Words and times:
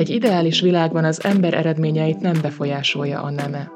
Egy 0.00 0.10
ideális 0.10 0.60
világban 0.60 1.04
az 1.04 1.24
ember 1.24 1.54
eredményeit 1.54 2.20
nem 2.20 2.38
befolyásolja 2.42 3.22
a 3.22 3.30
neme. 3.30 3.70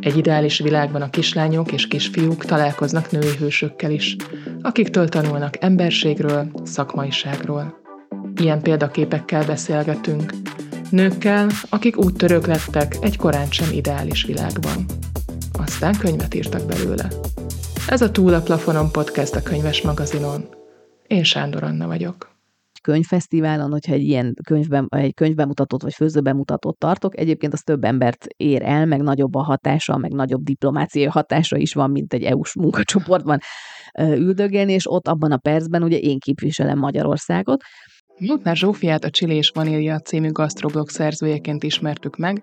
Egy 0.00 0.16
ideális 0.16 0.58
világban 0.58 1.02
a 1.02 1.10
kislányok 1.10 1.72
és 1.72 1.88
kisfiúk 1.88 2.44
találkoznak 2.44 3.10
női 3.10 3.36
hősökkel 3.38 3.90
is, 3.90 4.16
akiktől 4.62 5.08
tanulnak 5.08 5.62
emberségről, 5.62 6.50
szakmaiságról. 6.64 7.80
Ilyen 8.36 8.62
példaképekkel 8.62 9.44
beszélgetünk. 9.44 10.32
Nőkkel, 10.90 11.48
akik 11.68 11.98
úttörők 11.98 12.46
lettek 12.46 12.96
egy 13.00 13.16
korán 13.16 13.50
sem 13.50 13.68
ideális 13.72 14.24
világban. 14.24 14.84
Aztán 15.58 15.98
könyvet 15.98 16.34
írtak 16.34 16.66
belőle. 16.66 17.08
Ez 17.88 18.02
a 18.02 18.10
Túl 18.10 18.34
a 18.34 18.40
plafonon 18.40 18.90
podcast 18.90 19.34
a 19.34 19.42
könyves 19.42 19.82
magazinon. 19.82 20.48
Én 21.06 21.24
Sándor 21.24 21.62
Anna 21.62 21.86
vagyok 21.86 22.35
könyvfesztiválon, 22.86 23.70
hogyha 23.70 23.92
egy 23.92 24.02
ilyen 24.02 24.34
könyvben, 24.44 24.86
egy 24.88 25.14
könyvbemutatót 25.14 25.82
vagy 25.82 25.94
főzőbemutatót 25.94 26.78
tartok, 26.78 27.18
egyébként 27.18 27.52
az 27.52 27.60
több 27.60 27.84
embert 27.84 28.26
ér 28.36 28.62
el, 28.62 28.86
meg 28.86 29.02
nagyobb 29.02 29.34
a 29.34 29.42
hatása, 29.42 29.96
meg 29.96 30.12
nagyobb 30.12 30.42
diplomáciai 30.42 31.04
hatása 31.04 31.56
is 31.56 31.74
van, 31.74 31.90
mint 31.90 32.12
egy 32.12 32.22
EU-s 32.22 32.54
munkacsoportban 32.54 33.38
üldögélni, 33.98 34.72
és 34.72 34.90
ott 34.90 35.08
abban 35.08 35.32
a 35.32 35.36
percben 35.36 35.82
ugye 35.82 35.98
én 35.98 36.18
képviselem 36.18 36.78
Magyarországot, 36.78 37.62
Lutner 38.18 38.56
Zsófiát 38.56 39.04
a 39.04 39.10
Csili 39.10 39.34
és 39.34 39.50
Vanília 39.54 39.98
című 39.98 40.30
gasztroblog 40.30 40.88
szerzőjeként 40.88 41.62
ismertük 41.62 42.16
meg, 42.16 42.42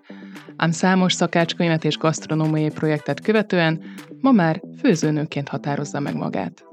ám 0.56 0.70
számos 0.70 1.12
szakácskönyvet 1.12 1.84
és 1.84 1.98
gasztronómiai 1.98 2.70
projektet 2.70 3.20
követően 3.20 3.82
ma 4.20 4.30
már 4.30 4.62
főzőnőként 4.78 5.48
határozza 5.48 6.00
meg 6.00 6.14
magát. 6.14 6.64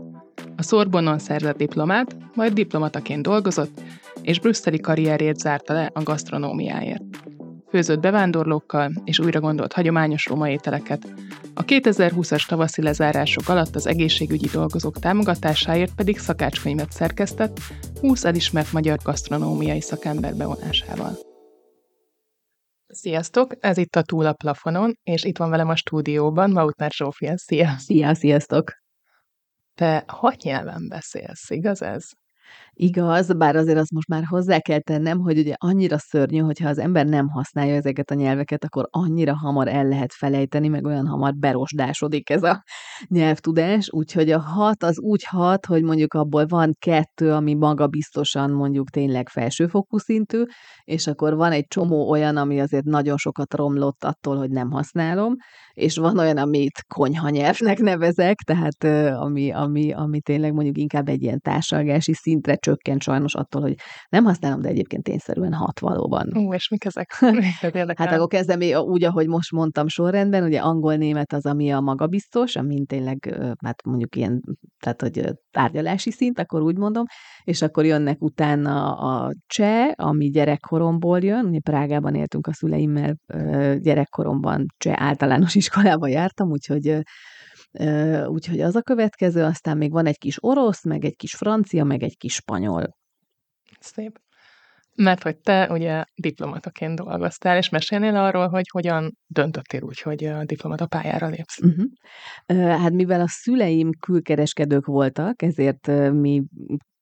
A 0.56 0.64
Szorbonon 0.64 1.20
szerzett 1.20 1.58
diplomát, 1.58 2.18
majd 2.36 2.54
diplomataként 2.54 3.22
dolgozott, 3.22 3.82
és 4.22 4.40
brüsszeli 4.40 4.80
karrierjét 4.80 5.40
zárta 5.40 5.74
le 5.74 5.92
a 5.94 6.04
gasztronómiáért. 6.04 7.04
Főzött 7.70 8.00
bevándorlókkal 8.00 8.92
és 9.04 9.20
újra 9.20 9.40
gondolt 9.40 9.74
hagyományos 9.74 10.26
roma 10.26 10.50
ételeket. 10.50 11.14
A 11.54 11.66
2020-as 11.66 12.48
tavaszi 12.48 12.82
lezárások 12.82 13.50
alatt 13.50 13.76
az 13.76 13.88
egészségügyi 13.88 14.48
dolgozók 14.48 15.00
támogatásáért 15.00 15.96
pedig 15.96 16.18
szakácskönyvet 16.18 16.92
szerkesztett 16.92 17.60
20 18.00 18.26
elismert 18.26 18.72
magyar 18.72 18.98
gasztronómiai 19.04 19.82
szakember 19.82 20.36
bevonásával. 20.36 21.18
Sziasztok! 22.88 23.56
Ez 23.60 23.78
itt 23.78 23.96
a 23.96 24.02
Túl 24.02 24.26
a 24.26 24.34
plafonon, 24.34 24.94
és 25.04 25.24
itt 25.24 25.38
van 25.38 25.50
velem 25.50 25.70
a 25.70 25.76
stúdióban 25.76 26.52
Mautner 26.52 26.92
Zsófia. 26.92 27.38
Szia! 27.38 27.76
Szia, 27.78 28.14
sziasztok! 28.14 28.81
Te 29.82 30.04
hat 30.08 30.42
nyelven 30.44 30.88
beszélsz, 30.88 31.50
igaz 31.50 31.82
ez? 31.82 32.10
Igaz, 32.84 33.34
bár 33.34 33.56
azért 33.56 33.78
azt 33.78 33.92
most 33.92 34.08
már 34.08 34.24
hozzá 34.24 34.60
kell 34.60 34.80
tennem, 34.80 35.20
hogy 35.20 35.38
ugye 35.38 35.54
annyira 35.58 35.98
szörnyű, 35.98 36.38
hogyha 36.38 36.70
az 36.70 36.78
ember 36.78 37.06
nem 37.06 37.28
használja 37.28 37.76
ezeket 37.76 38.12
a 38.12 38.14
nyelveket, 38.14 38.64
akkor 38.64 38.88
annyira 38.90 39.36
hamar 39.36 39.68
el 39.68 39.88
lehet 39.88 40.14
felejteni, 40.14 40.68
meg 40.68 40.86
olyan 40.86 41.08
hamar 41.08 41.36
berosdásodik 41.36 42.30
ez 42.30 42.44
a 42.44 42.64
nyelvtudás, 43.08 43.90
úgyhogy 43.92 44.32
a 44.32 44.40
hat 44.40 44.84
az 44.84 45.00
úgy 45.00 45.24
hat, 45.24 45.66
hogy 45.66 45.84
mondjuk 45.84 46.14
abból 46.14 46.46
van 46.46 46.76
kettő, 46.80 47.32
ami 47.32 47.54
maga 47.54 47.88
biztosan 47.88 48.52
mondjuk 48.52 48.90
tényleg 48.90 49.30
felsőfokú 49.30 49.98
szintű, 49.98 50.44
és 50.84 51.08
akkor 51.08 51.36
van 51.36 51.52
egy 51.52 51.66
csomó 51.68 52.10
olyan, 52.10 52.38
ami 52.38 52.60
azért 52.60 52.86
nagyon 52.86 53.18
sokat 53.18 53.54
romlott 53.54 54.04
attól, 54.04 54.38
hogy 54.38 54.50
nem 54.50 54.72
használom, 54.72 55.34
és 55.74 55.98
van 55.98 56.18
olyan, 56.18 56.38
amit 56.38 56.84
konyha 56.88 57.30
nyelvnek 57.30 57.80
nevezek, 57.80 58.36
tehát 58.36 58.84
ami, 59.18 59.52
ami, 59.52 59.94
ami 59.94 60.22
tényleg 60.22 60.54
mondjuk 60.54 60.78
inkább 60.78 61.08
egy 61.08 61.22
ilyen 61.22 61.40
társalgási 61.40 62.14
szintre 62.14 62.56
csökkent 62.56 62.70
sajnos 62.98 63.36
attól, 63.36 63.62
hogy 63.62 63.76
nem 64.10 64.24
használom, 64.24 64.62
de 64.62 64.68
egyébként 64.68 65.04
tényszerűen 65.04 65.54
hat 65.54 65.80
valóban. 65.80 66.38
Ú, 66.38 66.54
és 66.54 66.70
mik 66.70 66.86
ezek? 66.86 67.14
hát 67.98 68.12
akkor 68.12 68.28
kezdem 68.28 68.60
úgy, 68.82 69.04
ahogy 69.04 69.28
most 69.28 69.52
mondtam 69.52 69.88
sorrendben, 69.88 70.44
ugye 70.44 70.60
angol-német 70.60 71.34
az, 71.34 71.46
ami 71.46 71.72
a 71.72 71.80
magabiztos, 71.80 72.56
ami 72.56 72.86
tényleg, 72.86 73.38
hát 73.66 73.84
mondjuk 73.86 74.16
ilyen, 74.16 74.42
tehát 74.80 75.02
hogy 75.02 75.24
tárgyalási 75.52 76.12
szint, 76.12 76.40
akkor 76.40 76.62
úgy 76.62 76.78
mondom, 76.78 77.04
és 77.44 77.62
akkor 77.62 77.86
jönnek 77.86 78.22
utána 78.22 78.96
a 78.96 79.32
cseh, 79.48 79.92
ami 79.96 80.30
gyerekkoromból 80.30 81.20
jön, 81.20 81.46
ugye 81.46 81.60
Prágában 81.60 82.16
éltünk 82.16 82.48
a 82.48 82.54
szüleimmel, 82.54 83.16
gyerekkoromban 83.78 84.66
cseh 84.78 85.02
általános 85.02 85.56
iskolába 85.62 86.08
jártam, 86.08 86.50
úgyhogy 86.50 87.02
Úgyhogy 88.28 88.62
az 88.62 88.76
a 88.76 88.82
következő, 88.82 89.44
aztán 89.44 89.78
még 89.78 89.92
van 89.92 90.06
egy 90.06 90.18
kis 90.18 90.44
orosz, 90.44 90.84
meg 90.84 91.06
egy 91.06 91.16
kis 91.16 91.36
francia, 91.36 91.84
meg 91.84 92.04
egy 92.04 92.18
kis 92.18 92.34
spanyol. 92.34 92.98
Szép. 93.80 94.20
Mert 94.96 95.24
hogy 95.24 95.38
te 95.38 95.70
ugye 95.72 96.04
diplomataként 96.16 96.96
dolgoztál, 96.96 97.58
és 97.58 97.70
mesélnél 97.70 98.16
arról, 98.16 98.48
hogy 98.48 98.70
hogyan 98.72 99.18
döntöttél 99.28 99.82
úgy, 99.82 100.02
hogy 100.02 100.24
a 100.24 100.46
diplomata 100.46 100.88
pályára 100.88 101.28
lépsz? 101.28 101.60
Uh-huh. 101.60 102.80
Hát 102.82 102.92
mivel 102.92 103.22
a 103.22 103.28
szüleim 103.28 103.90
külkereskedők 104.00 104.86
voltak, 104.86 105.42
ezért 105.42 105.88
mi 106.12 106.44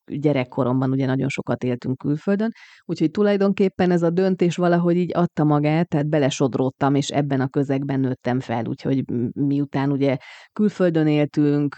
gyerekkoromban 0.10 0.92
ugye 0.92 1.06
nagyon 1.06 1.30
sokat 1.30 1.64
éltünk 1.64 1.98
külföldön, 1.98 2.52
úgyhogy 2.86 3.12
tulajdonképpen 3.12 3.92
ez 3.92 4.02
a 4.02 4.10
döntés 4.10 4.56
valahogy 4.56 4.98
így 4.98 5.12
adta 5.14 5.44
magát, 5.44 5.88
tehát 5.88 6.10
belesodródtam, 6.10 6.96
és 6.96 7.10
ebben 7.10 7.42
a 7.42 7.48
közegben 7.48 8.00
nőttem 8.00 8.40
fel, 8.40 8.66
úgyhogy 8.66 9.04
miután 9.34 9.92
ugye 9.92 10.18
külföldön 10.54 11.08
éltünk, 11.08 11.76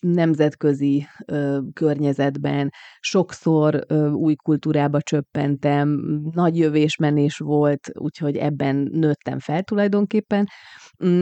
nemzetközi 0.00 1.06
ö, 1.26 1.58
környezetben, 1.72 2.70
sokszor 3.00 3.84
ö, 3.86 4.10
új 4.10 4.34
kultúrába 4.34 5.00
csöppentem, 5.00 6.00
nagy 6.32 6.58
jövésmenés 6.58 7.38
volt, 7.38 7.90
úgyhogy 7.92 8.36
ebben 8.36 8.88
nőttem 8.92 9.38
fel 9.38 9.62
tulajdonképpen, 9.62 10.46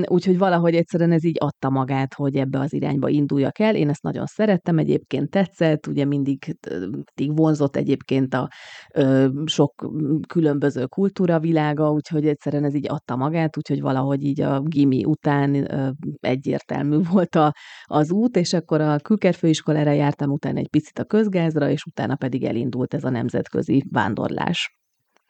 úgyhogy 0.06 0.38
valahogy 0.38 0.74
egyszerűen 0.74 1.12
ez 1.12 1.24
így 1.24 1.36
adta 1.40 1.70
magát, 1.70 2.14
hogy 2.14 2.36
ebbe 2.36 2.58
az 2.58 2.72
irányba 2.72 3.08
induljak 3.08 3.58
el. 3.58 3.76
Én 3.76 3.88
ezt 3.88 4.02
nagyon 4.02 4.26
szerettem, 4.26 4.78
egyébként 4.78 5.30
tetszett, 5.30 5.86
ugye 5.86 6.04
mindig 6.04 6.41
mindig 6.70 7.36
vonzott 7.36 7.76
egyébként 7.76 8.34
a 8.34 8.48
ö, 8.94 9.28
sok 9.44 9.86
különböző 10.28 10.86
kultúra 10.86 11.38
világa, 11.38 11.90
úgyhogy 11.90 12.26
egyszerűen 12.26 12.64
ez 12.64 12.74
így 12.74 12.90
adta 12.90 13.16
magát, 13.16 13.56
úgyhogy 13.56 13.80
valahogy 13.80 14.24
így 14.24 14.40
a 14.40 14.60
gimi 14.60 15.04
után 15.04 15.54
ö, 15.54 15.90
egyértelmű 16.20 16.98
volt 17.12 17.34
a, 17.34 17.52
az 17.84 18.12
út, 18.12 18.36
és 18.36 18.52
akkor 18.52 18.80
a 18.80 18.98
külkerfőiskolára 18.98 19.92
jártam, 19.92 20.30
utána 20.30 20.58
egy 20.58 20.70
picit 20.70 20.98
a 20.98 21.04
közgázra, 21.04 21.70
és 21.70 21.84
utána 21.84 22.16
pedig 22.16 22.44
elindult 22.44 22.94
ez 22.94 23.04
a 23.04 23.10
nemzetközi 23.10 23.84
vándorlás. 23.90 24.80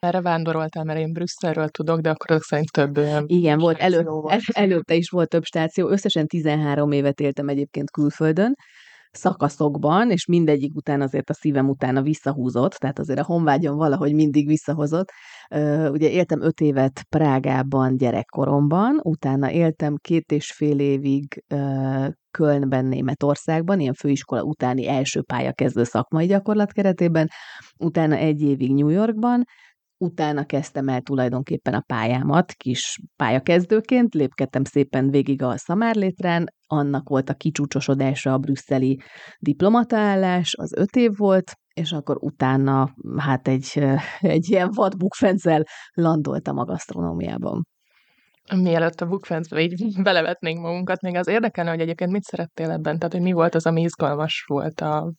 Erre 0.03 0.21
vándoroltál, 0.21 0.83
mert 0.83 0.99
én 0.99 1.13
Brüsszelről 1.13 1.69
tudok, 1.69 1.99
de 1.99 2.09
akkor 2.09 2.31
azok 2.31 2.43
szerint 2.43 2.71
több 2.71 2.99
Igen, 3.25 3.59
volt 3.59 3.79
elő, 3.79 4.05
el, 4.27 4.39
előtte 4.65 4.95
is 4.95 5.09
volt 5.09 5.29
több 5.29 5.43
stáció. 5.43 5.89
Összesen 5.89 6.27
13 6.27 6.91
évet 6.91 7.19
éltem 7.19 7.47
egyébként 7.47 7.91
külföldön, 7.91 8.55
szakaszokban, 9.15 10.11
és 10.11 10.25
mindegyik 10.25 10.75
után 10.75 11.01
azért 11.01 11.29
a 11.29 11.33
szívem 11.33 11.69
utána 11.69 12.01
visszahúzott, 12.01 12.71
tehát 12.71 12.99
azért 12.99 13.19
a 13.19 13.23
honvágyam 13.23 13.75
valahogy 13.75 14.13
mindig 14.13 14.47
visszahozott. 14.47 15.09
Ugye 15.91 16.09
éltem 16.09 16.41
öt 16.41 16.61
évet 16.61 17.03
Prágában 17.09 17.97
gyerekkoromban, 17.97 18.99
utána 19.03 19.51
éltem 19.51 19.95
két 19.95 20.31
és 20.31 20.51
fél 20.51 20.79
évig 20.79 21.43
Kölnben, 22.31 22.85
Németországban, 22.85 23.79
ilyen 23.79 23.93
főiskola 23.93 24.43
utáni 24.43 24.87
első 24.87 25.21
pályakezdő 25.21 25.83
szakmai 25.83 26.25
gyakorlat 26.25 26.71
keretében, 26.71 27.29
utána 27.77 28.15
egy 28.15 28.41
évig 28.41 28.73
New 28.73 28.89
Yorkban, 28.89 29.43
utána 30.03 30.45
kezdtem 30.45 30.87
el 30.87 31.01
tulajdonképpen 31.01 31.73
a 31.73 31.83
pályámat, 31.87 32.51
kis 32.51 32.99
pályakezdőként, 33.15 34.13
lépkedtem 34.13 34.63
szépen 34.63 35.09
végig 35.09 35.41
a 35.41 35.57
szamárlétrán, 35.57 36.45
annak 36.67 37.09
volt 37.09 37.29
a 37.29 37.33
kicsúcsosodása 37.33 38.33
a 38.33 38.37
brüsszeli 38.37 38.99
diplomataállás, 39.39 40.53
az 40.57 40.73
öt 40.73 40.95
év 40.95 41.11
volt, 41.17 41.51
és 41.73 41.91
akkor 41.91 42.17
utána 42.19 42.93
hát 43.17 43.47
egy, 43.47 43.83
egy 44.35 44.49
ilyen 44.49 44.69
vadbukfenccel 44.73 45.63
landoltam 45.93 46.57
a 46.57 46.65
gasztronómiában. 46.65 47.67
Mielőtt 48.55 49.01
a 49.01 49.05
bukfencbe 49.05 49.61
így 49.61 49.85
belevetnénk 50.03 50.59
magunkat, 50.59 51.01
még 51.01 51.15
az 51.15 51.27
érdekelne, 51.27 51.69
hogy 51.69 51.79
egyébként 51.79 52.11
mit 52.11 52.23
szerettél 52.23 52.71
ebben, 52.71 52.97
tehát 52.97 53.13
hogy 53.13 53.21
mi 53.21 53.31
volt 53.31 53.55
az, 53.55 53.65
ami 53.65 53.81
izgalmas 53.81 54.43
volt 54.47 54.81
a 54.81 55.13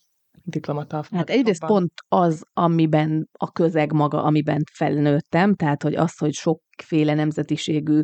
diplomata? 0.44 1.04
Hát 1.10 1.30
egyrészt 1.30 1.66
pont 1.66 1.92
az, 2.08 2.44
amiben 2.52 3.28
a 3.32 3.52
közeg 3.52 3.92
maga, 3.92 4.22
amiben 4.22 4.62
felnőttem, 4.72 5.54
tehát 5.54 5.82
hogy 5.82 5.94
az, 5.94 6.18
hogy 6.18 6.32
sok 6.32 6.62
sokféle 6.76 7.14
nemzetiségű 7.14 8.00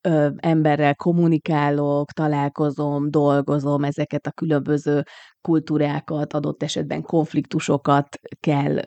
ö, 0.00 0.28
emberrel 0.36 0.94
kommunikálok, 0.94 2.10
találkozom, 2.10 3.10
dolgozom, 3.10 3.84
ezeket 3.84 4.26
a 4.26 4.30
különböző 4.30 5.02
kultúrákat, 5.40 6.32
adott 6.32 6.62
esetben 6.62 7.02
konfliktusokat 7.02 8.18
kell 8.40 8.78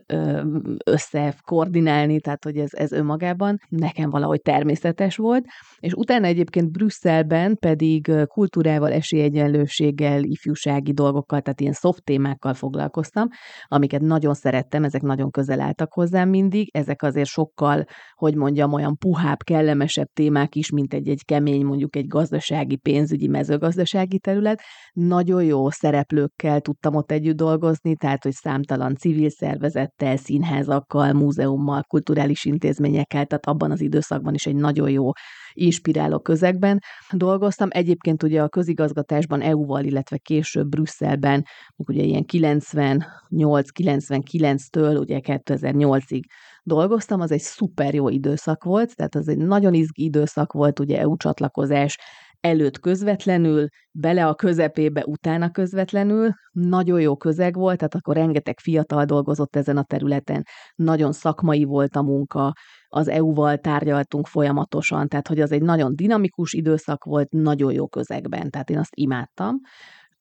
összekoordinálni, 0.85 2.19
tehát 2.19 2.43
hogy 2.43 2.57
ez, 2.57 2.69
ez 2.73 2.91
önmagában 2.91 3.57
nekem 3.69 4.09
valahogy 4.09 4.41
természetes 4.41 5.15
volt, 5.15 5.45
és 5.79 5.93
utána 5.93 6.25
egyébként 6.25 6.71
Brüsszelben 6.71 7.57
pedig 7.57 8.11
kultúrával, 8.25 8.91
esélyegyenlőséggel, 8.91 10.23
ifjúsági 10.23 10.93
dolgokkal, 10.93 11.41
tehát 11.41 11.61
ilyen 11.61 11.73
soft 11.73 12.03
témákkal 12.03 12.53
foglalkoztam, 12.53 13.27
amiket 13.67 14.01
nagyon 14.01 14.33
szerettem, 14.33 14.83
ezek 14.83 15.01
nagyon 15.01 15.31
közel 15.31 15.59
álltak 15.59 15.93
hozzám 15.93 16.29
mindig, 16.29 16.69
ezek 16.75 17.03
azért 17.03 17.29
sokkal, 17.29 17.85
hogy 18.13 18.35
mondjam, 18.35 18.73
olyan 18.73 18.97
puhább, 19.27 19.43
kellemesebb 19.43 20.07
témák 20.13 20.55
is, 20.55 20.69
mint 20.69 20.93
egy-egy 20.93 21.25
kemény, 21.25 21.65
mondjuk 21.65 21.95
egy 21.95 22.07
gazdasági, 22.07 22.75
pénzügyi, 22.75 23.27
mezőgazdasági 23.27 24.19
terület. 24.19 24.61
Nagyon 24.93 25.43
jó 25.43 25.69
szereplőkkel 25.69 26.61
tudtam 26.61 26.95
ott 26.95 27.11
együtt 27.11 27.35
dolgozni, 27.35 27.95
tehát, 27.95 28.23
hogy 28.23 28.31
számtalan 28.31 28.95
civil 28.95 29.29
szervezettel, 29.29 30.17
színházakkal, 30.17 31.13
múzeummal, 31.13 31.83
kulturális 31.83 32.45
intézményekkel, 32.45 33.25
tehát 33.25 33.45
abban 33.45 33.71
az 33.71 33.81
időszakban 33.81 34.33
is 34.33 34.45
egy 34.45 34.55
nagyon 34.55 34.89
jó 34.89 35.11
inspiráló 35.53 36.19
közegben 36.19 36.79
dolgoztam. 37.11 37.67
Egyébként 37.71 38.23
ugye 38.23 38.41
a 38.41 38.49
közigazgatásban 38.49 39.41
EU-val, 39.41 39.83
illetve 39.83 40.17
később 40.17 40.67
Brüsszelben, 40.67 41.45
ugye 41.75 42.03
ilyen 42.03 42.25
98-99-től 42.27 44.99
ugye 44.99 45.19
2008-ig 45.23 46.21
dolgoztam, 46.67 47.21
az 47.21 47.31
egy 47.31 47.39
szuper 47.39 47.93
jó 47.93 48.09
időszak 48.09 48.63
volt, 48.63 48.95
tehát 48.95 49.15
az 49.15 49.27
egy 49.27 49.37
nagyon 49.37 49.73
izgi 49.73 50.03
időszak 50.03 50.53
volt, 50.53 50.79
ugye 50.79 50.99
EU 50.99 51.17
csatlakozás, 51.17 51.97
előtt 52.39 52.79
közvetlenül, 52.79 53.67
bele 53.91 54.27
a 54.27 54.35
közepébe, 54.35 55.03
utána 55.05 55.51
közvetlenül. 55.51 56.29
Nagyon 56.51 57.01
jó 57.01 57.17
közeg 57.17 57.55
volt, 57.55 57.77
tehát 57.77 57.95
akkor 57.95 58.15
rengeteg 58.15 58.59
fiatal 58.59 59.05
dolgozott 59.05 59.55
ezen 59.55 59.77
a 59.77 59.83
területen, 59.83 60.43
nagyon 60.75 61.11
szakmai 61.11 61.63
volt 61.63 61.95
a 61.95 62.01
munka, 62.01 62.53
az 62.87 63.07
EU-val 63.07 63.57
tárgyaltunk 63.57 64.27
folyamatosan, 64.27 65.07
tehát 65.07 65.27
hogy 65.27 65.41
az 65.41 65.51
egy 65.51 65.61
nagyon 65.61 65.95
dinamikus 65.95 66.53
időszak 66.53 67.03
volt, 67.03 67.29
nagyon 67.29 67.73
jó 67.73 67.87
közegben, 67.87 68.49
tehát 68.49 68.69
én 68.69 68.77
azt 68.77 68.95
imádtam. 68.95 69.55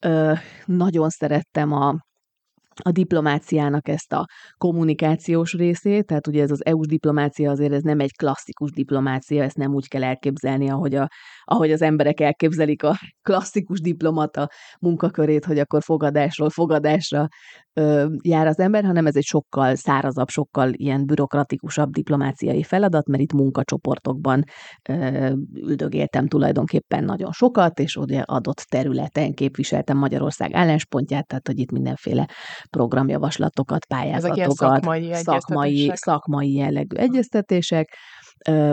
Ö, 0.01 0.33
nagyon 0.65 1.09
szerettem 1.09 1.73
a 1.73 1.95
a 2.83 2.91
diplomáciának 2.91 3.89
ezt 3.89 4.13
a 4.13 4.27
kommunikációs 4.59 5.53
részét, 5.53 6.07
tehát 6.07 6.27
ugye 6.27 6.43
ez 6.43 6.51
az 6.51 6.65
EU-s 6.65 6.87
diplomácia 6.87 7.51
azért 7.51 7.73
ez 7.73 7.83
nem 7.83 8.01
egy 8.01 8.17
klasszikus 8.17 8.71
diplomácia, 8.71 9.43
ezt 9.43 9.57
nem 9.57 9.75
úgy 9.75 9.89
kell 9.89 10.05
elképzelni, 10.05 10.71
ahogy, 10.71 10.95
a, 10.95 11.09
ahogy 11.49 11.73
az 11.73 11.83
emberek 11.83 12.21
elképzelik 12.21 12.83
a 12.83 12.97
klasszikus 13.23 13.81
diplomata 13.81 14.49
munkakörét, 14.81 15.45
hogy 15.45 15.59
akkor 15.59 15.83
fogadásról 15.83 16.51
fogadásra 16.51 17.29
ö, 17.73 18.07
jár 18.23 18.47
az 18.47 18.59
ember, 18.59 18.85
hanem 18.85 19.07
ez 19.07 19.17
egy 19.17 19.25
sokkal 19.25 19.75
szárazabb, 19.75 20.29
sokkal 20.29 20.73
ilyen 20.73 21.07
bürokratikusabb 21.07 21.91
diplomáciai 21.91 22.63
feladat, 22.63 23.07
mert 23.07 23.23
itt 23.23 23.33
munkacsoportokban 23.33 24.45
ö, 24.89 25.31
üldögéltem 25.55 26.29
tulajdonképpen 26.29 27.05
nagyon 27.05 27.33
sokat, 27.33 27.79
és 27.79 27.97
ugye 27.97 28.21
adott 28.21 28.59
területen 28.59 29.33
képviseltem 29.33 29.97
Magyarország 29.97 30.55
álláspontját, 30.55 31.27
tehát 31.27 31.47
hogy 31.47 31.59
itt 31.59 31.71
mindenféle 31.71 32.29
programjavaslatokat, 32.71 33.85
pályázatokat, 33.85 34.57
szakmai, 34.57 35.15
szakmai, 35.15 35.91
szakmai 35.95 36.53
jellegű 36.53 36.97
egyeztetések, 36.97 37.97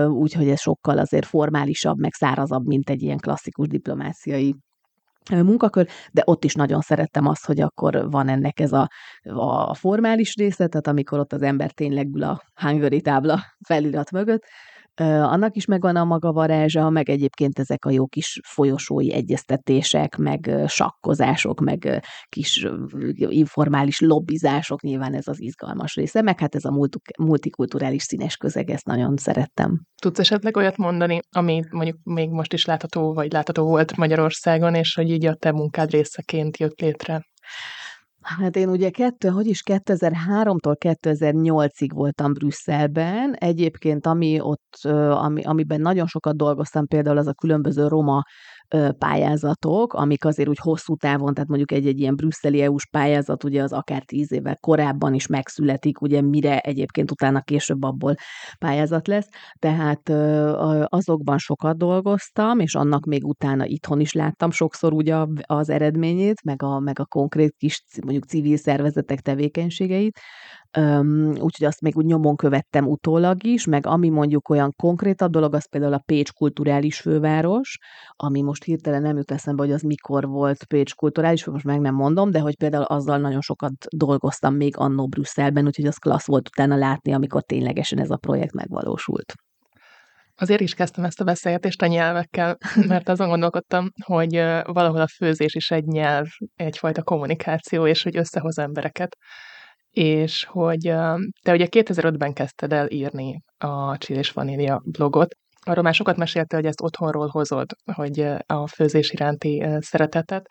úgyhogy 0.07 0.49
ez 0.49 0.59
sokkal 0.59 0.97
azért 0.97 1.25
formálisabb, 1.25 1.97
meg 1.97 2.13
szárazabb, 2.13 2.65
mint 2.65 2.89
egy 2.89 3.01
ilyen 3.01 3.17
klasszikus 3.17 3.67
diplomáciai 3.67 4.55
munkakör, 5.31 5.87
de 6.11 6.21
ott 6.25 6.43
is 6.43 6.53
nagyon 6.53 6.81
szerettem 6.81 7.27
azt, 7.27 7.45
hogy 7.45 7.61
akkor 7.61 8.09
van 8.09 8.27
ennek 8.27 8.59
ez 8.59 8.73
a, 8.73 8.89
a 9.23 9.73
formális 9.73 10.35
része, 10.35 10.67
tehát 10.67 10.87
amikor 10.87 11.19
ott 11.19 11.33
az 11.33 11.41
ember 11.41 11.71
tényleg 11.71 12.07
ül 12.15 12.23
a 12.23 12.41
Hungary 12.55 13.01
tábla 13.01 13.39
felirat 13.67 14.11
mögött, 14.11 14.43
annak 15.01 15.55
is 15.55 15.65
megvan 15.65 15.95
a 15.95 16.03
maga 16.03 16.31
varázsa, 16.31 16.89
meg 16.89 17.09
egyébként 17.09 17.59
ezek 17.59 17.85
a 17.85 17.91
jó 17.91 18.05
kis 18.07 18.39
folyosói 18.47 19.13
egyeztetések, 19.13 20.17
meg 20.17 20.51
sakkozások, 20.67 21.59
meg 21.59 22.03
kis 22.29 22.67
informális 23.17 23.99
lobbizások, 23.99 24.81
nyilván 24.81 25.13
ez 25.13 25.27
az 25.27 25.41
izgalmas 25.41 25.95
része, 25.95 26.21
meg 26.21 26.39
hát 26.39 26.55
ez 26.55 26.65
a 26.65 26.89
multikulturális 27.17 28.03
színes 28.03 28.37
közeg, 28.37 28.69
ezt 28.69 28.85
nagyon 28.85 29.17
szerettem. 29.17 29.81
Tudsz 30.01 30.19
esetleg 30.19 30.57
olyat 30.57 30.77
mondani, 30.77 31.19
ami 31.31 31.61
mondjuk 31.71 31.97
még 32.03 32.29
most 32.29 32.53
is 32.53 32.65
látható, 32.65 33.13
vagy 33.13 33.31
látható 33.31 33.63
volt 33.65 33.97
Magyarországon, 33.97 34.75
és 34.75 34.93
hogy 34.93 35.09
így 35.09 35.25
a 35.25 35.35
te 35.35 35.51
munkád 35.51 35.91
részeként 35.91 36.57
jött 36.57 36.79
létre? 36.79 37.25
Hát 38.23 38.55
én 38.55 38.69
ugye 38.69 38.89
kettő, 38.89 39.27
hogy 39.27 39.47
is 39.47 39.61
2003-tól 39.65 40.75
2008-ig 40.79 41.89
voltam 41.93 42.33
Brüsszelben. 42.33 43.33
Egyébként 43.33 44.05
ami 44.05 44.39
ott, 44.39 44.79
ami, 45.09 45.43
amiben 45.43 45.81
nagyon 45.81 46.07
sokat 46.07 46.35
dolgoztam, 46.35 46.87
például 46.87 47.17
az 47.17 47.27
a 47.27 47.33
különböző 47.33 47.87
roma 47.87 48.23
pályázatok, 48.97 49.93
amik 49.93 50.25
azért 50.25 50.49
úgy 50.49 50.59
hosszú 50.61 50.95
távon, 50.95 51.33
tehát 51.33 51.49
mondjuk 51.49 51.71
egy-egy 51.71 51.99
ilyen 51.99 52.15
brüsszeli 52.15 52.61
EU-s 52.61 52.85
pályázat, 52.85 53.43
ugye 53.43 53.63
az 53.63 53.73
akár 53.73 54.03
tíz 54.03 54.31
évvel 54.31 54.57
korábban 54.57 55.13
is 55.13 55.27
megszületik, 55.27 56.01
ugye 56.01 56.21
mire 56.21 56.59
egyébként 56.59 57.11
utána 57.11 57.41
később 57.41 57.83
abból 57.83 58.15
pályázat 58.59 59.07
lesz, 59.07 59.27
tehát 59.59 60.09
azokban 60.85 61.37
sokat 61.37 61.77
dolgoztam, 61.77 62.59
és 62.59 62.75
annak 62.75 63.05
még 63.05 63.25
utána 63.25 63.65
itthon 63.65 63.99
is 63.99 64.13
láttam 64.13 64.51
sokszor 64.51 64.93
ugye 64.93 65.25
az 65.41 65.69
eredményét, 65.69 66.43
meg 66.43 66.63
a, 66.63 66.79
meg 66.79 66.99
a 66.99 67.05
konkrét 67.05 67.55
kis 67.57 67.83
mondjuk 68.01 68.25
civil 68.25 68.57
szervezetek 68.57 69.19
tevékenységeit, 69.19 70.19
úgyhogy 71.33 71.67
azt 71.67 71.81
még 71.81 71.97
úgy 71.97 72.05
nyomon 72.05 72.35
követtem 72.35 72.87
utólag 72.87 73.43
is, 73.43 73.65
meg 73.65 73.85
ami 73.85 74.09
mondjuk 74.09 74.49
olyan 74.49 74.73
konkrétabb 74.75 75.31
dolog, 75.31 75.53
az 75.53 75.69
például 75.69 75.93
a 75.93 76.03
Pécs 76.05 76.31
kulturális 76.31 76.99
főváros, 76.99 77.77
ami 78.15 78.41
most 78.41 78.63
hirtelen 78.63 79.01
nem 79.01 79.17
jut 79.17 79.31
eszembe, 79.31 79.63
hogy 79.63 79.71
az 79.71 79.81
mikor 79.81 80.27
volt 80.27 80.65
Pécs 80.65 80.93
kulturális, 80.93 81.45
most 81.45 81.65
meg 81.65 81.79
nem 81.79 81.95
mondom, 81.95 82.31
de 82.31 82.39
hogy 82.39 82.57
például 82.57 82.83
azzal 82.83 83.17
nagyon 83.17 83.41
sokat 83.41 83.73
dolgoztam 83.95 84.55
még 84.55 84.77
annó 84.77 85.07
Brüsszelben, 85.07 85.65
úgyhogy 85.65 85.87
az 85.87 85.97
klassz 85.97 86.27
volt 86.27 86.47
utána 86.47 86.75
látni, 86.75 87.13
amikor 87.13 87.43
ténylegesen 87.43 87.99
ez 87.99 88.09
a 88.09 88.17
projekt 88.17 88.53
megvalósult. 88.53 89.33
Azért 90.35 90.61
is 90.61 90.73
kezdtem 90.73 91.03
ezt 91.03 91.21
a 91.21 91.23
beszélgetést 91.23 91.81
a 91.81 91.85
nyelvekkel, 91.85 92.57
mert 92.87 93.09
azon 93.09 93.27
gondolkodtam, 93.27 93.89
hogy 94.05 94.33
valahol 94.63 95.01
a 95.01 95.07
főzés 95.07 95.55
is 95.55 95.71
egy 95.71 95.85
nyelv, 95.85 96.27
egyfajta 96.55 97.03
kommunikáció, 97.03 97.87
és 97.87 98.03
hogy 98.03 98.17
összehoz 98.17 98.57
embereket 98.57 99.17
és 99.93 100.45
hogy 100.45 100.79
te 101.41 101.51
ugye 101.53 101.67
2005-ben 101.69 102.33
kezdted 102.33 102.73
el 102.73 102.89
írni 102.89 103.41
a 103.57 103.97
Chill 103.97 104.21
Vanília 104.33 104.81
blogot, 104.85 105.35
arról 105.61 105.83
már 105.83 105.93
sokat 105.93 106.17
meséltél, 106.17 106.59
hogy 106.59 106.67
ezt 106.67 106.81
otthonról 106.81 107.27
hozod, 107.27 107.71
hogy 107.93 108.19
a 108.45 108.67
főzés 108.67 109.11
iránti 109.11 109.65
szeretetet, 109.79 110.45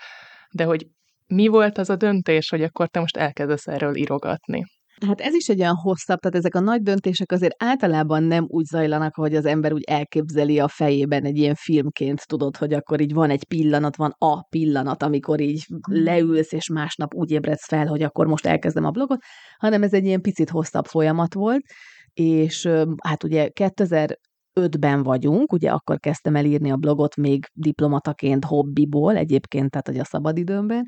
de 0.51 0.65
hogy 0.65 0.87
mi 1.27 1.47
volt 1.47 1.79
az 1.79 1.91
a 1.91 1.97
döntés, 1.97 2.49
hogy 2.49 2.63
akkor 2.63 2.89
te 2.89 3.01
most 3.01 3.17
elkezdesz 3.17 3.67
erről 3.67 3.97
írogatni? 3.97 4.65
Hát 5.07 5.21
ez 5.21 5.35
is 5.35 5.49
egy 5.49 5.61
olyan 5.61 5.75
hosszabb, 5.75 6.19
tehát 6.19 6.37
ezek 6.37 6.55
a 6.55 6.61
nagy 6.61 6.83
döntések 6.83 7.33
azért 7.33 7.63
általában 7.63 8.23
nem 8.23 8.45
úgy 8.49 8.65
zajlanak, 8.65 9.15
hogy 9.15 9.35
az 9.35 9.45
ember 9.45 9.73
úgy 9.73 9.83
elképzeli 9.83 10.59
a 10.59 10.69
fejében 10.69 11.25
egy 11.25 11.37
ilyen 11.37 11.55
filmként, 11.55 12.27
tudod, 12.27 12.57
hogy 12.57 12.73
akkor 12.73 13.01
így 13.01 13.13
van 13.13 13.31
egy 13.31 13.45
pillanat, 13.45 13.97
van 13.97 14.15
a 14.19 14.43
pillanat, 14.43 15.03
amikor 15.03 15.41
így 15.41 15.65
mhm. 15.69 16.03
leülsz, 16.03 16.53
és 16.53 16.69
másnap 16.69 17.15
úgy 17.15 17.31
ébredsz 17.31 17.67
fel, 17.67 17.87
hogy 17.87 18.03
akkor 18.03 18.27
most 18.27 18.47
elkezdem 18.47 18.85
a 18.85 18.91
blogot, 18.91 19.23
hanem 19.59 19.83
ez 19.83 19.93
egy 19.93 20.05
ilyen 20.05 20.21
picit 20.21 20.51
hosszabb 20.51 20.87
folyamat 20.87 21.35
volt, 21.35 21.63
és 22.13 22.69
hát 23.03 23.25
ugye 23.25 23.49
2000 23.49 24.19
ötben 24.53 25.03
vagyunk, 25.03 25.53
ugye 25.53 25.71
akkor 25.71 25.99
kezdtem 25.99 26.37
el 26.37 26.45
írni 26.45 26.71
a 26.71 26.77
blogot 26.77 27.17
még 27.17 27.47
diplomataként, 27.53 28.45
hobbiból 28.45 29.17
egyébként, 29.17 29.71
tehát 29.71 29.87
hogy 29.87 29.99
a 29.99 30.05
szabadidőmben, 30.05 30.85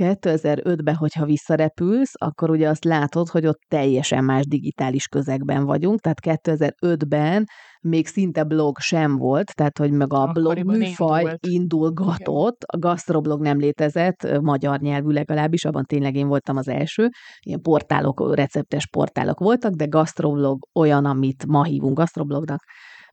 2005-ben, 0.00 0.94
hogyha 0.94 1.24
visszarepülsz, 1.24 2.12
akkor 2.14 2.50
ugye 2.50 2.68
azt 2.68 2.84
látod, 2.84 3.28
hogy 3.28 3.46
ott 3.46 3.60
teljesen 3.68 4.24
más 4.24 4.46
digitális 4.46 5.06
közegben 5.06 5.64
vagyunk, 5.64 6.00
tehát 6.00 6.40
2005-ben 6.42 7.44
még 7.80 8.06
szinte 8.06 8.44
blog 8.44 8.78
sem 8.78 9.16
volt, 9.16 9.54
tehát 9.54 9.78
hogy 9.78 9.90
meg 9.90 10.12
a 10.12 10.22
Akkoriban 10.22 10.64
blog 10.64 10.88
műfaj 10.88 11.20
indult. 11.20 11.46
indulgatott, 11.46 12.62
a 12.62 12.78
gastroblog 12.78 13.40
nem 13.40 13.58
létezett, 13.58 14.40
magyar 14.40 14.80
nyelvű 14.80 15.10
legalábbis, 15.10 15.64
abban 15.64 15.84
tényleg 15.84 16.14
én 16.14 16.28
voltam 16.28 16.56
az 16.56 16.68
első, 16.68 17.08
ilyen 17.40 17.60
portálok, 17.60 18.34
receptes 18.34 18.86
portálok 18.86 19.38
voltak, 19.38 19.72
de 19.72 19.84
gastroblog 19.84 20.66
olyan, 20.74 21.04
amit 21.04 21.46
ma 21.46 21.64
hívunk 21.64 21.96
gastroblognak, 21.96 22.62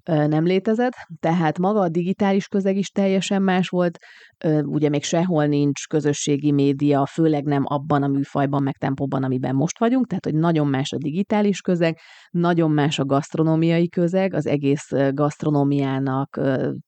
nem 0.05 0.43
létezett, 0.43 0.93
tehát 1.19 1.57
maga 1.57 1.79
a 1.79 1.89
digitális 1.89 2.47
közeg 2.47 2.77
is 2.77 2.89
teljesen 2.89 3.41
más 3.41 3.69
volt, 3.69 3.97
ugye 4.61 4.89
még 4.89 5.03
sehol 5.03 5.45
nincs 5.45 5.87
közösségi 5.87 6.51
média, 6.51 7.05
főleg 7.05 7.43
nem 7.43 7.63
abban 7.65 8.03
a 8.03 8.07
műfajban, 8.07 8.63
meg 8.63 8.77
tempóban, 8.77 9.23
amiben 9.23 9.55
most 9.55 9.79
vagyunk, 9.79 10.07
tehát 10.07 10.25
hogy 10.25 10.35
nagyon 10.35 10.67
más 10.67 10.91
a 10.91 10.97
digitális 10.97 11.61
közeg, 11.61 11.97
nagyon 12.29 12.71
más 12.71 12.99
a 12.99 13.05
gasztronómiai 13.05 13.89
közeg, 13.89 14.33
az 14.33 14.47
egész 14.47 14.89
gasztronómiának 15.11 16.39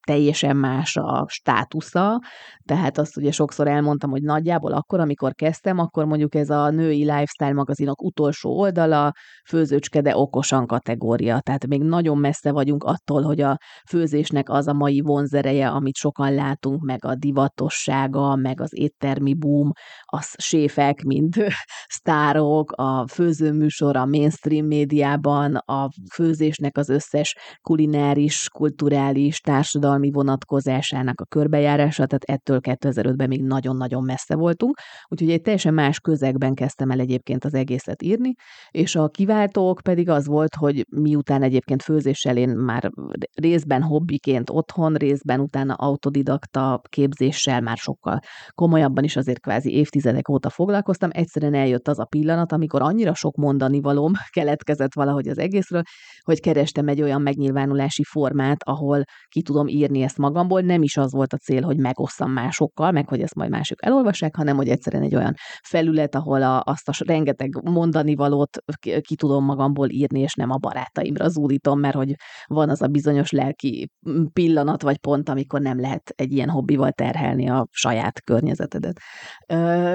teljesen 0.07 0.57
más 0.57 0.95
a 0.95 1.25
státusza, 1.27 2.19
tehát 2.65 2.97
azt 2.97 3.17
ugye 3.17 3.31
sokszor 3.31 3.67
elmondtam, 3.67 4.09
hogy 4.09 4.21
nagyjából 4.21 4.71
akkor, 4.71 4.99
amikor 4.99 5.33
kezdtem, 5.33 5.79
akkor 5.79 6.05
mondjuk 6.05 6.35
ez 6.35 6.49
a 6.49 6.69
női 6.69 7.03
lifestyle 7.03 7.53
magazinok 7.53 8.01
utolsó 8.01 8.59
oldala, 8.59 9.11
főzőcske, 9.47 10.01
de 10.01 10.17
okosan 10.17 10.65
kategória, 10.65 11.39
tehát 11.39 11.67
még 11.67 11.81
nagyon 11.81 12.17
messze 12.17 12.51
vagyunk 12.51 12.83
attól, 12.83 13.01
hogy 13.05 13.41
a 13.41 13.57
főzésnek 13.89 14.49
az 14.49 14.67
a 14.67 14.73
mai 14.73 15.01
vonzereje, 15.01 15.69
amit 15.69 15.95
sokan 15.95 16.33
látunk, 16.33 16.81
meg 16.81 17.05
a 17.05 17.15
divatossága, 17.15 18.35
meg 18.35 18.61
az 18.61 18.69
éttermi 18.73 19.33
boom, 19.33 19.71
az 20.01 20.33
séfek, 20.37 21.01
mint 21.01 21.35
sztárok, 21.97 22.71
a 22.71 23.07
főzőműsor 23.07 23.95
a 23.95 24.05
mainstream 24.05 24.65
médiában, 24.65 25.55
a 25.55 25.89
főzésnek 26.13 26.77
az 26.77 26.89
összes 26.89 27.35
kulináris, 27.61 28.49
kulturális, 28.49 29.39
társadalmi 29.39 30.11
vonatkozásának 30.11 31.21
a 31.21 31.25
körbejárása, 31.25 32.05
tehát 32.05 32.23
ettől 32.23 32.59
2005-ben 32.61 33.27
még 33.27 33.43
nagyon-nagyon 33.43 34.03
messze 34.03 34.35
voltunk, 34.35 34.77
úgyhogy 35.07 35.31
egy 35.31 35.41
teljesen 35.41 35.73
más 35.73 35.99
közegben 35.99 36.53
kezdtem 36.53 36.91
el 36.91 36.99
egyébként 36.99 37.45
az 37.45 37.53
egészet 37.53 38.01
írni, 38.01 38.33
és 38.71 38.95
a 38.95 39.07
kiváltók 39.07 39.79
pedig 39.83 40.09
az 40.09 40.27
volt, 40.27 40.55
hogy 40.55 40.85
miután 40.89 41.43
egyébként 41.43 41.83
főzéssel 41.83 42.37
én 42.37 42.49
már 42.49 42.91
részben 43.33 43.81
hobbiként 43.81 44.49
otthon, 44.49 44.93
részben 44.93 45.39
utána 45.39 45.73
autodidakta 45.73 46.81
képzéssel 46.89 47.61
már 47.61 47.77
sokkal 47.77 48.19
komolyabban 48.51 49.03
is 49.03 49.15
azért 49.15 49.39
kvázi 49.39 49.73
évtizedek 49.73 50.29
óta 50.29 50.49
foglalkoztam, 50.49 51.09
egyszerűen 51.13 51.53
eljött 51.53 51.87
az 51.87 51.99
a 51.99 52.05
pillanat, 52.05 52.51
amikor 52.51 52.81
annyira 52.81 53.13
sok 53.13 53.35
mondani 53.35 53.81
valóm 53.81 54.11
keletkezett 54.35 54.93
valahogy 54.93 55.27
az 55.27 55.37
egészről, 55.37 55.81
hogy 56.21 56.39
kerestem 56.39 56.87
egy 56.87 57.01
olyan 57.01 57.21
megnyilvánulási 57.21 58.03
formát, 58.03 58.63
ahol 58.63 59.03
ki 59.27 59.41
tudom 59.41 59.67
írni 59.67 60.01
ezt 60.01 60.17
magamból. 60.17 60.61
Nem 60.61 60.81
is 60.81 60.97
az 60.97 61.11
volt 61.11 61.33
a 61.33 61.37
cél, 61.37 61.61
hogy 61.61 61.77
megosszam 61.77 62.31
másokkal, 62.31 62.91
meg 62.91 63.09
hogy 63.09 63.21
ezt 63.21 63.35
majd 63.35 63.49
mások 63.49 63.85
elolvassák, 63.85 64.35
hanem 64.35 64.55
hogy 64.55 64.67
egyszerűen 64.67 65.03
egy 65.03 65.15
olyan 65.15 65.33
felület, 65.67 66.15
ahol 66.15 66.41
a, 66.41 66.61
azt 66.65 66.89
a 66.89 66.93
rengeteg 67.05 67.49
mondani 67.63 68.15
valót 68.15 68.57
ki 68.99 69.15
tudom 69.15 69.45
magamból 69.45 69.89
írni, 69.89 70.19
és 70.19 70.33
nem 70.33 70.49
a 70.49 70.57
barátaimra 70.57 71.29
zúdítom, 71.29 71.79
mert 71.79 71.95
hogy 71.95 72.13
van 72.47 72.69
az 72.69 72.82
a 72.83 72.87
bizonyos 72.87 73.31
lelki 73.31 73.89
pillanat 74.33 74.81
vagy 74.81 74.97
pont, 74.97 75.29
amikor 75.29 75.61
nem 75.61 75.79
lehet 75.79 76.13
egy 76.15 76.31
ilyen 76.31 76.49
hobbival 76.49 76.91
terhelni 76.91 77.49
a 77.49 77.67
saját 77.71 78.23
környezetedet. 78.23 78.99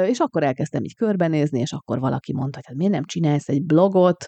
És 0.07 0.18
akkor 0.18 0.42
elkezdtem 0.42 0.85
így 0.85 0.95
körbenézni, 0.95 1.61
és 1.61 1.73
akkor 1.73 2.00
valaki 2.00 2.33
mondta, 2.33 2.57
hogy 2.57 2.66
hát 2.66 2.76
miért 2.76 2.92
nem 2.92 3.04
csinálsz 3.04 3.49
egy 3.49 3.64
blogot, 3.64 4.26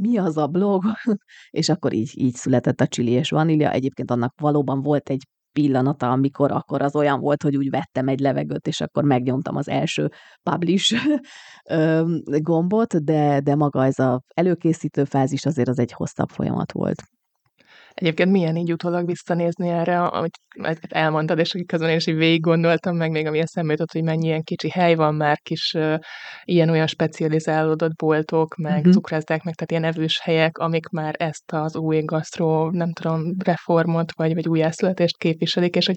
mi 0.00 0.18
az 0.18 0.36
a 0.36 0.46
blog, 0.46 0.84
és 1.50 1.68
akkor 1.68 1.92
így, 1.92 2.10
így 2.14 2.34
született 2.34 2.80
a 2.80 2.86
csili 2.86 3.10
és 3.10 3.30
vanília. 3.30 3.70
Egyébként 3.70 4.10
annak 4.10 4.40
valóban 4.40 4.82
volt 4.82 5.08
egy 5.08 5.26
pillanata, 5.52 6.10
amikor 6.10 6.52
akkor 6.52 6.82
az 6.82 6.96
olyan 6.96 7.20
volt, 7.20 7.42
hogy 7.42 7.56
úgy 7.56 7.70
vettem 7.70 8.08
egy 8.08 8.20
levegőt, 8.20 8.66
és 8.66 8.80
akkor 8.80 9.04
megnyomtam 9.04 9.56
az 9.56 9.68
első 9.68 10.08
publish 10.42 10.94
gombot, 12.48 13.04
de, 13.04 13.40
de 13.40 13.54
maga 13.54 13.84
ez 13.84 13.98
az 13.98 14.20
előkészítő 14.34 15.04
fázis 15.04 15.46
azért 15.46 15.68
az 15.68 15.78
egy 15.78 15.92
hosszabb 15.92 16.28
folyamat 16.28 16.72
volt. 16.72 17.02
Egyébként 17.94 18.30
milyen 18.30 18.56
így 18.56 18.72
utólag 18.72 19.06
visszanézni 19.06 19.68
erre, 19.68 20.00
amit 20.00 20.38
elmondtad, 20.88 21.38
és 21.38 21.54
közben 21.66 21.88
én 21.90 21.96
is 21.96 22.06
így 22.06 22.16
végig 22.16 22.40
gondoltam, 22.40 22.96
meg 22.96 23.10
még 23.10 23.26
ami 23.26 23.38
eszembe 23.38 23.72
jutott, 23.72 23.92
hogy 23.92 24.02
mennyi 24.02 24.26
ilyen 24.26 24.42
kicsi 24.42 24.70
hely 24.70 24.94
van 24.94 25.14
már, 25.14 25.38
kis 25.38 25.74
uh, 25.78 25.98
ilyen-olyan 26.44 26.86
specializálódott 26.86 27.94
boltok, 27.94 28.56
meg 28.56 28.76
uh-huh. 28.76 28.92
cukrászdák, 28.92 29.42
meg 29.42 29.54
tehát 29.54 29.70
ilyen 29.70 29.94
evős 29.94 30.20
helyek, 30.20 30.58
amik 30.58 30.88
már 30.88 31.14
ezt 31.18 31.52
az 31.52 31.76
új 31.76 32.00
gasztró, 32.00 32.70
nem 32.70 32.92
tudom, 32.92 33.22
reformot, 33.44 34.12
vagy, 34.16 34.34
vagy 34.34 34.48
újjászületést 34.48 35.16
képviselik, 35.16 35.76
és 35.76 35.86
hogy 35.86 35.96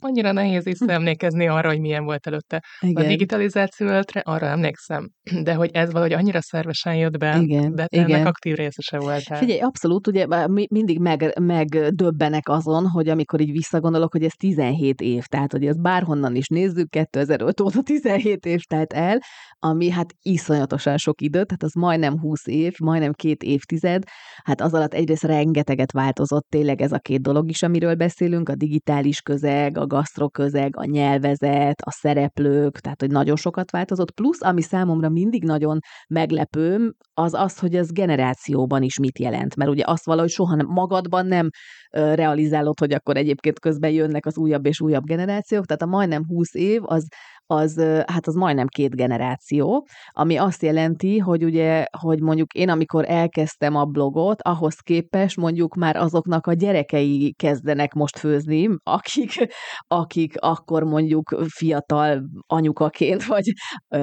annyira 0.00 0.32
nehéz 0.32 0.66
is 0.66 0.78
emlékezni 0.86 1.48
arra, 1.48 1.68
hogy 1.68 1.80
milyen 1.80 2.04
volt 2.04 2.26
előtte. 2.26 2.62
Igen. 2.80 3.04
A 3.04 3.08
digitalizáció 3.08 3.86
előtte 3.86 4.20
arra 4.20 4.46
emlékszem, 4.46 5.10
de 5.42 5.54
hogy 5.54 5.70
ez 5.72 5.92
valahogy 5.92 6.12
annyira 6.12 6.40
szervesen 6.40 6.94
jött 6.96 7.18
be, 7.18 7.38
Igen. 7.40 7.74
de 7.74 7.86
ennek 7.88 8.08
Igen. 8.08 8.26
aktív 8.26 8.54
részese 8.54 8.98
voltál. 8.98 9.38
Figyelj, 9.38 9.60
abszolút, 9.60 10.06
ugye 10.06 10.26
mindig 10.70 10.98
meg 10.98 11.33
megdöbbenek 11.40 12.48
azon, 12.48 12.88
hogy 12.88 13.08
amikor 13.08 13.40
így 13.40 13.52
visszagondolok, 13.52 14.12
hogy 14.12 14.24
ez 14.24 14.32
17 14.32 15.00
év, 15.00 15.24
tehát 15.24 15.52
hogy 15.52 15.66
ez 15.66 15.76
bárhonnan 15.76 16.34
is 16.34 16.48
nézzük, 16.48 16.90
2005 16.90 17.60
óta 17.60 17.82
17 17.82 18.46
év 18.46 18.60
telt 18.60 18.92
el, 18.92 19.18
ami 19.58 19.90
hát 19.90 20.14
iszonyatosan 20.22 20.96
sok 20.96 21.20
idő, 21.20 21.44
tehát 21.44 21.62
az 21.62 21.72
majdnem 21.72 22.18
20 22.18 22.46
év, 22.46 22.74
majdnem 22.78 23.12
két 23.12 23.42
évtized, 23.42 24.02
hát 24.42 24.60
az 24.60 24.74
alatt 24.74 24.94
egyrészt 24.94 25.22
rengeteget 25.22 25.92
változott 25.92 26.46
tényleg 26.48 26.80
ez 26.80 26.92
a 26.92 26.98
két 26.98 27.20
dolog 27.20 27.48
is, 27.48 27.62
amiről 27.62 27.94
beszélünk, 27.94 28.48
a 28.48 28.54
digitális 28.54 29.20
közeg, 29.20 29.78
a 29.78 29.86
gasztroközeg, 29.86 30.76
a 30.76 30.84
nyelvezet, 30.84 31.80
a 31.80 31.90
szereplők, 31.90 32.78
tehát 32.80 33.00
hogy 33.00 33.10
nagyon 33.10 33.36
sokat 33.36 33.70
változott, 33.70 34.10
plusz 34.10 34.42
ami 34.42 34.62
számomra 34.62 35.08
mindig 35.08 35.44
nagyon 35.44 35.78
meglepő, 36.08 36.94
az 37.14 37.34
az, 37.34 37.58
hogy 37.58 37.74
ez 37.74 37.92
generációban 37.92 38.82
is 38.82 38.98
mit 38.98 39.18
jelent, 39.18 39.56
mert 39.56 39.70
ugye 39.70 39.82
azt 39.86 40.04
valahogy 40.04 40.30
soha 40.30 40.54
nem, 40.54 40.66
magadban 40.66 41.23
nem 41.26 41.48
realizálod, 41.90 42.78
hogy 42.78 42.92
akkor 42.92 43.16
egyébként 43.16 43.60
közben 43.60 43.90
jönnek 43.90 44.26
az 44.26 44.36
újabb 44.36 44.66
és 44.66 44.80
újabb 44.80 45.04
generációk, 45.04 45.66
tehát 45.66 45.82
a 45.82 45.86
majdnem 45.86 46.24
20 46.26 46.54
év 46.54 46.80
az 46.84 47.06
az, 47.46 47.80
hát 48.06 48.26
az 48.26 48.34
majdnem 48.34 48.66
két 48.66 48.96
generáció, 48.96 49.86
ami 50.10 50.36
azt 50.36 50.62
jelenti, 50.62 51.18
hogy 51.18 51.44
ugye, 51.44 51.84
hogy 51.98 52.20
mondjuk 52.20 52.52
én 52.52 52.68
amikor 52.68 53.04
elkezdtem 53.08 53.76
a 53.76 53.84
blogot, 53.84 54.42
ahhoz 54.42 54.74
képest 54.74 55.36
mondjuk 55.36 55.74
már 55.74 55.96
azoknak 55.96 56.46
a 56.46 56.52
gyerekei 56.52 57.34
kezdenek 57.38 57.92
most 57.92 58.18
főzni, 58.18 58.68
akik, 58.82 59.46
akik 59.86 60.34
akkor 60.38 60.82
mondjuk 60.82 61.36
fiatal 61.46 62.22
anyukaként 62.46 63.24
vagy, 63.24 63.52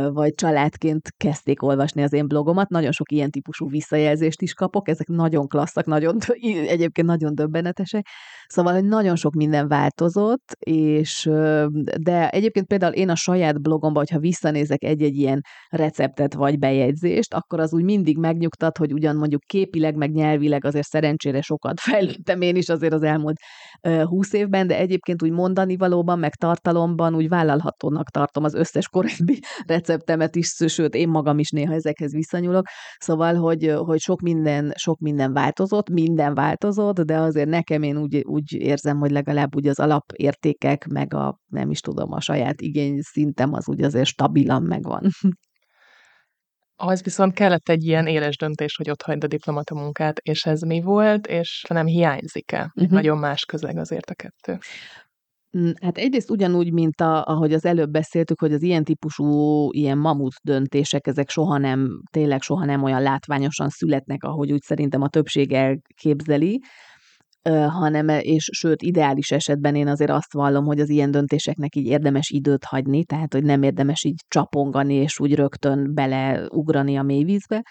vagy 0.10 0.34
családként 0.34 1.10
kezdték 1.18 1.64
olvasni 1.64 2.04
az 2.04 2.14
én 2.14 2.28
blogomat. 2.28 2.70
Nagyon 2.70 2.92
sok 2.92 3.12
ilyen 3.12 3.30
típusú 3.30 3.70
visszajelzést 3.70 4.42
is 4.42 4.54
kapok, 4.54 4.88
ezek 4.88 5.08
nagyon 5.08 5.48
klasszak, 5.48 5.86
nagyon, 5.86 6.18
egyébként 6.68 7.08
nagyon 7.08 7.36
döbbenetesek. 7.36 8.08
Szóval, 8.48 8.74
hogy 8.74 8.86
nagyon 8.86 9.16
sok 9.16 9.34
minden 9.34 9.68
változott, 9.68 10.52
és 10.60 11.30
de 12.00 12.30
egyébként 12.30 12.68
például 12.68 12.94
én 12.94 13.10
a 13.10 13.16
saját 13.32 13.62
blogomban, 13.62 14.04
hogyha 14.04 14.20
visszanézek 14.20 14.84
egy-egy 14.84 15.16
ilyen 15.16 15.42
receptet 15.70 16.34
vagy 16.34 16.60
bejegyzést, 16.60 17.34
akkor 17.34 17.60
az 17.60 17.74
úgy 17.74 17.84
mindig 17.84 18.18
megnyugtat, 18.18 18.78
hogy 18.78 18.94
ugyan 18.94 19.16
mondjuk 19.16 19.42
képileg, 19.42 19.96
meg 19.96 20.12
nyelvileg 20.12 20.66
azért 20.66 20.88
szerencsére 20.88 21.42
sokat 21.42 21.80
fejlődtem 21.90 22.42
én 22.42 22.56
is 22.56 22.70
azért 22.70 22.94
az 22.94 23.04
elmúlt 23.04 23.38
húsz 24.04 24.34
évben, 24.34 24.68
de 24.68 24.78
egyébként 24.78 25.24
úgy 25.24 25.32
mondani 25.32 25.78
valóban, 25.78 26.20
meg 26.20 26.36
tartalomban 26.36 27.16
úgy 27.16 27.28
vállalhatónak 27.28 28.10
tartom 28.10 28.44
az 28.44 28.54
összes 28.54 28.88
korábbi 28.88 29.40
receptemet 29.74 30.36
is, 30.36 30.56
sőt, 30.68 30.96
én 30.96 31.10
magam 31.10 31.40
is 31.40 31.50
néha 31.50 31.74
ezekhez 31.74 32.12
visszanyúlok. 32.12 32.66
Szóval, 32.98 33.36
hogy, 33.36 33.74
hogy 33.78 34.00
sok 34.00 34.22
minden, 34.22 34.74
sok 34.76 35.00
minden 35.00 35.34
változott, 35.34 35.90
minden 35.90 36.34
változott, 36.34 37.02
de 37.02 37.18
azért 37.18 37.50
nekem 37.50 37.84
én 37.84 37.98
úgy, 37.98 38.24
úgy 38.26 38.54
érzem, 38.54 38.98
hogy 38.98 39.12
legalább 39.12 39.56
úgy 39.56 39.68
az 39.68 39.80
alapértékek, 39.80 40.88
meg 40.88 41.14
a 41.14 41.40
nem 41.48 41.72
is 41.72 41.80
tudom, 41.80 42.12
a 42.12 42.20
saját 42.20 42.62
igény 42.62 43.00
szintem 43.22 43.54
az 43.54 43.70
úgy 43.70 43.82
azért 43.82 44.08
stabilan 44.08 44.64
megvan. 44.64 45.10
Az 46.84 47.04
viszont 47.04 47.34
kellett 47.34 47.70
egy 47.70 47.84
ilyen 47.84 48.08
éles 48.08 48.38
döntés, 48.38 48.76
hogy 48.76 48.90
ott 48.90 49.02
hagyd 49.02 49.24
a 49.24 49.28
diplomata 49.28 49.76
munkát, 49.76 50.18
és 50.20 50.46
ez 50.46 50.62
mi 50.62 50.82
volt, 50.82 51.28
és 51.28 51.64
nem 51.70 51.86
hiányzik-e? 51.86 52.72
Uh-huh. 52.76 52.92
Nagyon 52.92 53.18
más 53.18 53.46
közeg 53.46 53.78
azért 53.78 54.10
a 54.10 54.14
kettő. 54.14 54.58
Mm, 55.58 55.72
hát 55.82 55.98
egyrészt 55.98 56.30
ugyanúgy, 56.30 56.74
mint 56.74 57.02
a, 57.02 57.24
ahogy 57.24 57.54
az 57.54 57.66
előbb 57.66 57.90
beszéltük, 57.90 58.40
hogy 58.40 58.54
az 58.54 58.62
ilyen 58.62 58.84
típusú, 58.84 59.72
ilyen 59.72 59.98
mamut 59.98 60.34
döntések, 60.44 61.08
ezek 61.08 61.30
soha 61.30 61.58
nem, 61.58 62.02
tényleg 62.12 62.42
soha 62.42 62.66
nem 62.66 62.84
olyan 62.84 63.02
látványosan 63.02 63.70
születnek, 63.70 64.24
ahogy 64.24 64.52
úgy 64.52 64.62
szerintem 64.62 65.02
a 65.02 65.10
többség 65.10 65.52
elképzeli, 65.52 66.62
hanem, 67.50 68.10
és 68.10 68.50
sőt, 68.52 68.82
ideális 68.82 69.32
esetben 69.32 69.76
én 69.76 69.88
azért 69.88 70.12
azt 70.12 70.34
vallom, 70.34 70.66
hogy 70.66 70.80
az 70.80 70.90
ilyen 70.90 71.12
döntéseknek 71.12 71.76
így 71.76 71.86
érdemes 71.86 72.30
időt 72.30 72.66
hagyni, 72.66 73.06
tehát, 73.06 73.34
hogy 73.34 73.44
nem 73.44 73.64
érdemes 73.64 74.04
így 74.04 74.20
csapongani, 74.28 74.94
és 74.94 75.20
úgy 75.20 75.36
rögtön 75.36 75.94
beleugrani 75.94 76.98
a 76.98 77.04
mélyvízbe. 77.04 77.64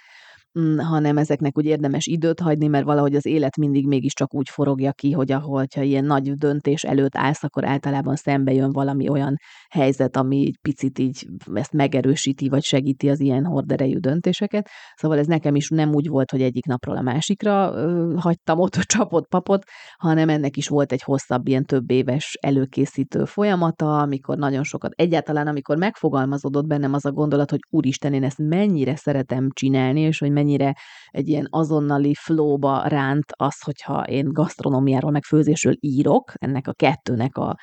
Mm, 0.58 0.78
hanem 0.78 1.16
ezeknek 1.16 1.58
úgy 1.58 1.64
érdemes 1.64 2.06
időt 2.06 2.40
hagyni, 2.40 2.66
mert 2.66 2.84
valahogy 2.84 3.14
az 3.14 3.26
élet 3.26 3.56
mindig 3.56 3.86
mégiscsak 3.86 4.34
úgy 4.34 4.48
forogja 4.48 4.92
ki, 4.92 5.12
hogy 5.12 5.32
ahol, 5.32 5.66
ha 5.74 5.82
ilyen 5.82 6.04
nagy 6.04 6.32
döntés 6.32 6.82
előtt 6.82 7.16
állsz, 7.16 7.42
akkor 7.42 7.64
általában 7.64 8.16
szembe 8.16 8.52
jön 8.52 8.72
valami 8.72 9.08
olyan 9.08 9.36
helyzet, 9.68 10.16
ami 10.16 10.46
egy 10.46 10.58
picit 10.62 10.98
így 10.98 11.26
ezt 11.54 11.72
megerősíti, 11.72 12.48
vagy 12.48 12.62
segíti 12.62 13.08
az 13.08 13.20
ilyen 13.20 13.44
horderejű 13.44 13.98
döntéseket. 13.98 14.68
Szóval 14.94 15.18
ez 15.18 15.26
nekem 15.26 15.54
is 15.54 15.68
nem 15.68 15.94
úgy 15.94 16.08
volt, 16.08 16.30
hogy 16.30 16.42
egyik 16.42 16.64
napról 16.64 16.96
a 16.96 17.02
másikra 17.02 17.72
ö, 17.74 18.14
hagytam 18.16 18.58
ott 18.58 18.74
a 18.74 18.84
csapot 18.84 19.26
papot, 19.26 19.64
hanem 19.96 20.28
ennek 20.28 20.56
is 20.56 20.68
volt 20.68 20.92
egy 20.92 21.02
hosszabb, 21.02 21.48
ilyen 21.48 21.64
több 21.64 21.90
éves 21.90 22.38
előkészítő 22.40 23.24
folyamata, 23.24 23.98
amikor 23.98 24.36
nagyon 24.36 24.62
sokat, 24.62 24.92
egyáltalán 24.94 25.46
amikor 25.46 25.76
megfogalmazódott 25.76 26.66
bennem 26.66 26.92
az 26.92 27.04
a 27.04 27.12
gondolat, 27.12 27.50
hogy 27.50 27.60
úristen, 27.70 28.14
én 28.14 28.24
ezt 28.24 28.38
mennyire 28.38 28.96
szeretem 28.96 29.48
csinálni, 29.52 30.00
és 30.00 30.18
hogy 30.18 30.30
mennyire 30.40 30.76
egy 31.10 31.28
ilyen 31.28 31.46
azonnali 31.50 32.14
flowba 32.14 32.82
ránt 32.86 33.24
az, 33.36 33.60
hogyha 33.60 34.02
én 34.02 34.32
gasztronómiáról, 34.32 35.10
meg 35.10 35.24
főzésről 35.24 35.74
írok, 35.80 36.32
ennek 36.34 36.68
a 36.68 36.72
kettőnek 36.72 37.36
a, 37.36 37.56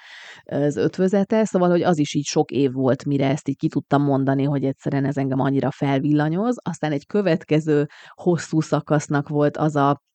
az 0.43 0.75
ötvözete, 0.75 1.45
szóval, 1.45 1.69
hogy 1.69 1.83
az 1.83 1.97
is 1.97 2.13
így 2.13 2.25
sok 2.25 2.51
év 2.51 2.71
volt, 2.71 3.05
mire 3.05 3.29
ezt 3.29 3.47
így 3.47 3.57
ki 3.57 3.67
tudtam 3.67 4.03
mondani, 4.03 4.43
hogy 4.43 4.63
egyszerűen 4.63 5.05
ez 5.05 5.17
engem 5.17 5.39
annyira 5.39 5.71
felvillanyoz. 5.71 6.55
Aztán 6.63 6.91
egy 6.91 7.05
következő 7.05 7.85
hosszú 8.13 8.61
szakasznak 8.61 9.29
volt 9.29 9.57
az 9.57 9.75
a 9.75 10.05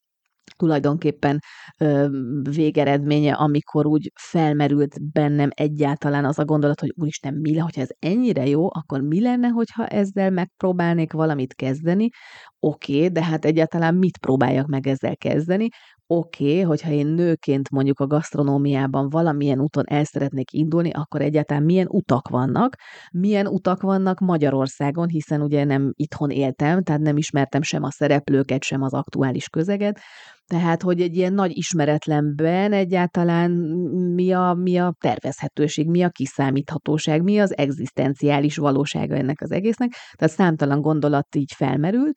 tulajdonképpen 0.57 1.39
ö, 1.79 2.09
végeredménye, 2.51 3.33
amikor 3.33 3.87
úgy 3.87 4.13
felmerült 4.21 5.13
bennem 5.13 5.51
egyáltalán 5.55 6.25
az 6.25 6.39
a 6.39 6.45
gondolat, 6.45 6.81
hogy 6.81 6.93
úristen, 6.97 7.35
mi 7.35 7.55
le, 7.55 7.61
hogyha 7.61 7.81
ez 7.81 7.89
ennyire 7.99 8.47
jó, 8.47 8.67
akkor 8.73 9.01
mi 9.01 9.21
lenne, 9.21 9.49
hogyha 9.49 9.87
ezzel 9.87 10.31
megpróbálnék 10.31 11.13
valamit 11.13 11.55
kezdeni? 11.55 12.09
Oké, 12.61 12.97
okay, 12.97 13.09
de 13.09 13.25
hát 13.25 13.45
egyáltalán 13.45 13.95
mit 13.95 14.19
próbáljak 14.19 14.67
meg 14.67 14.87
ezzel 14.87 15.17
kezdeni? 15.17 15.69
Oké, 16.16 16.45
okay, 16.45 16.61
hogyha 16.61 16.90
én 16.90 17.07
nőként 17.07 17.71
mondjuk 17.71 18.00
a 18.00 18.07
gasztronómiában 18.07 19.09
valamilyen 19.09 19.61
úton 19.61 19.85
el 19.87 20.04
szeretnék 20.04 20.52
indulni, 20.52 20.90
akkor 20.90 21.21
egyáltalán 21.21 21.62
milyen 21.62 21.87
utak 21.88 22.28
vannak, 22.28 22.76
milyen 23.12 23.47
utak 23.47 23.83
vannak 23.83 24.21
Magyarországon, 24.21 25.09
hiszen 25.09 25.42
ugye 25.42 25.64
nem 25.64 25.92
itthon 25.95 26.31
éltem, 26.31 26.83
tehát 26.83 27.00
nem 27.00 27.16
ismertem 27.16 27.62
sem 27.62 27.83
a 27.83 27.90
szereplőket, 27.90 28.62
sem 28.62 28.83
az 28.83 28.95
aktuális 28.95 29.49
közeget, 29.49 30.00
tehát, 30.47 30.83
hogy 30.83 31.00
egy 31.00 31.16
ilyen 31.16 31.33
nagy 31.33 31.57
ismeretlenben 31.57 32.73
egyáltalán 32.73 33.50
mi 34.14 34.33
a, 34.33 34.54
mi 34.54 34.78
a 34.78 34.95
tervezhetőség, 35.00 35.88
mi 35.88 36.02
a 36.02 36.09
kiszámíthatóság, 36.09 37.23
mi 37.23 37.38
az 37.38 37.57
egzisztenciális 37.57 38.57
valósága 38.57 39.14
ennek 39.14 39.40
az 39.40 39.50
egésznek. 39.50 39.90
Tehát 40.16 40.35
számtalan 40.35 40.81
gondolat 40.81 41.37
így 41.37 41.52
felmerült, 41.57 42.16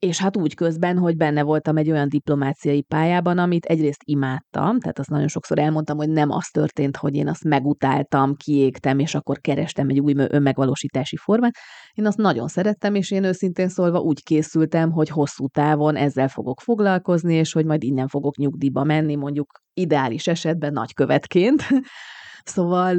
és 0.00 0.18
hát 0.18 0.36
úgy 0.36 0.54
közben, 0.54 0.98
hogy 0.98 1.16
benne 1.16 1.42
voltam 1.42 1.76
egy 1.76 1.90
olyan 1.90 2.08
diplomáciai 2.08 2.82
pályában, 2.82 3.38
amit 3.38 3.64
egyrészt 3.64 4.02
imádtam, 4.04 4.78
tehát 4.78 4.98
azt 4.98 5.08
nagyon 5.10 5.28
sokszor 5.28 5.58
elmondtam, 5.58 5.96
hogy 5.96 6.08
nem 6.08 6.30
az 6.30 6.46
történt, 6.46 6.96
hogy 6.96 7.14
én 7.14 7.28
azt 7.28 7.44
megutáltam, 7.44 8.34
kiégtem, 8.34 8.98
és 8.98 9.14
akkor 9.14 9.38
kerestem 9.40 9.88
egy 9.88 10.00
új 10.00 10.14
önmegvalósítási 10.16 11.16
formát. 11.16 11.54
Én 11.92 12.06
azt 12.06 12.16
nagyon 12.16 12.48
szerettem, 12.48 12.94
és 12.94 13.10
én 13.10 13.24
őszintén 13.24 13.68
szólva 13.68 13.98
úgy 13.98 14.22
készültem, 14.22 14.90
hogy 14.90 15.08
hosszú 15.08 15.46
távon 15.48 15.96
ezzel 15.96 16.28
fogok 16.28 16.60
foglalkozni, 16.60 17.34
és 17.34 17.52
hogy 17.52 17.64
majd 17.64 17.82
innen 17.82 18.08
fogok 18.08 18.36
nyugdíjba 18.36 18.84
menni, 18.84 19.16
mondjuk 19.16 19.52
ideális 19.74 20.26
esetben 20.26 20.72
nagykövetként, 20.72 21.62
Szóval, 22.44 22.96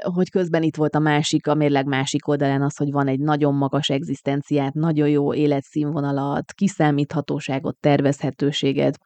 hogy 0.00 0.30
közben 0.30 0.62
itt 0.62 0.76
volt 0.76 0.94
a 0.94 0.98
másik, 0.98 1.46
a 1.46 1.54
mérleg 1.54 1.86
másik 1.86 2.28
oldalán 2.28 2.62
az, 2.62 2.76
hogy 2.76 2.90
van 2.90 3.08
egy 3.08 3.20
nagyon 3.20 3.54
magas 3.54 3.88
egzisztenciát, 3.88 4.74
nagyon 4.74 5.08
jó 5.08 5.34
életszínvonalat, 5.34 6.52
kiszámíthatóságot, 6.52 7.76
tervezhetőséget, 7.80 8.98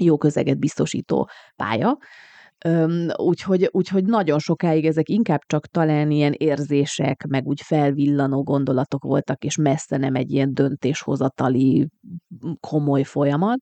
jó 0.00 0.16
közeget 0.16 0.58
biztosító 0.58 1.28
pálya, 1.56 1.98
úgyhogy, 3.16 3.68
úgyhogy 3.72 4.04
nagyon 4.04 4.38
sokáig 4.38 4.86
ezek 4.86 5.08
inkább 5.08 5.40
csak 5.46 5.66
talán 5.66 6.10
ilyen 6.10 6.32
érzések, 6.32 7.26
meg 7.28 7.46
úgy 7.46 7.60
felvillanó 7.60 8.42
gondolatok 8.42 9.04
voltak, 9.04 9.44
és 9.44 9.56
messze 9.56 9.96
nem 9.96 10.14
egy 10.14 10.32
ilyen 10.32 10.54
döntéshozatali 10.54 11.88
komoly 12.60 13.02
folyamat. 13.02 13.58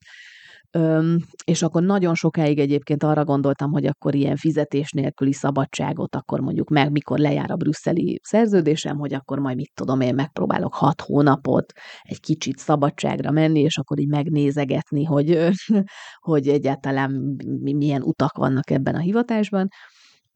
Öm, 0.77 1.19
és 1.45 1.63
akkor 1.63 1.83
nagyon 1.83 2.15
sokáig 2.15 2.59
egyébként 2.59 3.03
arra 3.03 3.25
gondoltam, 3.25 3.71
hogy 3.71 3.87
akkor 3.87 4.15
ilyen 4.15 4.37
fizetés 4.37 4.91
nélküli 4.91 5.33
szabadságot, 5.33 6.15
akkor 6.15 6.41
mondjuk 6.41 6.69
meg, 6.69 6.91
mikor 6.91 7.19
lejár 7.19 7.51
a 7.51 7.57
brüsszeli 7.57 8.21
szerződésem, 8.23 8.97
hogy 8.97 9.15
akkor 9.15 9.39
majd 9.39 9.57
mit 9.57 9.71
tudom 9.75 10.01
én, 10.01 10.15
megpróbálok 10.15 10.75
hat 10.75 11.01
hónapot 11.01 11.73
egy 12.03 12.21
kicsit 12.21 12.59
szabadságra 12.59 13.31
menni, 13.31 13.61
és 13.61 13.79
akkor 13.79 13.99
így 13.99 14.09
megnézegetni, 14.09 15.05
hogy, 15.05 15.49
hogy 16.29 16.49
egyáltalán 16.49 17.37
milyen 17.63 18.03
utak 18.03 18.37
vannak 18.37 18.71
ebben 18.71 18.95
a 18.95 19.01
hivatásban. 19.01 19.69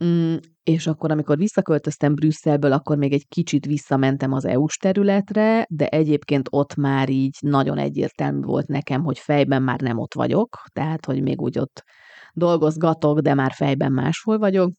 Mm, 0.04 0.36
és 0.62 0.86
akkor, 0.86 1.10
amikor 1.10 1.36
visszaköltöztem 1.36 2.14
Brüsszelből, 2.14 2.72
akkor 2.72 2.96
még 2.96 3.12
egy 3.12 3.28
kicsit 3.28 3.66
visszamentem 3.66 4.32
az 4.32 4.44
EU-s 4.44 4.76
területre, 4.76 5.66
de 5.68 5.86
egyébként 5.86 6.48
ott 6.50 6.74
már 6.74 7.08
így 7.08 7.36
nagyon 7.40 7.78
egyértelmű 7.78 8.40
volt 8.40 8.66
nekem, 8.66 9.04
hogy 9.04 9.18
fejben 9.18 9.62
már 9.62 9.80
nem 9.80 9.98
ott 9.98 10.14
vagyok, 10.14 10.62
tehát, 10.72 11.06
hogy 11.06 11.22
még 11.22 11.40
úgy 11.40 11.58
ott 11.58 11.82
dolgozgatok, 12.32 13.20
de 13.20 13.34
már 13.34 13.52
fejben 13.52 13.92
máshol 13.92 14.38
vagyok, 14.38 14.72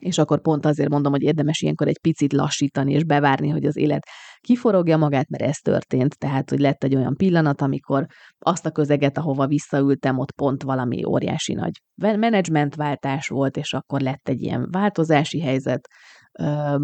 és 0.00 0.18
akkor 0.18 0.40
pont 0.40 0.66
azért 0.66 0.88
mondom, 0.88 1.12
hogy 1.12 1.22
érdemes 1.22 1.60
ilyenkor 1.60 1.88
egy 1.88 2.00
picit 2.00 2.32
lassítani 2.32 2.92
és 2.92 3.04
bevárni, 3.04 3.48
hogy 3.48 3.64
az 3.64 3.76
élet 3.76 4.06
kiforogja 4.40 4.96
magát, 4.96 5.28
mert 5.28 5.42
ez 5.42 5.56
történt. 5.56 6.18
Tehát, 6.18 6.50
hogy 6.50 6.58
lett 6.58 6.84
egy 6.84 6.94
olyan 6.94 7.16
pillanat, 7.16 7.60
amikor 7.60 8.06
azt 8.38 8.66
a 8.66 8.70
közeget, 8.70 9.18
ahova 9.18 9.46
visszaültem, 9.46 10.18
ott 10.18 10.32
pont 10.32 10.62
valami 10.62 11.04
óriási 11.04 11.54
nagy 11.54 11.72
menedzsmentváltás 11.94 13.28
volt, 13.28 13.56
és 13.56 13.72
akkor 13.72 14.00
lett 14.00 14.28
egy 14.28 14.42
ilyen 14.42 14.68
változási 14.70 15.40
helyzet, 15.40 15.88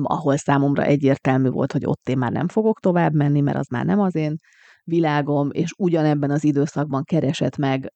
ahol 0.02 0.36
számomra 0.36 0.84
egyértelmű 0.84 1.48
volt, 1.48 1.72
hogy 1.72 1.86
ott 1.86 2.08
én 2.08 2.18
már 2.18 2.32
nem 2.32 2.48
fogok 2.48 2.80
tovább 2.80 3.14
menni, 3.14 3.40
mert 3.40 3.58
az 3.58 3.66
már 3.68 3.84
nem 3.84 4.00
az 4.00 4.14
én 4.14 4.36
világom, 4.90 5.48
és 5.52 5.74
ugyanebben 5.78 6.30
az 6.30 6.44
időszakban 6.44 7.04
keresett 7.04 7.56
meg 7.56 7.92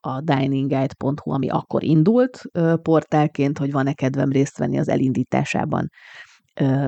a 0.00 0.20
diningguide.hu, 0.20 1.32
ami 1.32 1.48
akkor 1.48 1.82
indult 1.82 2.42
portálként, 2.82 3.58
hogy 3.58 3.72
van-e 3.72 3.92
kedvem 3.92 4.30
részt 4.30 4.58
venni 4.58 4.78
az 4.78 4.88
elindításában 4.88 5.90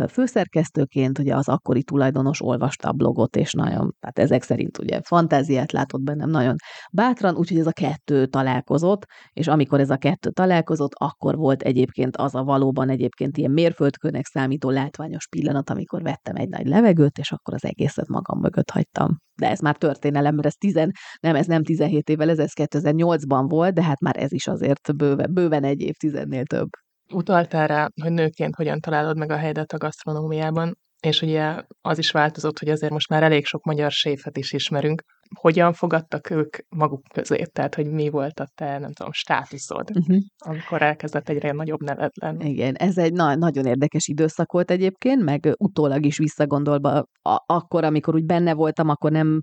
főszerkesztőként, 0.08 1.18
ugye 1.18 1.34
az 1.34 1.48
akkori 1.48 1.82
tulajdonos 1.82 2.42
olvasta 2.42 2.88
a 2.88 2.92
blogot, 2.92 3.36
és 3.36 3.52
nagyon, 3.52 3.94
hát 4.00 4.18
ezek 4.18 4.42
szerint 4.42 4.78
ugye 4.78 5.00
fantáziát 5.02 5.72
látott 5.72 6.02
bennem 6.02 6.30
nagyon 6.30 6.54
bátran, 6.92 7.36
úgyhogy 7.36 7.58
ez 7.58 7.66
a 7.66 7.72
kettő 7.72 8.26
találkozott, 8.26 9.04
és 9.32 9.46
amikor 9.46 9.80
ez 9.80 9.90
a 9.90 9.96
kettő 9.96 10.30
találkozott, 10.30 10.92
akkor 10.94 11.36
volt 11.36 11.62
egyébként 11.62 12.16
az 12.16 12.34
a 12.34 12.42
valóban 12.42 12.88
egyébként 12.88 13.36
ilyen 13.36 13.50
mérföldkőnek 13.50 14.26
számító 14.26 14.70
látványos 14.70 15.28
pillanat, 15.28 15.70
amikor 15.70 16.02
vettem 16.02 16.36
egy 16.36 16.48
nagy 16.48 16.66
levegőt, 16.66 17.18
és 17.18 17.32
akkor 17.32 17.54
az 17.54 17.64
egészet 17.64 18.08
magam 18.08 18.40
mögött 18.40 18.70
hagytam. 18.70 19.16
De 19.38 19.50
ez 19.50 19.60
már 19.60 19.76
történelem, 19.76 20.34
mert 20.34 20.46
ez 20.46 20.54
tizen, 20.54 20.90
nem, 21.20 21.34
ez 21.34 21.46
nem 21.46 21.62
17 21.62 22.08
évvel, 22.08 22.30
ez, 22.30 22.38
ez 22.38 22.52
2008-ban 22.54 23.44
volt, 23.48 23.74
de 23.74 23.82
hát 23.82 24.00
már 24.00 24.16
ez 24.16 24.32
is 24.32 24.46
azért 24.46 24.96
bőve, 24.96 25.26
bőven 25.26 25.64
egy 25.64 25.80
évtizednél 25.80 26.44
több 26.44 26.68
utaltál 27.12 27.66
rá, 27.66 27.88
hogy 28.02 28.12
nőként 28.12 28.54
hogyan 28.54 28.80
találod 28.80 29.18
meg 29.18 29.30
a 29.30 29.36
helyedet 29.36 29.72
a 29.72 29.78
gasztronómiában, 29.78 30.74
és 31.06 31.22
ugye 31.22 31.62
az 31.80 31.98
is 31.98 32.10
változott, 32.10 32.58
hogy 32.58 32.68
azért 32.68 32.92
most 32.92 33.08
már 33.08 33.22
elég 33.22 33.46
sok 33.46 33.64
magyar 33.64 33.90
séfet 33.90 34.36
is 34.38 34.52
ismerünk. 34.52 35.02
Hogyan 35.40 35.72
fogadtak 35.72 36.30
ők 36.30 36.56
maguk 36.68 37.02
közé? 37.12 37.42
Tehát, 37.52 37.74
hogy 37.74 37.86
mi 37.86 38.08
volt 38.08 38.40
a 38.40 38.48
te, 38.54 38.78
nem 38.78 38.92
tudom, 38.92 39.12
státuszod, 39.12 39.90
uh-huh. 39.94 40.16
amikor 40.38 40.82
elkezdett 40.82 41.28
egyre 41.28 41.52
nagyobb 41.52 41.82
neved 41.82 42.10
lenni? 42.20 42.50
Igen, 42.50 42.74
ez 42.74 42.98
egy 42.98 43.12
na- 43.12 43.34
nagyon 43.34 43.66
érdekes 43.66 44.06
időszak 44.06 44.52
volt 44.52 44.70
egyébként, 44.70 45.22
meg 45.22 45.54
utólag 45.58 46.04
is 46.04 46.18
visszagondolva, 46.18 47.04
a- 47.22 47.42
akkor, 47.46 47.84
amikor 47.84 48.14
úgy 48.14 48.24
benne 48.24 48.54
voltam, 48.54 48.88
akkor 48.88 49.10
nem 49.10 49.40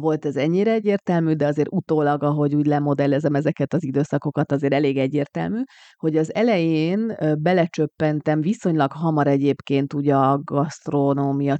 volt 0.00 0.24
ez 0.24 0.36
ennyire 0.36 0.72
egyértelmű, 0.72 1.32
de 1.32 1.46
azért 1.46 1.68
utólag, 1.70 2.22
ahogy 2.22 2.54
úgy 2.54 2.66
lemodellezem 2.66 3.34
ezeket 3.34 3.74
az 3.74 3.84
időszakokat, 3.84 4.52
azért 4.52 4.72
elég 4.72 4.98
egyértelmű, 4.98 5.62
hogy 5.96 6.16
az 6.16 6.34
elején 6.34 7.16
belecsöppentem 7.38 8.40
viszonylag 8.40 8.92
hamar 8.92 9.26
egyébként 9.26 9.92
ugye 9.92 10.16
a 10.16 10.40
gasztronómia 10.44 11.56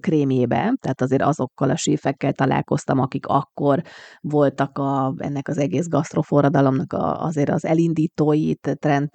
krémjébe, 0.00 0.56
tehát 0.56 1.00
azért 1.00 1.22
azokkal 1.22 1.70
a 1.70 1.76
séfekkel 1.76 2.32
találkoztam, 2.32 2.98
akik 2.98 3.26
akkor 3.26 3.82
voltak 4.20 4.78
a, 4.78 5.14
ennek 5.16 5.48
az 5.48 5.58
egész 5.58 5.88
gasztroforradalomnak 5.88 6.92
a, 6.92 7.22
azért 7.22 7.50
az 7.50 7.64
elindítói, 7.64 8.54
trend 8.54 9.08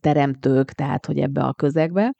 teremtők, 0.00 0.72
tehát 0.72 1.06
hogy 1.06 1.18
ebbe 1.18 1.42
a 1.42 1.52
közegbe 1.52 2.12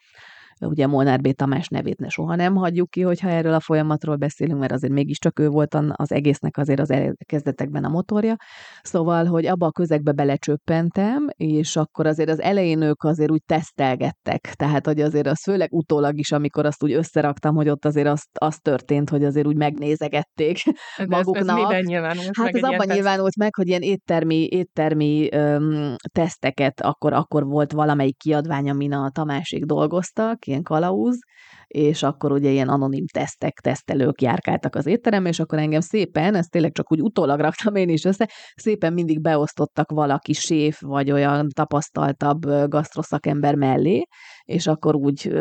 ugye 0.67 0.87
Molnár 0.87 1.21
B. 1.21 1.33
Tamás 1.33 1.69
nevét 1.69 1.99
ne 1.99 2.09
soha 2.09 2.35
nem 2.35 2.55
hagyjuk 2.55 2.91
ki, 2.91 3.03
hogyha 3.03 3.29
erről 3.29 3.55
a 3.55 3.61
folyamatról 3.61 4.17
beszélünk, 4.17 4.59
mert 4.59 4.73
azért 4.73 4.93
mégiscsak 4.93 5.39
ő 5.39 5.49
volt 5.49 5.75
az 5.93 6.13
egésznek 6.13 6.57
azért 6.57 6.81
az 6.81 6.95
kezdetekben 7.27 7.85
a 7.85 7.89
motorja. 7.89 8.37
Szóval, 8.83 9.25
hogy 9.25 9.47
abba 9.47 9.67
a 9.67 9.73
közegbe 9.73 10.13
belecsöppentem, 10.13 11.27
és 11.37 11.77
akkor 11.77 12.07
azért 12.07 12.31
az 12.31 12.41
elején 12.41 12.83
ők 12.83 13.03
azért 13.03 13.31
úgy 13.31 13.43
tesztelgettek. 13.47 14.53
Tehát, 14.55 14.87
hogy 14.87 15.01
azért 15.01 15.27
az 15.27 15.43
főleg 15.43 15.73
utólag 15.73 16.19
is, 16.19 16.33
amikor 16.33 16.67
azt 16.67 16.83
úgy 16.83 16.93
összeraktam, 16.93 17.55
hogy 17.55 17.69
ott 17.69 17.85
azért 17.85 18.09
azt, 18.09 18.29
az 18.39 18.57
történt, 18.57 19.11
hogy 19.11 19.25
azért 19.25 19.47
úgy 19.47 19.57
megnézegették 19.57 20.59
De 20.97 21.07
maguknak. 21.07 21.73
Ez, 21.73 21.79
ez 21.79 21.87
nyilvánult 21.87 22.31
hát 22.33 22.53
meg 22.53 22.55
ez 22.55 22.63
abban 22.63 22.87
nyilvánult 22.87 23.37
meg, 23.37 23.55
hogy 23.55 23.69
ilyen 23.69 23.83
éttermi, 23.83 24.47
éttermi 24.47 25.29
öm, 25.33 25.95
teszteket, 26.13 26.81
akkor, 26.81 27.13
akkor 27.13 27.45
volt 27.45 27.73
valamelyik 27.73 28.17
kiadvány, 28.17 28.71
amin 28.71 28.93
a 28.93 29.11
Tamásék 29.11 29.65
dolgoztak, 29.65 30.47
ilyen 30.49 30.63
kalauz, 30.63 31.19
és 31.67 32.03
akkor 32.03 32.33
ugye 32.33 32.51
ilyen 32.51 32.69
anonim 32.69 33.07
tesztek, 33.13 33.59
tesztelők 33.61 34.23
járkáltak 34.23 34.75
az 34.75 34.87
étterem, 34.87 35.25
és 35.25 35.41
akkor 35.41 35.59
engem 35.59 35.81
szépen, 35.81 36.35
ezt 36.35 36.51
tényleg 36.51 36.73
csak 36.73 36.93
úgy 36.93 37.03
utólag 37.03 37.41
raktam 37.41 37.75
én 37.75 37.89
is 37.89 38.05
össze, 38.05 38.31
szépen 38.55 38.93
mindig 38.93 39.21
beosztottak 39.21 39.91
valaki 39.91 40.33
séf, 40.33 40.81
vagy 40.81 41.11
olyan 41.11 41.49
tapasztaltabb 41.49 42.69
gasztroszakember 42.69 43.55
mellé, 43.55 44.05
és 44.43 44.67
akkor 44.67 44.95
úgy 44.95 45.33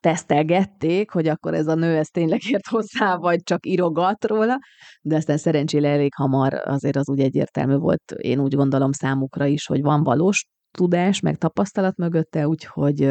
tesztelgették, 0.00 1.10
hogy 1.10 1.28
akkor 1.28 1.54
ez 1.54 1.66
a 1.66 1.74
nő 1.74 1.96
ez 1.96 2.08
tényleg 2.08 2.40
ért 2.50 2.66
hozzá, 2.66 3.16
vagy 3.16 3.42
csak 3.42 3.66
irogat 3.66 4.24
róla, 4.24 4.58
de 5.02 5.16
aztán 5.16 5.36
szerencsére 5.36 5.88
elég 5.88 6.14
hamar 6.14 6.54
azért 6.64 6.96
az 6.96 7.08
úgy 7.08 7.20
egyértelmű 7.20 7.76
volt, 7.76 8.12
én 8.16 8.40
úgy 8.40 8.54
gondolom 8.54 8.92
számukra 8.92 9.46
is, 9.46 9.66
hogy 9.66 9.82
van 9.82 10.02
valós 10.02 10.46
tudás, 10.72 11.20
meg 11.20 11.36
tapasztalat 11.36 11.96
mögötte, 11.96 12.48
úgyhogy, 12.48 13.10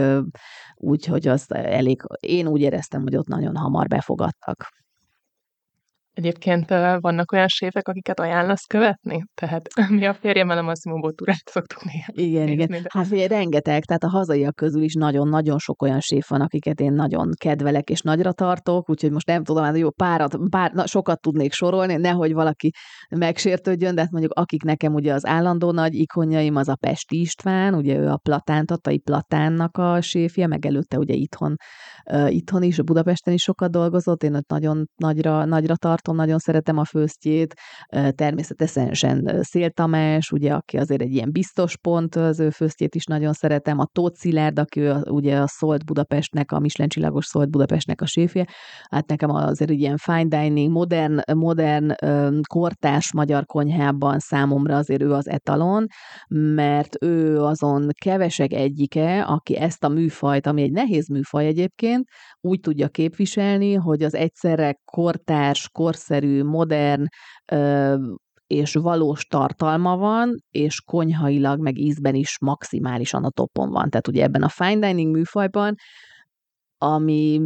úgyhogy 0.76 1.28
az 1.28 1.54
elég, 1.54 2.02
én 2.20 2.48
úgy 2.48 2.62
éreztem, 2.62 3.02
hogy 3.02 3.16
ott 3.16 3.28
nagyon 3.28 3.56
hamar 3.56 3.88
befogadtak. 3.88 4.81
Egyébként 6.14 6.70
vannak 7.00 7.32
olyan 7.32 7.48
séfek, 7.48 7.88
akiket 7.88 8.20
ajánlasz 8.20 8.66
követni? 8.66 9.24
Tehát 9.34 9.62
mi 10.00 10.06
a 10.06 10.14
férjemmel 10.14 10.58
a 10.58 10.62
Massimo 10.62 11.00
Botturát 11.00 11.50
szoktuk 11.50 11.84
néha. 11.84 12.12
Igen, 12.12 12.46
nézni, 12.46 12.64
igen. 12.64 12.82
De... 12.82 12.90
Hát 12.90 13.08
figyelj, 13.08 13.28
rengeteg, 13.28 13.84
tehát 13.84 14.04
a 14.04 14.10
hazaiak 14.10 14.56
közül 14.56 14.82
is 14.82 14.94
nagyon-nagyon 14.94 15.58
sok 15.58 15.82
olyan 15.82 16.00
séf 16.00 16.30
van, 16.30 16.42
akiket 16.42 16.80
én 16.80 16.94
nagyon 16.94 17.30
kedvelek 17.40 17.90
és 17.90 18.02
nagyra 18.02 18.32
tartok, 18.32 18.90
úgyhogy 18.90 19.12
most 19.12 19.28
nem 19.28 19.44
tudom, 19.44 19.66
hogy 19.66 19.80
jó 19.80 19.92
párat, 19.92 20.38
pár, 20.50 20.72
na, 20.72 20.88
sokat 20.88 21.22
tudnék 21.22 21.54
sorolni, 21.54 21.96
nehogy 21.96 22.34
valaki 22.34 22.72
megsértődjön, 23.10 23.96
de 23.96 24.02
hát 24.02 24.12
mondjuk 24.12 24.34
akik 24.34 24.64
nekem 24.64 24.94
ugye 24.94 25.14
az 25.14 25.26
állandó 25.26 25.72
nagy 25.72 25.94
ikonjaim, 25.94 26.56
az 26.56 26.68
a 26.70 26.76
Pesti 26.76 27.20
István, 27.20 27.74
ugye 27.74 27.98
ő 27.98 28.08
a 28.08 28.18
Platán, 28.18 28.66
Tatai 28.66 29.00
Platánnak 29.00 29.78
a 29.78 30.02
séfje, 30.02 30.48
meg 30.48 30.66
előtte 30.66 30.98
ugye 30.98 31.14
itthon, 31.14 31.56
uh, 32.12 32.34
itthon 32.34 32.64
is, 32.64 32.82
Budapesten 32.82 33.34
is 33.34 33.42
sokat 33.42 33.72
dolgozott, 33.72 34.24
én 34.24 34.36
ott 34.36 34.50
nagyon 34.50 34.86
nagyra, 34.96 35.46
nagyra 35.46 35.76
tartom, 35.76 36.00
tartom, 36.02 36.16
nagyon 36.16 36.38
szeretem 36.38 36.78
a 36.78 36.86
főztjét, 36.86 37.54
természetesen 38.16 39.40
Szél 39.42 39.70
Tamás, 39.70 40.32
ugye, 40.32 40.54
aki 40.54 40.78
azért 40.78 41.02
egy 41.02 41.14
ilyen 41.14 41.32
biztos 41.32 41.78
pont, 41.78 42.16
az 42.16 42.40
ő 42.40 42.50
főztjét 42.50 42.96
is 42.96 43.06
nagyon 43.06 43.34
szeretem, 43.34 43.80
a 43.80 43.86
Tóth 43.86 44.18
Szilárd, 44.18 44.60
aki 44.60 44.88
ugye 45.04 45.38
a 45.38 45.48
Szolt 45.48 45.86
Budapestnek, 45.86 46.52
a 46.52 46.60
Michelin 46.60 46.90
csillagos 46.90 47.26
Szolt 47.26 47.50
Budapestnek 47.50 48.02
a 48.02 48.06
séfje, 48.06 48.48
hát 48.90 49.08
nekem 49.08 49.30
azért 49.30 49.70
egy 49.70 49.80
ilyen 49.80 49.98
fine 49.98 50.26
dining, 50.26 50.72
modern, 50.72 51.20
modern 51.34 51.92
kortás 52.48 53.14
magyar 53.14 53.46
konyhában 53.46 54.20
számomra 54.20 54.78
azért 54.78 55.02
ő 55.02 55.12
az 55.12 55.30
etalon, 55.30 55.86
mert 56.28 57.04
ő 57.04 57.42
azon 57.42 57.88
kevesek 58.02 58.54
egyike, 58.54 59.22
aki 59.22 59.58
ezt 59.58 59.84
a 59.84 59.90
műfajt, 59.90 60.48
ami 60.48 60.62
egy 60.62 60.72
nehéz 60.72 61.08
műfaj 61.08 61.46
egyébként, 61.46 62.08
úgy 62.42 62.60
tudja 62.60 62.88
képviselni, 62.88 63.74
hogy 63.74 64.04
az 64.04 64.16
egyszerre 64.16 64.80
kortárs, 64.86 65.70
korszerű, 65.92 66.44
modern 66.44 67.06
és 68.48 68.74
valós 68.74 69.26
tartalma 69.26 69.98
van, 69.98 70.36
és 70.52 70.82
konyhailag, 70.82 71.60
meg 71.60 71.78
ízben 71.78 72.16
is 72.16 72.38
maximálisan 72.40 73.24
a 73.24 73.30
topon 73.30 73.70
van. 73.70 73.90
Tehát 73.90 74.08
ugye 74.08 74.24
ebben 74.24 74.44
a 74.44 74.50
fine 74.50 74.88
dining 74.88 75.16
műfajban, 75.16 75.76
ami 76.78 77.42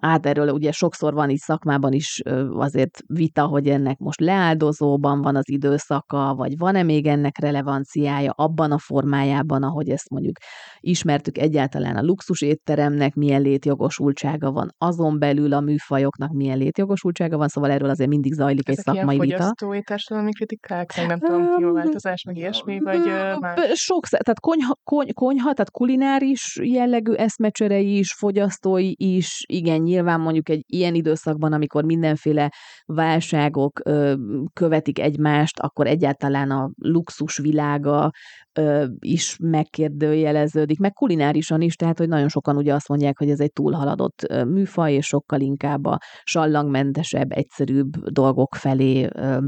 hát 0.00 0.26
erről 0.26 0.48
ugye 0.48 0.72
sokszor 0.72 1.14
van 1.14 1.30
így 1.30 1.38
szakmában 1.38 1.92
is 1.92 2.20
azért 2.52 2.98
vita, 3.06 3.46
hogy 3.46 3.68
ennek 3.68 3.98
most 3.98 4.20
leáldozóban 4.20 5.22
van 5.22 5.36
az 5.36 5.50
időszaka, 5.50 6.34
vagy 6.34 6.58
van-e 6.58 6.82
még 6.82 7.06
ennek 7.06 7.38
relevanciája 7.38 8.30
abban 8.30 8.72
a 8.72 8.78
formájában, 8.78 9.62
ahogy 9.62 9.88
ezt 9.88 10.10
mondjuk 10.10 10.36
ismertük 10.80 11.38
egyáltalán 11.38 11.96
a 11.96 12.02
luxus 12.02 12.40
étteremnek, 12.40 13.14
milyen 13.14 13.42
létjogosultsága 13.42 14.52
van, 14.52 14.74
azon 14.78 15.18
belül 15.18 15.52
a 15.52 15.60
műfajoknak 15.60 16.32
milyen 16.32 16.58
létjogosultsága 16.58 17.36
van, 17.36 17.48
szóval 17.48 17.70
erről 17.70 17.90
azért 17.90 18.10
mindig 18.10 18.32
zajlik 18.32 18.68
Ezek 18.68 18.86
egy 18.86 18.94
szakmai 18.94 19.18
vita. 19.18 19.34
Ezek 19.34 19.84
társadalmi 19.84 20.32
kritikák, 20.32 20.92
meg 20.96 21.06
nem 21.06 21.18
tudom, 21.18 21.54
klímaváltozás, 21.54 22.22
meg 22.22 22.36
ilyesmi, 22.36 22.80
vagy 22.80 23.00
más? 23.40 23.60
Sok, 23.72 24.06
tehát 24.06 24.40
konyha, 24.40 24.76
kony, 24.84 25.12
konyha, 25.12 25.52
tehát 25.52 25.70
kulináris 25.70 26.58
jellegű 26.62 27.12
eszmecserei 27.12 27.98
is, 27.98 28.12
fogyasztói 28.12 28.92
is, 28.96 29.44
igen, 29.46 29.73
igen, 29.74 29.86
nyilván 29.86 30.20
mondjuk 30.20 30.48
egy 30.48 30.64
ilyen 30.66 30.94
időszakban, 30.94 31.52
amikor 31.52 31.84
mindenféle 31.84 32.52
válságok 32.84 33.80
ö, 33.84 34.14
követik 34.52 34.98
egymást, 34.98 35.58
akkor 35.58 35.86
egyáltalán 35.86 36.50
a 36.50 36.70
luxus 36.76 37.36
világa 37.38 38.10
ö, 38.52 38.84
is 38.98 39.36
megkérdőjeleződik, 39.40 40.78
meg 40.78 40.92
kulinárisan 40.92 41.60
is, 41.60 41.76
tehát 41.76 41.98
hogy 41.98 42.08
nagyon 42.08 42.28
sokan 42.28 42.56
ugye 42.56 42.74
azt 42.74 42.88
mondják, 42.88 43.18
hogy 43.18 43.30
ez 43.30 43.40
egy 43.40 43.52
túlhaladott 43.52 44.26
műfaj, 44.46 44.92
és 44.92 45.06
sokkal 45.06 45.40
inkább 45.40 45.84
a 45.84 45.98
sallangmentesebb, 46.22 47.32
egyszerűbb 47.32 47.96
dolgok 47.96 48.54
felé 48.54 49.08
ö, 49.14 49.38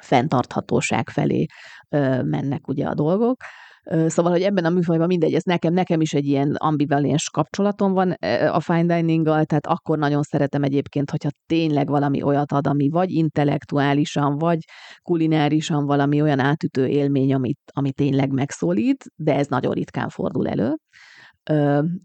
fenntarthatóság 0.00 1.08
felé 1.08 1.44
ö, 1.88 2.22
mennek 2.22 2.68
ugye 2.68 2.86
a 2.86 2.94
dolgok. 2.94 3.36
Szóval, 3.84 4.32
hogy 4.32 4.42
ebben 4.42 4.64
a 4.64 4.70
műfajban 4.70 5.06
mindegy, 5.06 5.34
ez 5.34 5.42
nekem, 5.42 5.72
nekem 5.72 6.00
is 6.00 6.12
egy 6.12 6.26
ilyen 6.26 6.54
ambivalens 6.54 7.30
kapcsolatom 7.30 7.92
van 7.92 8.10
a 8.50 8.60
fine 8.60 8.96
dining 8.96 9.24
tehát 9.24 9.66
akkor 9.66 9.98
nagyon 9.98 10.22
szeretem 10.22 10.62
egyébként, 10.62 11.10
hogyha 11.10 11.28
tényleg 11.46 11.88
valami 11.88 12.22
olyat 12.22 12.52
ad, 12.52 12.66
ami 12.66 12.88
vagy 12.88 13.10
intellektuálisan, 13.10 14.38
vagy 14.38 14.58
kulinárisan 15.02 15.86
valami 15.86 16.22
olyan 16.22 16.38
átütő 16.38 16.86
élmény, 16.86 17.34
amit, 17.34 17.58
ami 17.72 17.92
tényleg 17.92 18.30
megszólít, 18.30 19.04
de 19.16 19.34
ez 19.34 19.46
nagyon 19.46 19.72
ritkán 19.72 20.08
fordul 20.08 20.48
elő 20.48 20.74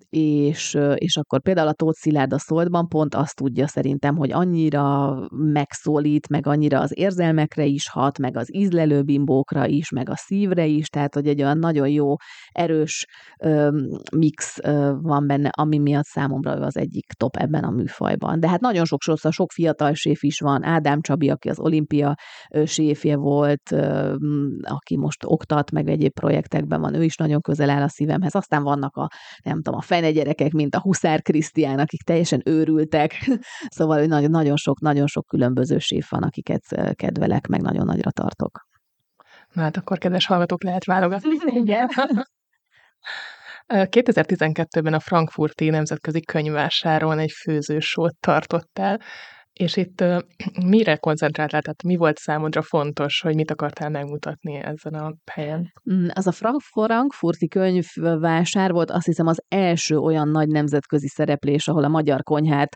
és, 0.10 0.78
és 0.95 1.17
akkor 1.17 1.41
például 1.41 1.67
a 1.67 1.73
Tóth 1.73 1.99
Szilárd 1.99 2.34
a 2.34 2.39
Szoltban 2.39 2.88
pont 2.88 3.15
azt 3.15 3.36
tudja 3.36 3.67
szerintem, 3.67 4.15
hogy 4.15 4.32
annyira 4.32 5.17
megszólít, 5.30 6.30
meg 6.30 6.47
annyira 6.47 6.80
az 6.80 6.91
érzelmekre 6.97 7.65
is 7.65 7.89
hat, 7.89 8.17
meg 8.17 8.38
az 8.38 8.56
ízlelő 8.56 9.04
bimbókra 9.04 9.65
is, 9.65 9.89
meg 9.89 10.10
a 10.10 10.15
szívre 10.15 10.65
is, 10.65 10.88
tehát 10.88 11.13
hogy 11.13 11.28
egy 11.28 11.41
olyan 11.41 11.58
nagyon 11.58 11.89
jó, 11.89 12.15
erős 12.52 13.06
mix 14.15 14.58
van 15.02 15.28
benne, 15.28 15.49
ami 15.52 15.78
miatt 15.78 16.06
számomra 16.06 16.58
ő 16.58 16.62
az 16.62 16.78
egyik 16.78 17.06
top 17.17 17.36
ebben 17.36 17.63
a 17.63 17.71
műfajban. 17.71 18.39
De 18.39 18.49
hát 18.49 18.62
nagyon 18.62 18.86
sok 18.86 19.02
sokszor, 19.02 19.34
sok 19.34 19.52
fiatal 19.52 19.93
séf 19.93 20.23
is 20.23 20.39
van, 20.39 20.63
Ádám 20.63 21.02
Csabi, 21.02 21.30
aki 21.30 21.49
az 21.49 21.60
olimpia 21.60 22.15
séfje 22.65 23.15
volt, 23.15 23.71
aki 24.62 24.97
most 24.97 25.23
oktat, 25.25 25.71
meg 25.71 25.89
egyéb 25.89 26.13
projektekben 26.13 26.82
van, 26.82 26.93
ő 26.93 27.04
is 27.04 27.15
nagyon 27.15 27.41
közel 27.41 27.69
áll 27.69 27.84
a 27.84 27.89
szívemhez. 27.89 28.36
Aztán 28.36 28.63
vannak 28.63 28.95
a 28.95 29.08
nem 29.44 29.62
tudom, 29.62 29.80
a 29.80 29.82
fene 29.82 30.12
gyerekek, 30.12 30.52
mint 30.52 30.76
a 30.76 30.82
Huszár 30.82 31.22
Krisztián, 31.22 31.80
akik 31.80 32.02
teljesen 32.02 32.42
őrültek. 32.46 33.30
szóval 33.78 34.06
nagyon, 34.06 34.32
nagyon 34.32 34.56
sok, 34.56 34.80
nagyon 34.80 35.08
sok 35.08 35.26
különböző 35.28 35.78
séf 35.78 36.10
van, 36.10 36.24
akiket 36.24 36.96
kedvelek, 36.96 37.48
meg 37.48 37.62
nagyon 37.62 37.86
nagyra 37.86 38.12
tartok. 38.12 38.68
Na 39.54 39.62
hát 39.62 39.78
akkor, 39.78 39.98
kedves 39.98 40.26
hallgatók, 40.26 40.63
lehet 40.63 40.86
válogatni. 40.86 41.36
Igen. 41.62 41.89
2012-ben 43.68 44.94
a 44.94 45.00
Frankfurti 45.00 45.70
Nemzetközi 45.70 46.22
Könyvvásáron 46.22 47.20
egy 47.20 47.32
főzősót 47.32 48.15
tartottál, 48.20 49.02
és 49.60 49.78
itt 49.78 50.02
uh, 50.02 50.19
mire 50.74 50.95
koncentráltál? 50.95 51.62
Tehát 51.62 51.84
mi 51.84 51.95
volt 51.95 52.17
számodra 52.17 52.62
fontos, 52.62 53.22
hogy 53.22 53.36
mit 53.36 53.52
akartál 53.52 53.89
megmutatni 53.89 54.56
ezen 54.56 54.93
a 54.93 55.13
helyen? 55.32 55.74
Mm, 55.93 56.08
az 56.13 56.28
a 56.28 56.32
Frankfurti 56.32 57.48
könyvvásár 57.48 58.72
volt 58.72 58.91
azt 58.91 59.06
hiszem 59.06 59.28
az 59.28 59.43
első 59.48 59.98
olyan 59.98 60.28
nagy 60.28 60.48
nemzetközi 60.48 61.08
szereplés, 61.08 61.67
ahol 61.67 61.84
a 61.84 61.88
magyar 61.88 62.24
konyhát 62.24 62.76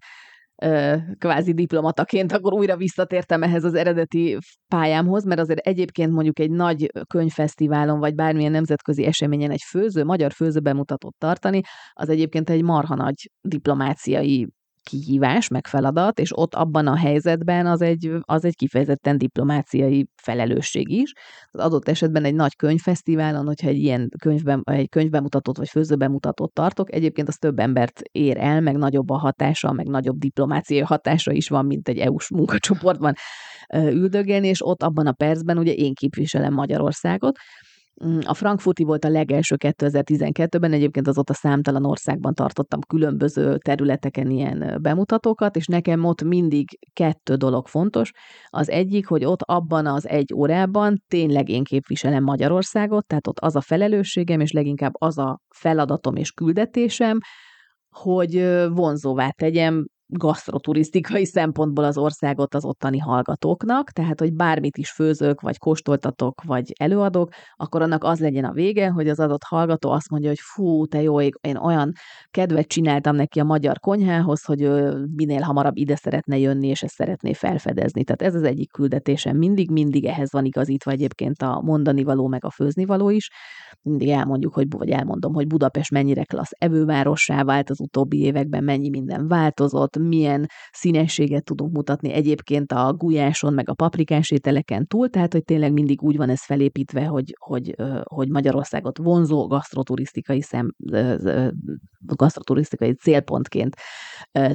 kvázi 1.17 1.53
diplomataként, 1.53 2.31
akkor 2.35 2.53
újra 2.53 2.77
visszatértem 2.77 3.43
ehhez 3.43 3.63
az 3.63 3.73
eredeti 3.73 4.37
pályámhoz, 4.67 5.25
mert 5.25 5.39
azért 5.39 5.67
egyébként 5.67 6.11
mondjuk 6.11 6.39
egy 6.39 6.51
nagy 6.51 6.91
könyvfesztiválon, 7.07 7.99
vagy 7.99 8.15
bármilyen 8.15 8.51
nemzetközi 8.51 9.05
eseményen 9.05 9.51
egy 9.51 9.63
főző, 9.69 10.03
magyar 10.03 10.31
főző 10.31 10.59
bemutatót 10.59 11.15
tartani, 11.17 11.61
az 11.93 12.09
egyébként 12.09 12.49
egy 12.49 12.63
marha 12.63 12.95
nagy 12.95 13.29
diplomáciai 13.41 14.47
kihívás, 14.83 15.47
meg 15.47 15.67
feladat, 15.67 16.19
és 16.19 16.37
ott 16.37 16.55
abban 16.55 16.87
a 16.87 16.97
helyzetben 16.97 17.65
az 17.65 17.81
egy, 17.81 18.11
az 18.21 18.45
egy 18.45 18.55
kifejezetten 18.55 19.17
diplomáciai 19.17 20.07
felelősség 20.21 20.89
is. 20.89 21.13
Az 21.51 21.59
adott 21.59 21.87
esetben 21.87 22.23
egy 22.23 22.35
nagy 22.35 22.55
könyvfesztiválon, 22.55 23.45
hogyha 23.45 23.67
egy 23.67 23.77
ilyen 23.77 24.09
könyvben, 24.19 24.61
egy 24.63 24.89
könyvbemutatót 24.89 25.57
vagy 25.57 25.69
főzőbemutatót 25.69 26.53
tartok, 26.53 26.93
egyébként 26.93 27.27
az 27.27 27.35
több 27.35 27.59
embert 27.59 28.01
ér 28.11 28.37
el, 28.37 28.61
meg 28.61 28.77
nagyobb 28.77 29.09
a 29.09 29.17
hatása, 29.17 29.71
meg 29.71 29.87
nagyobb 29.87 30.17
diplomáciai 30.17 30.81
hatása 30.81 31.31
is 31.31 31.49
van, 31.49 31.65
mint 31.65 31.87
egy 31.87 31.97
EU-s 31.97 32.29
munkacsoportban 32.29 33.13
üldögélni, 33.73 34.47
és 34.47 34.65
ott 34.65 34.83
abban 34.83 35.07
a 35.07 35.11
percben 35.11 35.57
ugye 35.57 35.73
én 35.73 35.93
képviselem 35.93 36.53
Magyarországot, 36.53 37.37
a 38.25 38.33
frankfurti 38.33 38.83
volt 38.83 39.05
a 39.05 39.09
legelső 39.09 39.55
2012-ben, 39.59 40.73
egyébként 40.73 41.07
azóta 41.07 41.33
számtalan 41.33 41.85
országban 41.85 42.33
tartottam 42.33 42.79
különböző 42.87 43.57
területeken 43.57 44.29
ilyen 44.29 44.77
bemutatókat, 44.81 45.55
és 45.55 45.65
nekem 45.65 46.03
ott 46.03 46.23
mindig 46.23 46.79
kettő 46.93 47.35
dolog 47.35 47.67
fontos. 47.67 48.11
Az 48.45 48.69
egyik, 48.69 49.07
hogy 49.07 49.25
ott 49.25 49.41
abban 49.41 49.85
az 49.85 50.07
egy 50.07 50.33
órában 50.33 51.03
tényleg 51.07 51.49
én 51.49 51.63
képviselem 51.63 52.23
Magyarországot, 52.23 53.07
tehát 53.07 53.27
ott 53.27 53.39
az 53.39 53.55
a 53.55 53.61
felelősségem, 53.61 54.39
és 54.39 54.51
leginkább 54.51 54.93
az 54.97 55.17
a 55.17 55.39
feladatom 55.55 56.15
és 56.15 56.31
küldetésem, 56.31 57.17
hogy 57.89 58.33
vonzóvá 58.69 59.29
tegyem 59.29 59.85
gasztroturisztikai 60.07 61.25
szempontból 61.25 61.83
az 61.83 61.97
országot 61.97 62.55
az 62.55 62.65
ottani 62.65 62.97
hallgatóknak, 62.97 63.91
tehát 63.91 64.19
hogy 64.19 64.33
bármit 64.33 64.77
is 64.77 64.91
főzök, 64.91 65.41
vagy 65.41 65.57
kóstoltatok, 65.57 66.41
vagy 66.43 66.73
előadok, 66.79 67.29
akkor 67.55 67.81
annak 67.81 68.03
az 68.03 68.19
legyen 68.19 68.43
a 68.43 68.51
vége, 68.51 68.89
hogy 68.89 69.09
az 69.09 69.19
adott 69.19 69.43
hallgató 69.43 69.91
azt 69.91 70.09
mondja, 70.09 70.29
hogy 70.29 70.39
fú, 70.41 70.85
te 70.85 71.01
jó 71.01 71.21
ég, 71.21 71.35
én 71.41 71.55
olyan 71.55 71.91
kedvet 72.31 72.67
csináltam 72.67 73.15
neki 73.15 73.39
a 73.39 73.43
magyar 73.43 73.79
konyhához, 73.79 74.43
hogy 74.43 74.61
ő 74.61 75.05
minél 75.15 75.41
hamarabb 75.41 75.77
ide 75.77 75.95
szeretne 75.95 76.37
jönni, 76.37 76.67
és 76.67 76.83
ezt 76.83 76.93
szeretné 76.93 77.33
felfedezni. 77.33 78.03
Tehát 78.03 78.21
ez 78.21 78.35
az 78.35 78.43
egyik 78.43 78.71
küldetésem. 78.71 79.37
Mindig, 79.37 79.71
mindig 79.71 80.05
ehhez 80.05 80.31
van 80.31 80.45
igazítva 80.45 80.91
egyébként 80.91 81.41
a 81.41 81.61
mondani 81.61 82.03
való, 82.03 82.27
meg 82.27 82.45
a 82.45 82.51
főzni 82.51 82.85
való 82.85 83.09
is. 83.09 83.29
Mindig 83.81 84.09
elmondjuk, 84.09 84.53
hogy, 84.53 84.67
vagy 84.69 84.89
elmondom, 84.89 85.33
hogy 85.33 85.47
Budapest 85.47 85.91
mennyire 85.91 86.23
klassz 86.23 86.51
evővárossá 86.57 87.43
vált 87.43 87.69
az 87.69 87.79
utóbbi 87.79 88.19
években, 88.19 88.63
mennyi 88.63 88.89
minden 88.89 89.27
változott, 89.27 89.97
milyen 90.03 90.45
színességet 90.71 91.43
tudunk 91.43 91.73
mutatni 91.73 92.11
egyébként 92.11 92.71
a 92.71 92.93
gulyáson, 92.93 93.53
meg 93.53 93.69
a 93.69 93.73
paprikás 93.73 94.31
ételeken 94.31 94.87
túl, 94.87 95.09
tehát 95.09 95.33
hogy 95.33 95.43
tényleg 95.43 95.73
mindig 95.73 96.01
úgy 96.01 96.17
van 96.17 96.29
ez 96.29 96.43
felépítve, 96.43 97.05
hogy, 97.05 97.35
hogy, 97.39 97.75
hogy 98.03 98.29
Magyarországot 98.29 98.97
vonzó 98.97 99.47
gasztroturisztikai, 99.47 100.41
szem, 100.41 100.73
gasztroturisztikai 101.99 102.93
célpontként 102.93 103.75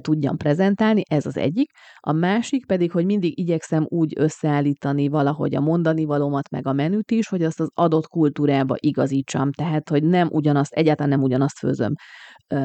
tudjam 0.00 0.36
prezentálni, 0.36 1.02
ez 1.08 1.26
az 1.26 1.36
egyik. 1.36 1.70
A 2.00 2.12
másik 2.12 2.66
pedig, 2.66 2.92
hogy 2.92 3.04
mindig 3.04 3.38
igyekszem 3.38 3.86
úgy 3.88 4.12
összeállítani 4.16 5.08
valahogy 5.08 5.54
a 5.54 5.60
mondani 5.60 6.04
valómat, 6.04 6.50
meg 6.50 6.66
a 6.66 6.72
menüt 6.72 7.10
is, 7.10 7.28
hogy 7.28 7.42
azt 7.42 7.60
az 7.60 7.70
adott 7.74 8.06
kultúrába 8.06 8.74
igazítsam, 8.78 9.52
tehát 9.52 9.88
hogy 9.88 10.02
nem 10.02 10.28
ugyanazt, 10.30 10.72
egyáltalán 10.72 11.10
nem 11.10 11.22
ugyanazt 11.22 11.58
főzöm 11.58 11.92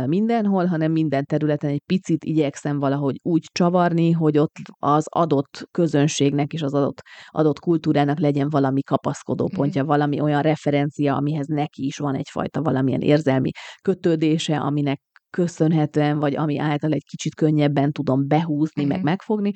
mindenhol, 0.05 0.65
hanem 0.65 0.91
minden 0.91 1.25
területen 1.25 1.69
egy 1.69 1.83
picit 1.85 2.23
igyekszem 2.23 2.62
valahogy 2.71 3.19
úgy 3.21 3.45
csavarni, 3.51 4.11
hogy 4.11 4.37
ott 4.37 4.55
az 4.79 5.05
adott 5.09 5.67
közönségnek 5.71 6.53
és 6.53 6.61
az 6.61 6.73
adott, 6.73 7.01
adott 7.27 7.59
kultúrának 7.59 8.19
legyen 8.19 8.49
valami 8.49 8.81
kapaszkodó 8.81 9.49
pontja, 9.55 9.83
mm. 9.83 9.85
valami 9.85 10.19
olyan 10.19 10.41
referencia, 10.41 11.15
amihez 11.15 11.47
neki 11.47 11.85
is 11.85 11.97
van 11.97 12.15
egyfajta 12.15 12.61
valamilyen 12.61 13.01
érzelmi 13.01 13.51
kötődése, 13.81 14.57
aminek 14.57 15.01
köszönhetően, 15.37 16.19
vagy 16.19 16.35
ami 16.35 16.59
által 16.59 16.91
egy 16.91 17.03
kicsit 17.05 17.35
könnyebben 17.35 17.91
tudom 17.91 18.27
behúzni, 18.27 18.83
uh-huh. 18.83 18.87
meg 18.87 18.97
mhm. 18.97 19.07
megfogni, 19.07 19.51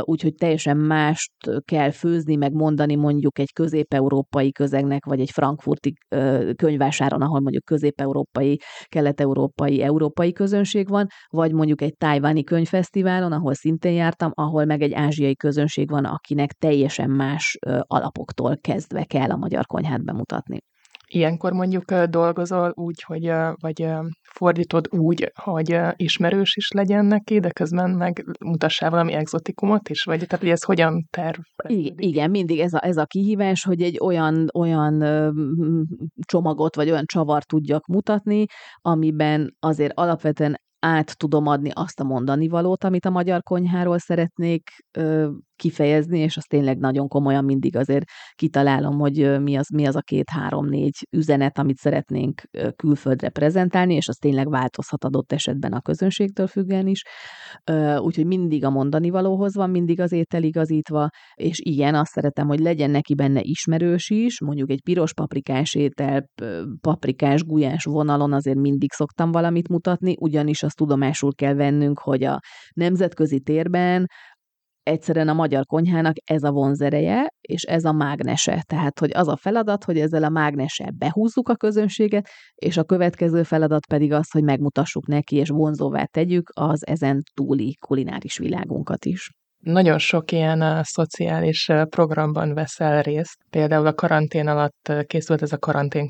úgyhogy 0.00 0.34
teljesen 0.34 0.76
mást 0.76 1.32
kell 1.64 1.90
főzni, 1.90 2.36
meg 2.36 2.52
mondani 2.52 2.96
mondjuk 2.96 3.38
egy 3.38 3.52
közép-európai 3.52 4.52
közegnek, 4.52 5.04
vagy 5.04 5.20
egy 5.20 5.30
frankfurti 5.30 5.92
könyvásáron, 6.56 7.22
ahol 7.22 7.40
mondjuk 7.40 7.64
közép-európai, 7.64 8.58
kelet-európai, 8.86 9.82
európai 9.82 10.32
közönség 10.32 10.88
van, 10.88 11.06
vagy 11.28 11.52
mondjuk 11.52 11.82
egy 11.82 11.94
tájváni 11.96 12.44
könyvfesztiválon, 12.44 13.32
ahol 13.32 13.54
szintén 13.54 13.92
jártam, 13.92 14.30
ahol 14.34 14.64
meg 14.64 14.82
egy 14.82 14.92
ázsiai 14.92 15.36
közönség 15.36 15.90
van, 15.90 16.04
akinek 16.04 16.52
teljesen 16.52 17.10
más 17.10 17.58
alapoktól 17.80 18.56
kezdve 18.60 19.04
kell 19.04 19.30
a 19.30 19.36
magyar 19.36 19.66
konyhát 19.66 20.04
bemutatni. 20.04 20.58
Ilyenkor 21.12 21.52
mondjuk 21.52 21.94
dolgozol 21.94 22.72
úgy, 22.74 23.02
hogy 23.02 23.32
vagy 23.60 23.88
fordítod 24.22 24.88
úgy, 24.90 25.32
hogy 25.34 25.78
ismerős 25.96 26.56
is 26.56 26.70
legyen 26.70 27.04
neki, 27.04 27.40
de 27.40 27.50
közben 27.50 27.90
meg 27.90 28.24
mutassál 28.40 28.90
valami 28.90 29.12
exotikumot 29.12 29.88
is, 29.88 30.04
vagy 30.04 30.18
tehát, 30.18 30.38
hogy 30.38 30.48
ez 30.48 30.62
hogyan 30.62 31.06
terv? 31.10 31.38
Igen, 31.96 32.30
mindig 32.30 32.58
ez 32.58 32.72
a, 32.72 32.84
ez 32.84 32.96
a 32.96 33.04
kihívás, 33.04 33.64
hogy 33.64 33.82
egy 33.82 33.98
olyan, 34.02 34.48
olyan 34.54 35.04
csomagot, 36.26 36.76
vagy 36.76 36.90
olyan 36.90 37.04
csavart 37.06 37.46
tudjak 37.46 37.86
mutatni, 37.86 38.44
amiben 38.80 39.56
azért 39.58 39.92
alapvetően 39.94 40.56
át 40.80 41.18
tudom 41.18 41.46
adni 41.46 41.70
azt 41.72 42.00
a 42.00 42.04
mondani 42.04 42.48
valót, 42.48 42.84
amit 42.84 43.04
a 43.04 43.10
magyar 43.10 43.42
konyháról 43.42 43.98
szeretnék 43.98 44.70
ö, 44.98 45.30
kifejezni, 45.60 46.18
és 46.18 46.36
azt 46.36 46.48
tényleg 46.48 46.78
nagyon 46.78 47.08
komolyan 47.08 47.44
mindig 47.44 47.76
azért 47.76 48.04
kitalálom, 48.34 48.98
hogy 48.98 49.40
mi 49.42 49.56
az, 49.56 49.68
mi 49.68 49.86
az 49.86 49.96
a 49.96 50.00
két-három-négy 50.00 51.06
üzenet, 51.16 51.58
amit 51.58 51.76
szeretnénk 51.76 52.42
külföldre 52.76 53.28
prezentálni, 53.28 53.94
és 53.94 54.08
az 54.08 54.16
tényleg 54.16 54.50
változhat 54.50 55.04
adott 55.04 55.32
esetben 55.32 55.72
a 55.72 55.80
közönségtől 55.80 56.46
függően 56.46 56.86
is. 56.86 57.02
Úgyhogy 57.98 58.26
mindig 58.26 58.64
a 58.64 58.70
mondani 58.70 59.10
valóhoz 59.10 59.54
van, 59.54 59.70
mindig 59.70 60.00
az 60.00 60.12
étel 60.12 60.42
igazítva, 60.42 61.08
és 61.34 61.60
igen, 61.62 61.94
azt 61.94 62.12
szeretem, 62.12 62.46
hogy 62.46 62.60
legyen 62.60 62.90
neki 62.90 63.14
benne 63.14 63.40
ismerős 63.42 64.10
is, 64.10 64.40
mondjuk 64.40 64.70
egy 64.70 64.82
piros 64.82 65.14
paprikás 65.14 65.74
étel, 65.74 66.24
paprikás, 66.80 67.44
gulyás 67.44 67.84
vonalon 67.84 68.32
azért 68.32 68.58
mindig 68.58 68.92
szoktam 68.92 69.32
valamit 69.32 69.68
mutatni, 69.68 70.14
ugyanis 70.18 70.62
azt 70.70 70.78
tudomásul 70.78 71.34
kell 71.34 71.54
vennünk, 71.54 71.98
hogy 71.98 72.24
a 72.24 72.40
nemzetközi 72.74 73.40
térben 73.40 74.06
egyszerűen 74.82 75.28
a 75.28 75.32
magyar 75.32 75.66
konyhának 75.66 76.14
ez 76.24 76.42
a 76.42 76.50
vonzereje, 76.50 77.28
és 77.40 77.62
ez 77.62 77.84
a 77.84 77.92
mágnese. 77.92 78.62
Tehát, 78.66 78.98
hogy 78.98 79.10
az 79.14 79.28
a 79.28 79.36
feladat, 79.36 79.84
hogy 79.84 79.98
ezzel 79.98 80.24
a 80.24 80.28
mágnessel 80.28 80.90
behúzzuk 80.90 81.48
a 81.48 81.56
közönséget, 81.56 82.28
és 82.54 82.76
a 82.76 82.84
következő 82.84 83.42
feladat 83.42 83.86
pedig 83.86 84.12
az, 84.12 84.30
hogy 84.30 84.42
megmutassuk 84.42 85.06
neki, 85.06 85.36
és 85.36 85.48
vonzóvá 85.48 86.04
tegyük 86.04 86.50
az 86.54 86.86
ezen 86.86 87.22
túli 87.34 87.76
kulináris 87.86 88.38
világunkat 88.38 89.04
is. 89.04 89.39
Nagyon 89.60 89.98
sok 89.98 90.32
ilyen 90.32 90.82
szociális 90.82 91.68
programban 91.88 92.54
veszel 92.54 93.02
részt. 93.02 93.38
Például 93.50 93.86
a 93.86 93.94
karantén 93.94 94.48
alatt 94.48 94.92
készült 95.06 95.42
ez 95.42 95.52
a 95.52 95.58
Karantén 95.58 96.08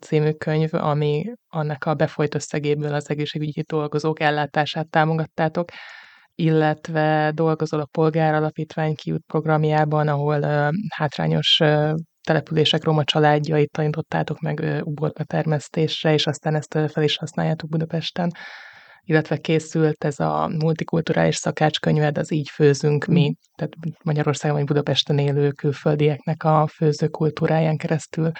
című 0.00 0.30
könyv, 0.30 0.74
ami 0.74 1.32
annak 1.48 1.84
a 1.84 1.94
befolyt 1.94 2.34
összegéből 2.34 2.94
az 2.94 3.10
egészségügyi 3.10 3.62
dolgozók 3.62 4.20
ellátását 4.20 4.88
támogattátok 4.88 5.68
illetve 6.38 7.30
dolgozol 7.34 7.80
a 7.80 7.88
Polgáralapítvány 7.90 8.94
kiút 8.94 9.22
programjában, 9.26 10.08
ahol 10.08 10.70
hátrányos 10.88 11.58
uh, 11.62 11.94
települések 12.26 12.84
roma 12.84 13.04
családjait 13.04 13.70
tanítottátok 13.70 14.40
meg 14.40 14.80
uborka 14.84 15.24
termesztésre, 15.24 16.12
és 16.12 16.26
aztán 16.26 16.54
ezt 16.54 16.78
fel 16.92 17.02
is 17.02 17.16
használjátok 17.16 17.68
Budapesten 17.68 18.30
illetve 19.08 19.36
készült 19.36 20.04
ez 20.04 20.20
a 20.20 20.48
multikulturális 20.48 21.36
szakácskönyved, 21.36 22.18
az 22.18 22.32
Így 22.32 22.48
főzünk 22.48 23.04
mi, 23.04 23.28
mm. 23.28 23.32
tehát 23.54 23.72
Magyarországon 24.02 24.56
vagy 24.56 24.66
Budapesten 24.66 25.18
élő 25.18 25.50
külföldieknek 25.50 26.44
a 26.44 26.66
főzőkultúráján 26.66 27.76
keresztül 27.76 28.32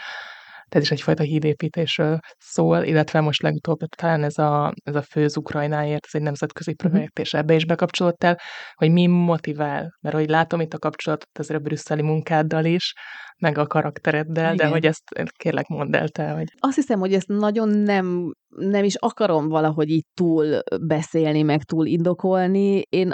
ez 0.69 0.83
is 0.83 0.91
egyfajta 0.91 1.23
hídépítésről 1.23 2.19
szól, 2.39 2.83
illetve 2.83 3.21
most 3.21 3.43
legutóbb 3.43 3.79
talán 3.79 4.23
ez 4.23 4.39
a, 4.39 4.73
ez 4.85 4.95
a 4.95 5.03
főz 5.03 5.37
Ukrajnáért, 5.37 6.05
ez 6.05 6.15
egy 6.15 6.23
nemzetközi 6.23 6.75
mhm. 6.79 6.89
projekt, 6.89 7.19
és 7.19 7.35
ebbe 7.35 7.55
is 7.55 7.67
bekapcsolódtál, 7.67 8.41
hogy 8.75 8.91
mi 8.91 9.07
motivál, 9.07 9.97
mert 10.01 10.17
hogy 10.17 10.29
látom 10.29 10.61
itt 10.61 10.75
a 10.75 10.79
kapcsolatot 10.79 11.39
ezzel 11.39 11.57
a 11.57 11.61
brüsszeli 11.61 12.03
munkáddal 12.03 12.65
is, 12.65 12.93
meg 13.39 13.59
a 13.59 13.67
karaktereddel, 13.67 14.55
Igen. 14.55 14.57
de 14.57 14.67
hogy 14.67 14.87
ezt 14.87 15.03
kérlek 15.37 15.67
mondd 15.67 15.97
el 15.97 16.09
te, 16.09 16.31
hogy... 16.31 16.47
Azt 16.59 16.75
hiszem, 16.75 16.99
hogy 16.99 17.15
ezt 17.15 17.29
nagyon 17.29 17.69
nem, 17.69 18.33
nem 18.49 18.85
is 18.85 18.95
akarom 18.95 19.49
valahogy 19.49 19.91
így 19.91 20.05
túl 20.15 20.63
beszélni, 20.81 21.43
meg 21.43 21.63
túl 21.63 21.87
indokolni. 21.87 22.83
Én, 22.89 23.11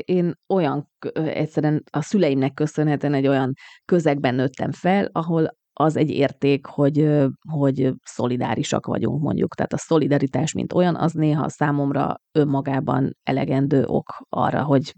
én 0.00 0.34
olyan 0.48 0.88
egyszerűen 1.14 1.82
a 1.90 2.02
szüleimnek 2.02 2.54
köszönhetően 2.54 3.14
egy 3.14 3.26
olyan 3.26 3.52
közegben 3.84 4.34
nőttem 4.34 4.72
fel, 4.72 5.08
ahol 5.12 5.50
az 5.78 5.96
egy 5.96 6.10
érték, 6.10 6.66
hogy, 6.66 7.24
hogy 7.50 7.92
szolidárisak 8.02 8.86
vagyunk 8.86 9.22
mondjuk. 9.22 9.54
Tehát 9.54 9.72
a 9.72 9.78
szolidaritás, 9.78 10.52
mint 10.52 10.72
olyan, 10.72 10.96
az 10.96 11.12
néha 11.12 11.48
számomra 11.48 12.16
önmagában 12.32 13.16
elegendő 13.22 13.84
ok 13.86 14.08
arra, 14.28 14.62
hogy 14.64 14.94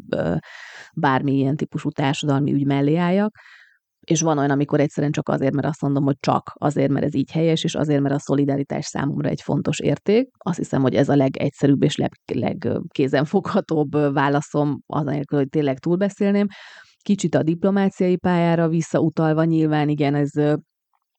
bármi 0.94 1.32
ilyen 1.32 1.56
típusú 1.56 1.90
társadalmi 1.90 2.52
ügy 2.52 2.66
mellé 2.66 2.96
álljak. 2.96 3.36
és 4.10 4.20
van 4.20 4.38
olyan, 4.38 4.50
amikor 4.50 4.80
egyszerűen 4.80 5.12
csak 5.12 5.28
azért, 5.28 5.54
mert 5.54 5.66
azt 5.66 5.82
mondom, 5.82 6.04
hogy 6.04 6.16
csak 6.20 6.52
azért, 6.54 6.90
mert 6.90 7.04
ez 7.04 7.14
így 7.14 7.30
helyes, 7.30 7.64
és 7.64 7.74
azért, 7.74 8.00
mert 8.00 8.14
a 8.14 8.18
szolidaritás 8.18 8.86
számomra 8.86 9.28
egy 9.28 9.42
fontos 9.42 9.78
érték. 9.78 10.28
Azt 10.38 10.58
hiszem, 10.58 10.82
hogy 10.82 10.94
ez 10.94 11.08
a 11.08 11.16
legegyszerűbb 11.16 11.82
és 11.82 11.96
leg, 11.96 12.12
legkézenfoghatóbb 12.32 14.12
válaszom, 14.12 14.80
anélkül, 14.86 15.38
hogy 15.38 15.48
tényleg 15.48 15.78
túlbeszélném. 15.78 16.46
Kicsit 17.02 17.34
a 17.34 17.42
diplomáciai 17.42 18.16
pályára 18.16 18.68
visszautalva 18.68 19.44
nyilván 19.44 19.88
igen, 19.88 20.14
ez 20.14 20.30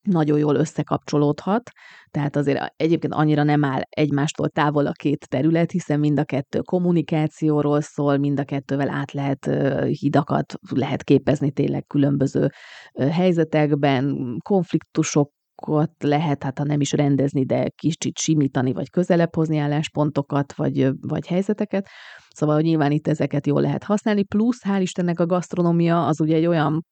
nagyon 0.10 0.38
jól 0.38 0.56
összekapcsolódhat, 0.56 1.70
tehát 2.12 2.36
azért 2.36 2.74
egyébként 2.76 3.14
annyira 3.14 3.44
nem 3.44 3.64
áll 3.64 3.82
egymástól 3.90 4.50
távol 4.50 4.86
a 4.86 4.92
két 4.92 5.28
terület, 5.30 5.72
hiszen 5.72 6.00
mind 6.00 6.20
a 6.20 6.24
kettő 6.24 6.60
kommunikációról 6.60 7.82
szól, 7.82 8.18
mind 8.18 8.40
a 8.40 8.44
kettővel 8.44 8.90
át 8.90 9.12
lehet 9.12 9.50
hidakat, 10.00 10.54
lehet 10.70 11.04
képezni 11.04 11.52
tényleg 11.52 11.86
különböző 11.86 12.50
helyzetekben, 12.94 14.38
konfliktusok 14.44 15.32
lehet, 16.00 16.44
hát 16.44 16.58
ha 16.58 16.64
nem 16.64 16.82
is 16.82 16.92
rendezni, 16.92 17.46
de 17.46 17.70
kicsit 17.76 18.18
simítani, 18.18 18.74
vagy 18.74 18.90
közelebb 18.90 19.36
hozni 19.36 19.58
álláspontokat, 19.58 20.54
vagy, 20.54 20.90
vagy 21.02 21.28
helyzeteket. 21.28 21.88
Szóval 22.30 22.62
nyilván 22.62 22.92
itt 22.92 23.08
ezeket 23.08 23.48
jól 23.48 23.62
lehet 23.62 23.84
használni, 23.84 24.24
plusz 24.24 24.62
hál' 24.68 24.82
Istennek 24.82 25.20
a 25.20 25.26
gasztronómia 25.26 26.06
az 26.06 26.22
ugye 26.22 26.36
egy 26.36 26.46
olyan 26.46 26.86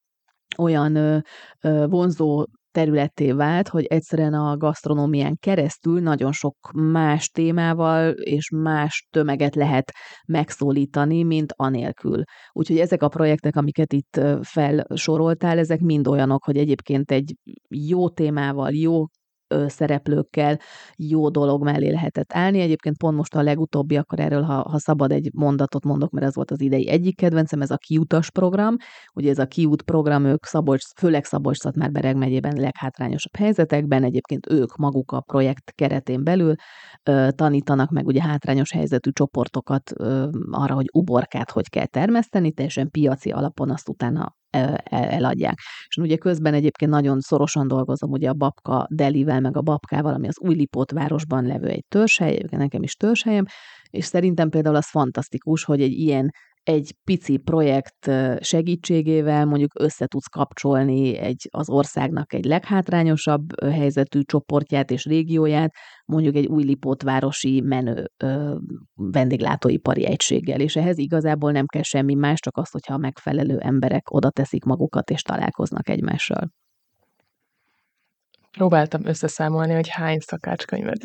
olyan 0.58 0.96
ö, 0.96 1.18
ö, 1.62 1.86
vonzó 1.88 2.46
területté 2.78 3.32
vált, 3.32 3.68
hogy 3.68 3.86
egyszerűen 3.86 4.34
a 4.34 4.58
gasztronómián 4.58 5.38
keresztül 5.40 6.00
nagyon 6.00 6.32
sok 6.32 6.56
más 6.74 7.30
témával 7.30 8.10
és 8.12 8.50
más 8.50 9.08
tömeget 9.12 9.56
lehet 9.56 9.92
megszólítani, 10.28 11.24
mint 11.24 11.54
anélkül. 11.56 12.24
Úgyhogy 12.52 12.80
ezek 12.80 13.04
a 13.04 13.08
projektek, 13.08 13.56
amiket 13.56 13.94
itt 13.94 14.22
felsoroltál, 14.42 15.58
ezek 15.58 15.80
mind 15.80 16.08
olyanok, 16.08 16.44
hogy 16.44 16.58
egyébként 16.58 17.12
egy 17.12 17.36
jó 17.70 18.10
témával, 18.10 18.72
jó 18.72 19.06
szereplőkkel 19.68 20.60
jó 20.96 21.30
dolog 21.30 21.64
mellé 21.64 21.90
lehetett 21.90 22.34
állni. 22.34 22.60
Egyébként 22.60 22.98
pont 22.98 23.18
most 23.18 23.36
a 23.36 23.42
legutóbbi, 23.42 23.98
akkor 23.98 24.20
erről, 24.20 24.42
ha, 24.42 24.70
ha 24.70 24.80
szabad 24.80 25.12
egy 25.12 25.30
mondatot 25.34 25.84
mondok, 25.84 26.12
mert 26.12 26.26
ez 26.26 26.36
volt 26.36 26.52
az 26.52 26.62
idei 26.62 26.90
egyik 26.90 27.16
kedvencem, 27.16 27.62
ez 27.62 27.72
a 27.72 27.78
kiutas 27.78 28.32
program. 28.32 28.76
Ugye 29.14 29.30
ez 29.30 29.40
a 29.40 29.46
kiút 29.46 29.82
program, 29.82 30.26
ők 30.26 30.46
Szabolcs, 30.46 30.84
főleg 30.98 31.26
szabolcs 31.26 31.64
már 31.64 31.92
Bereg 31.92 32.16
megyében 32.16 32.56
leghátrányosabb 32.56 33.36
helyzetekben, 33.36 34.04
egyébként 34.04 34.52
ők 34.52 34.76
maguk 34.76 35.12
a 35.12 35.22
projekt 35.22 35.72
keretén 35.76 36.24
belül 36.24 36.56
ö, 37.04 37.28
tanítanak 37.36 37.90
meg 37.90 38.06
ugye 38.06 38.22
hátrányos 38.22 38.72
helyzetű 38.72 39.10
csoportokat 39.12 39.92
ö, 39.96 40.28
arra, 40.52 40.74
hogy 40.74 40.90
uborkát 40.94 41.52
hogy 41.52 41.70
kell 41.70 41.86
termeszteni, 41.86 42.52
teljesen 42.52 42.92
piaci 42.92 43.30
alapon 43.32 43.70
azt 43.70 43.90
utána 43.90 44.36
eladják. 44.90 45.60
És 45.88 45.98
ugye 45.98 46.16
közben 46.16 46.54
egyébként 46.54 46.92
nagyon 46.92 47.20
szorosan 47.20 47.68
dolgozom 47.68 48.12
ugye 48.12 48.30
a 48.30 48.34
Babka 48.34 48.88
Delivel, 48.90 49.40
meg 49.40 49.58
a 49.58 49.62
Babkával, 49.62 50.14
ami 50.14 50.28
az 50.28 50.40
Újlipót 50.40 50.92
városban 50.92 51.46
levő 51.46 51.68
egy 51.68 51.86
törzshely, 51.88 52.42
nekem 52.50 52.84
is 52.84 52.94
törzshelyem, 52.94 53.46
és 53.90 54.06
szerintem 54.06 54.50
például 54.50 54.76
az 54.76 54.90
fantasztikus, 54.90 55.64
hogy 55.64 55.82
egy 55.82 55.94
ilyen 55.94 56.32
egy 56.68 56.96
pici 57.04 57.38
projekt 57.38 58.12
segítségével 58.40 59.46
mondjuk 59.46 59.80
össze 59.80 60.08
tudsz 60.08 60.28
kapcsolni 60.28 61.18
egy, 61.18 61.48
az 61.52 61.70
országnak 61.70 62.34
egy 62.34 62.46
leghátrányosabb 62.46 63.62
helyzetű 63.62 64.22
csoportját 64.22 64.92
és 64.92 65.06
régióját, 65.06 65.74
mondjuk 66.06 66.36
egy 66.36 66.46
új 66.46 66.64
Lipótvárosi 66.64 67.62
menő 67.62 68.06
ö, 68.24 68.56
vendéglátóipari 68.94 70.06
egységgel, 70.06 70.60
és 70.60 70.76
ehhez 70.76 70.98
igazából 70.98 71.52
nem 71.52 71.66
kell 71.66 71.84
semmi 71.84 72.14
más, 72.14 72.40
csak 72.40 72.58
az, 72.58 72.70
hogyha 72.70 72.94
a 72.94 72.98
megfelelő 72.98 73.58
emberek 73.58 74.14
oda 74.14 74.30
teszik 74.30 74.64
magukat 74.64 75.10
és 75.10 75.22
találkoznak 75.22 75.90
egymással. 75.90 76.52
Próbáltam 78.58 79.06
összeszámolni, 79.06 79.74
hogy 79.74 79.88
hány 79.90 80.20
szakácskönyvet. 80.20 80.98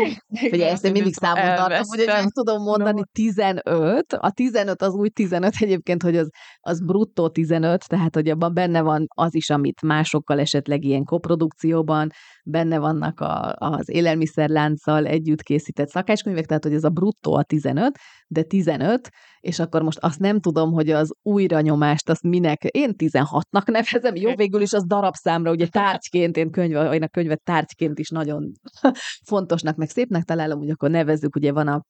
Ugye 0.52 0.70
ezt 0.70 0.84
én 0.84 0.92
mindig 0.92 1.14
számon 1.14 1.56
tartom, 1.56 1.86
hogy 1.86 2.02
nem 2.06 2.30
tudom 2.30 2.62
mondani 2.62 3.02
15. 3.12 4.12
A 4.12 4.30
15 4.30 4.82
az 4.82 4.94
úgy 4.94 5.12
15 5.12 5.54
egyébként, 5.58 6.02
hogy 6.02 6.16
az, 6.16 6.28
az 6.60 6.84
bruttó 6.84 7.28
15, 7.28 7.88
tehát 7.88 8.14
hogy 8.14 8.28
abban 8.28 8.54
benne 8.54 8.80
van 8.80 9.06
az 9.14 9.34
is, 9.34 9.50
amit 9.50 9.82
másokkal 9.82 10.40
esetleg 10.40 10.84
ilyen 10.84 11.04
koprodukcióban, 11.04 12.10
benne 12.46 12.78
vannak 12.78 13.20
a, 13.20 13.54
az 13.58 13.88
élelmiszerlánccal 13.88 15.06
együtt 15.06 15.42
készített 15.42 15.88
szakácskönyvek, 15.88 16.46
tehát 16.46 16.64
hogy 16.64 16.74
ez 16.74 16.84
a 16.84 16.88
bruttó 16.88 17.34
a 17.34 17.42
15, 17.42 17.98
de 18.26 18.42
15, 18.42 19.10
és 19.40 19.58
akkor 19.58 19.82
most 19.82 19.98
azt 19.98 20.18
nem 20.18 20.40
tudom, 20.40 20.72
hogy 20.72 20.90
az 20.90 21.14
újranyomást, 21.22 22.08
azt 22.10 22.22
minek, 22.22 22.64
én 22.64 22.94
16-nak 22.98 23.70
nevezem, 23.70 24.14
jó, 24.14 24.34
végül 24.34 24.60
is 24.60 24.72
az 24.72 24.86
darabszámra, 24.86 25.50
ugye 25.50 25.66
tárgyként, 25.66 26.36
én 26.36 26.50
könyv, 26.50 26.92
én 26.92 27.02
a 27.02 27.08
könyvet 27.08 27.42
tárgyként 27.42 27.98
is 27.98 28.08
nagyon 28.08 28.52
fontosnak, 29.30 29.76
meg 29.76 29.88
szépnek 29.88 30.22
találom, 30.22 30.58
hogy 30.58 30.70
akkor 30.70 30.90
nevezzük, 30.90 31.36
ugye 31.36 31.52
van 31.52 31.68
a 31.68 31.84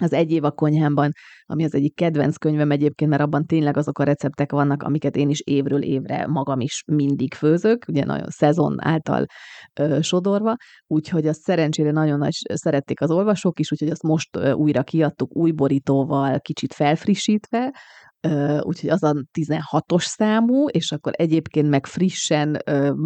az 0.00 0.12
egy 0.12 0.30
év 0.30 0.44
a 0.44 0.50
konyhámban, 0.50 1.10
ami 1.44 1.64
az 1.64 1.74
egyik 1.74 1.94
kedvenc 1.94 2.36
könyvem 2.36 2.70
egyébként, 2.70 3.10
mert 3.10 3.22
abban 3.22 3.46
tényleg 3.46 3.76
azok 3.76 3.98
a 3.98 4.04
receptek 4.04 4.52
vannak, 4.52 4.82
amiket 4.82 5.16
én 5.16 5.28
is 5.28 5.40
évről 5.40 5.82
évre 5.82 6.26
magam 6.26 6.60
is 6.60 6.82
mindig 6.86 7.34
főzök, 7.34 7.84
ugye 7.88 8.04
nagyon 8.04 8.28
szezon 8.28 8.84
által 8.84 9.24
ö, 9.80 9.98
sodorva, 10.00 10.54
úgyhogy 10.86 11.26
azt 11.26 11.40
szerencsére 11.40 11.90
nagyon 11.90 12.18
nagy 12.18 12.32
szerették 12.54 13.00
az 13.00 13.10
olvasók 13.10 13.58
is, 13.58 13.72
úgyhogy 13.72 13.90
azt 13.90 14.02
most 14.02 14.36
ö, 14.36 14.52
újra 14.52 14.82
kiadtuk 14.82 15.36
új 15.36 15.50
borítóval, 15.50 16.40
kicsit 16.40 16.74
felfrissítve, 16.74 17.72
úgyhogy 18.60 18.90
az 18.90 19.02
a 19.02 19.14
16-os 19.38 20.02
számú, 20.02 20.68
és 20.68 20.92
akkor 20.92 21.12
egyébként 21.16 21.68
meg 21.68 21.86
frissen, 21.86 22.62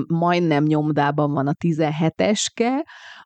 majdnem 0.07 0.65
nyomdában 0.65 1.33
van 1.33 1.47
a 1.47 1.53
17-eske, 1.53 2.71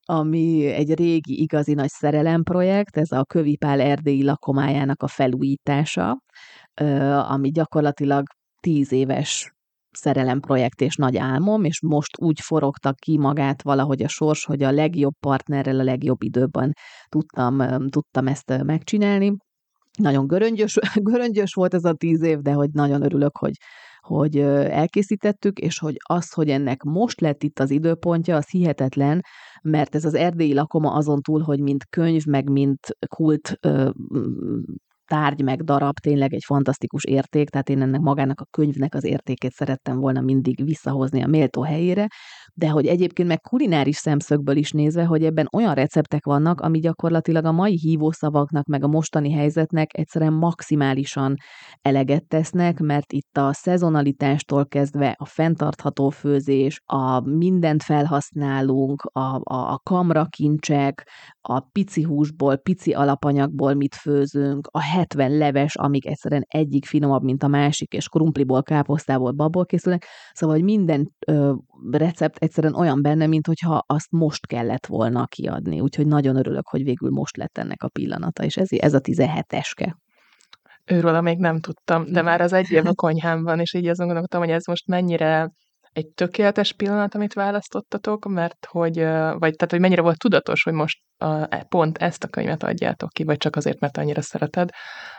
ami 0.01 0.67
egy 0.67 0.95
régi, 0.95 1.41
igazi 1.41 1.75
nagy 1.75 1.89
szerelemprojekt, 1.89 2.97
ez 2.97 3.11
a 3.13 3.25
Kövipál 3.25 3.81
erdélyi 3.81 4.25
lakomájának 4.25 5.03
a 5.03 5.09
felújítása, 5.09 6.23
ami 7.29 7.51
gyakorlatilag 7.51 8.27
10 8.61 8.93
éves 8.93 9.53
szerelemprojekt 9.91 10.81
és 10.81 10.97
nagy 10.97 11.17
álmom, 11.17 11.65
és 11.65 11.81
most 11.81 12.21
úgy 12.21 12.41
forogta 12.41 12.93
ki 12.93 13.19
magát 13.19 13.63
valahogy 13.63 14.03
a 14.03 14.09
sors, 14.09 14.45
hogy 14.45 14.63
a 14.63 14.71
legjobb 14.71 15.15
partnerrel 15.21 15.81
a 15.81 15.85
legjobb 15.85 16.23
időben 16.23 16.73
tudtam, 17.09 17.89
tudtam 17.89 18.27
ezt 18.27 18.63
megcsinálni 18.63 19.37
nagyon 20.01 20.27
göröngyös, 20.27 20.79
göröngyös 21.11 21.55
volt 21.55 21.75
ez 21.75 21.85
a 21.85 21.93
tíz 21.93 22.23
év, 22.23 22.39
de 22.39 22.53
hogy 22.53 22.71
nagyon 22.73 23.03
örülök, 23.03 23.37
hogy, 23.37 23.55
hogy 24.01 24.37
elkészítettük, 24.37 25.59
és 25.59 25.79
hogy 25.79 25.97
az, 26.03 26.33
hogy 26.33 26.49
ennek 26.49 26.83
most 26.83 27.21
lett 27.21 27.43
itt 27.43 27.59
az 27.59 27.71
időpontja, 27.71 28.37
az 28.37 28.51
hihetetlen, 28.51 29.21
mert 29.63 29.95
ez 29.95 30.05
az 30.05 30.15
erdélyi 30.15 30.55
lakoma 30.55 30.93
azon 30.93 31.21
túl, 31.21 31.41
hogy 31.41 31.61
mint 31.61 31.87
könyv, 31.91 32.25
meg 32.25 32.51
mint 32.51 32.97
kult 33.07 33.59
tárgy 35.11 35.43
meg 35.43 35.63
darab 35.63 35.99
tényleg 35.99 36.33
egy 36.33 36.45
fantasztikus 36.47 37.05
érték, 37.05 37.49
tehát 37.49 37.69
én 37.69 37.83
ennek 37.83 38.01
magának 38.01 38.41
a 38.41 38.47
könyvnek 38.51 38.95
az 38.95 39.05
értékét 39.05 39.53
szerettem 39.53 39.99
volna 39.99 40.21
mindig 40.21 40.65
visszahozni 40.65 41.23
a 41.23 41.27
méltó 41.27 41.63
helyére, 41.63 42.07
de 42.55 42.69
hogy 42.69 42.87
egyébként 42.87 43.29
meg 43.29 43.41
kulináris 43.41 43.97
szemszögből 43.97 44.57
is 44.57 44.71
nézve, 44.71 45.05
hogy 45.05 45.25
ebben 45.25 45.49
olyan 45.53 45.75
receptek 45.75 46.25
vannak, 46.25 46.61
ami 46.61 46.79
gyakorlatilag 46.79 47.45
a 47.45 47.53
mai 47.53 47.79
hívószavaknak, 47.79 48.67
meg 48.67 48.85
a 48.85 48.89
mostani 48.89 49.33
helyzetnek 49.33 49.99
egyszerűen 49.99 50.33
maximálisan 50.33 51.35
eleget 51.83 52.27
tesznek, 52.29 52.79
mert 52.79 53.13
itt 53.13 53.37
a 53.37 53.53
szezonalitástól 53.53 54.67
kezdve 54.67 55.15
a 55.19 55.27
fenntartható 55.27 56.09
főzés, 56.09 56.81
a 56.85 57.21
mindent 57.21 57.83
felhasználunk, 57.83 59.03
a, 59.03 59.21
a, 59.21 59.73
a 59.73 59.81
kamrakincsek, 59.83 61.09
a 61.41 61.61
pici 61.61 62.03
húsból, 62.03 62.57
pici 62.57 62.93
alapanyagból 62.93 63.75
mit 63.75 63.95
főzünk, 63.95 64.69
a 64.71 64.81
70 65.01 65.31
leves, 65.31 65.77
amik 65.77 66.07
egyszerűen 66.07 66.45
egyik 66.49 66.85
finomabb, 66.85 67.23
mint 67.23 67.43
a 67.43 67.49
másik, 67.49 67.93
és 67.93 68.09
krumpliból, 68.09 68.63
káposztából, 68.63 69.33
babból 69.33 69.67
készülnek, 69.67 70.07
szóval 70.33 70.57
hogy 70.57 70.65
minden 70.65 71.13
ö, 71.27 71.55
recept 71.91 72.37
egyszerűen 72.39 72.75
olyan 72.75 73.03
benne, 73.03 73.27
mint 73.27 73.47
hogyha 73.47 73.85
azt 73.87 74.11
most 74.11 74.47
kellett 74.47 74.87
volna 74.87 75.27
kiadni. 75.27 75.81
Úgyhogy 75.81 76.07
nagyon 76.07 76.37
örülök, 76.37 76.69
hogy 76.69 76.85
végül 76.85 77.11
most 77.11 77.37
lett 77.37 77.59
ennek 77.59 77.83
a 77.83 77.89
pillanata, 77.89 78.45
és 78.45 78.57
ez, 78.57 78.69
ez 78.71 78.95
a 78.95 79.01
17-eske. 79.01 79.95
Őről 80.85 81.21
még 81.21 81.39
nem 81.39 81.61
tudtam, 81.61 82.13
de 82.13 82.23
már 82.23 82.41
az 82.41 82.53
egy 82.53 82.71
év 82.71 82.87
a 82.87 82.95
konyhámban, 82.95 83.61
és 83.61 83.75
így 83.75 83.87
azon 83.87 84.07
gondolkodtam, 84.07 84.41
hogy 84.41 84.51
ez 84.51 84.67
most 84.67 84.87
mennyire 84.87 85.51
egy 85.93 86.09
tökéletes 86.09 86.73
pillanat, 86.73 87.15
amit 87.15 87.33
választottatok, 87.33 88.29
mert 88.29 88.67
hogy, 88.71 88.95
vagy 89.39 89.55
tehát, 89.55 89.71
hogy 89.71 89.81
mennyire 89.81 90.03
volt 90.03 90.19
tudatos, 90.19 90.63
hogy 90.63 90.73
most 90.73 90.99
a, 91.17 91.55
e, 91.55 91.67
pont 91.69 91.99
ezt 91.99 92.25
a 92.25 92.29
könyvet 92.29 92.63
adjátok 92.63 93.11
ki, 93.11 93.25
vagy 93.25 93.37
csak 93.37 93.57
azért, 93.57 93.81
mert 93.81 93.97
annyira 93.97 94.23
szereted, 94.23 94.69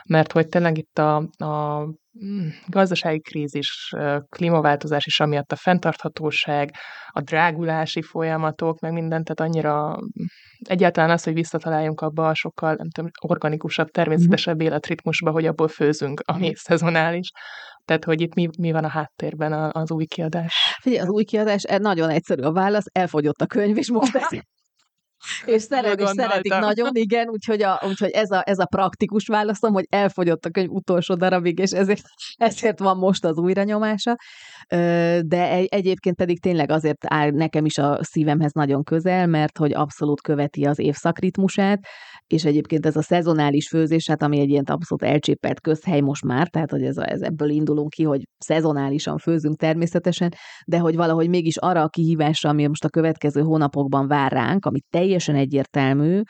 mert 0.08 0.32
hogy 0.32 0.48
tényleg 0.48 0.78
itt 0.78 0.98
a, 0.98 1.16
a 1.36 1.84
mm, 2.24 2.48
gazdasági 2.66 3.20
krízis, 3.20 3.92
klímaváltozás 4.28 5.06
is, 5.06 5.20
amiatt 5.20 5.52
a 5.52 5.56
fenntarthatóság, 5.56 6.70
a 7.08 7.20
drágulási 7.20 8.02
folyamatok, 8.02 8.80
meg 8.80 8.92
mindent, 8.92 9.24
tehát 9.24 9.52
annyira 9.52 9.98
egyáltalán 10.68 11.10
az, 11.10 11.24
hogy 11.24 11.34
visszataláljunk 11.34 12.00
abba 12.00 12.28
a 12.28 12.34
sokkal, 12.34 12.74
nem 12.74 12.90
tudom, 12.90 13.10
organikusabb, 13.26 13.88
természetesebb 13.88 14.60
életritmusba, 14.60 15.30
hogy 15.30 15.46
abból 15.46 15.68
főzünk, 15.68 16.22
ami 16.24 16.52
szezonális, 16.54 17.30
Tehát, 17.84 18.04
hogy 18.04 18.20
itt 18.20 18.34
mi, 18.34 18.48
mi 18.58 18.72
van 18.72 18.84
a 18.84 18.88
háttérben 18.88 19.52
az 19.72 19.90
új 19.90 20.04
kiadás? 20.04 20.76
Figyelj, 20.80 21.02
az 21.02 21.08
új 21.08 21.24
kiadás 21.24 21.62
nagyon 21.78 22.10
egyszerű 22.10 22.42
a 22.42 22.52
válasz, 22.52 22.86
elfogyott 22.92 23.40
a 23.40 23.46
könyv, 23.46 23.76
és 23.76 23.90
most 23.90 24.16
ez 24.30 24.40
és, 25.46 25.62
szeret, 25.62 26.00
és 26.00 26.08
szeretik 26.08 26.52
nagyon, 26.52 26.90
igen, 26.92 27.28
úgyhogy, 27.28 27.62
a, 27.62 27.80
úgyhogy 27.86 28.10
ez, 28.10 28.30
a, 28.30 28.42
ez 28.46 28.58
a 28.58 28.66
praktikus 28.66 29.26
válaszom, 29.26 29.72
hogy 29.72 29.86
elfogyott 29.88 30.44
a 30.44 30.50
könyv 30.50 30.70
utolsó 30.70 31.14
darabig, 31.14 31.58
és 31.58 31.70
ezért, 31.70 32.02
ezért 32.36 32.78
van 32.78 32.96
most 32.96 33.24
az 33.24 33.38
újranyomása. 33.38 34.16
De 35.20 35.66
egyébként 35.66 36.16
pedig 36.16 36.40
tényleg 36.40 36.70
azért 36.70 37.04
áll 37.06 37.30
nekem 37.30 37.64
is 37.64 37.78
a 37.78 37.98
szívemhez 38.00 38.52
nagyon 38.52 38.82
közel, 38.82 39.26
mert 39.26 39.58
hogy 39.58 39.74
abszolút 39.74 40.20
követi 40.20 40.64
az 40.64 40.78
évszakritmusát, 40.78 41.78
és 42.32 42.44
egyébként 42.44 42.86
ez 42.86 42.96
a 42.96 43.02
szezonális 43.02 43.68
főzés, 43.68 44.08
hát 44.08 44.22
ami 44.22 44.40
egy 44.40 44.48
ilyen 44.48 44.64
abszolút 44.64 45.02
elcsépelt 45.02 45.60
közhely 45.60 46.00
most 46.00 46.24
már, 46.24 46.48
tehát 46.48 46.70
hogy 46.70 46.82
ez, 46.82 46.96
a, 46.96 47.10
ez 47.10 47.20
ebből 47.20 47.50
indulunk 47.50 47.90
ki, 47.90 48.02
hogy 48.02 48.22
szezonálisan 48.38 49.18
főzünk 49.18 49.56
természetesen, 49.56 50.34
de 50.66 50.78
hogy 50.78 50.96
valahogy 50.96 51.28
mégis 51.28 51.56
arra 51.56 51.82
a 51.82 51.88
kihívásra, 51.88 52.50
ami 52.50 52.66
most 52.66 52.84
a 52.84 52.88
következő 52.88 53.40
hónapokban 53.40 54.06
vár 54.06 54.32
ránk, 54.32 54.64
ami 54.64 54.80
teljesen 54.90 55.34
egyértelmű, 55.34 56.20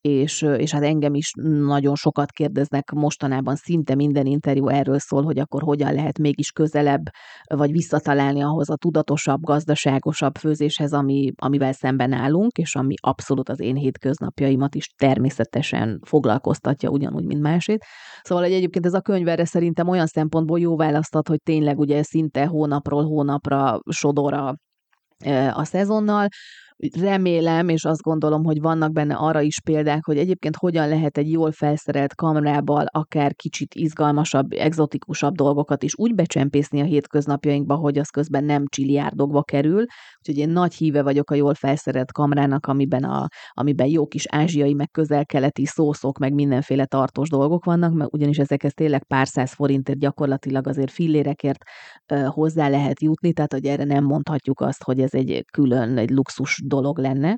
és, 0.00 0.42
és 0.42 0.70
hát 0.70 0.82
engem 0.82 1.14
is 1.14 1.32
nagyon 1.64 1.94
sokat 1.94 2.30
kérdeznek 2.30 2.90
mostanában, 2.90 3.56
szinte 3.56 3.94
minden 3.94 4.26
interjú 4.26 4.68
erről 4.68 4.98
szól, 4.98 5.22
hogy 5.22 5.38
akkor 5.38 5.62
hogyan 5.62 5.94
lehet 5.94 6.18
mégis 6.18 6.50
közelebb, 6.50 7.02
vagy 7.54 7.70
visszatalálni 7.70 8.42
ahhoz 8.42 8.70
a 8.70 8.76
tudatosabb, 8.76 9.40
gazdaságosabb 9.42 10.36
főzéshez, 10.36 10.92
ami, 10.92 11.32
amivel 11.36 11.72
szemben 11.72 12.12
állunk, 12.12 12.58
és 12.58 12.74
ami 12.74 12.94
abszolút 13.00 13.48
az 13.48 13.60
én 13.60 13.76
hétköznapjaimat 13.76 14.74
is 14.74 14.86
természetesen 14.86 16.00
foglalkoztatja, 16.04 16.90
ugyanúgy, 16.90 17.24
mint 17.24 17.40
másét. 17.40 17.84
Szóval 18.22 18.44
hogy 18.44 18.52
egyébként 18.52 18.86
ez 18.86 18.94
a 18.94 19.00
könyv 19.00 19.28
erre 19.28 19.44
szerintem 19.44 19.88
olyan 19.88 20.06
szempontból 20.06 20.60
jó 20.60 20.76
választat, 20.76 21.28
hogy 21.28 21.40
tényleg 21.42 21.78
ugye 21.78 22.02
szinte 22.02 22.46
hónapról 22.46 23.04
hónapra 23.04 23.80
sodor 23.90 24.34
a, 24.34 24.56
a 25.52 25.64
szezonnal, 25.64 26.28
remélem, 27.00 27.68
és 27.68 27.84
azt 27.84 28.02
gondolom, 28.02 28.44
hogy 28.44 28.60
vannak 28.60 28.92
benne 28.92 29.14
arra 29.14 29.40
is 29.40 29.60
példák, 29.60 30.04
hogy 30.04 30.18
egyébként 30.18 30.56
hogyan 30.56 30.88
lehet 30.88 31.18
egy 31.18 31.30
jól 31.30 31.52
felszerelt 31.52 32.14
kamrával 32.14 32.86
akár 32.86 33.34
kicsit 33.34 33.74
izgalmasabb, 33.74 34.52
exotikusabb 34.52 35.34
dolgokat 35.34 35.82
is 35.82 35.92
úgy 35.96 36.14
becsempészni 36.14 36.80
a 36.80 36.84
hétköznapjainkba, 36.84 37.74
hogy 37.74 37.98
az 37.98 38.08
közben 38.08 38.44
nem 38.44 38.64
csiliárdokba 38.66 39.42
kerül. 39.42 39.84
Úgyhogy 40.18 40.38
én 40.38 40.48
nagy 40.48 40.74
híve 40.74 41.02
vagyok 41.02 41.30
a 41.30 41.34
jól 41.34 41.54
felszerelt 41.54 42.12
kamrának, 42.12 42.66
amiben, 42.66 43.04
a, 43.04 43.28
amiben 43.50 43.86
jó 43.86 44.06
kis 44.06 44.26
ázsiai, 44.28 44.74
meg 44.74 44.90
közel-keleti 44.90 45.66
szószok, 45.66 46.18
meg 46.18 46.32
mindenféle 46.32 46.86
tartós 46.86 47.28
dolgok 47.28 47.64
vannak, 47.64 47.92
mert 47.94 48.12
ugyanis 48.12 48.38
ezekhez 48.38 48.72
tényleg 48.72 49.04
pár 49.04 49.26
száz 49.26 49.52
forintért 49.52 49.98
gyakorlatilag 49.98 50.66
azért 50.66 50.90
fillérekért 50.90 51.62
hozzá 52.26 52.68
lehet 52.68 53.02
jutni, 53.02 53.32
tehát 53.32 53.52
hogy 53.52 53.64
erre 53.64 53.84
nem 53.84 54.04
mondhatjuk 54.04 54.60
azt, 54.60 54.82
hogy 54.82 55.00
ez 55.00 55.14
egy 55.14 55.44
külön, 55.52 55.96
egy 55.96 56.10
luxus 56.10 56.62
dolog 56.70 56.98
lenne, 56.98 57.36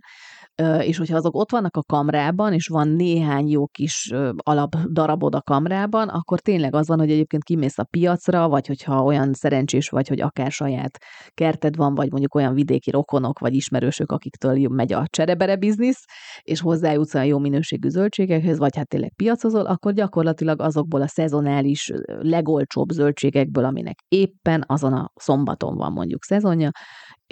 és 0.78 0.98
hogyha 0.98 1.16
azok 1.16 1.34
ott 1.34 1.50
vannak 1.50 1.76
a 1.76 1.82
kamrában, 1.82 2.52
és 2.52 2.66
van 2.66 2.88
néhány 2.88 3.48
jó 3.48 3.66
kis 3.66 4.12
alap 4.36 4.76
darabod 4.76 5.34
a 5.34 5.40
kamrában, 5.42 6.08
akkor 6.08 6.40
tényleg 6.40 6.74
az 6.74 6.88
van, 6.88 6.98
hogy 6.98 7.10
egyébként 7.10 7.44
kimész 7.44 7.78
a 7.78 7.84
piacra, 7.90 8.48
vagy 8.48 8.66
hogyha 8.66 9.02
olyan 9.02 9.32
szerencsés 9.32 9.88
vagy, 9.88 10.08
hogy 10.08 10.20
akár 10.20 10.50
saját 10.50 10.98
kerted 11.34 11.76
van, 11.76 11.94
vagy 11.94 12.10
mondjuk 12.10 12.34
olyan 12.34 12.54
vidéki 12.54 12.90
rokonok, 12.90 13.38
vagy 13.38 13.54
ismerősök, 13.54 14.10
akiktől 14.10 14.68
megy 14.68 14.92
a 14.92 15.06
cserebere 15.06 15.56
biznisz, 15.56 16.04
és 16.42 16.60
hozzájutsz 16.60 17.14
a 17.14 17.22
jó 17.22 17.38
minőségű 17.38 17.88
zöldségekhez, 17.88 18.58
vagy 18.58 18.76
hát 18.76 18.88
tényleg 18.88 19.12
piacozol, 19.16 19.66
akkor 19.66 19.92
gyakorlatilag 19.92 20.60
azokból 20.60 21.02
a 21.02 21.08
szezonális, 21.08 21.90
legolcsóbb 22.20 22.88
zöldségekből, 22.88 23.64
aminek 23.64 23.98
éppen 24.08 24.64
azon 24.66 24.92
a 24.92 25.10
szombaton 25.14 25.76
van 25.76 25.92
mondjuk 25.92 26.24
szezonja, 26.24 26.70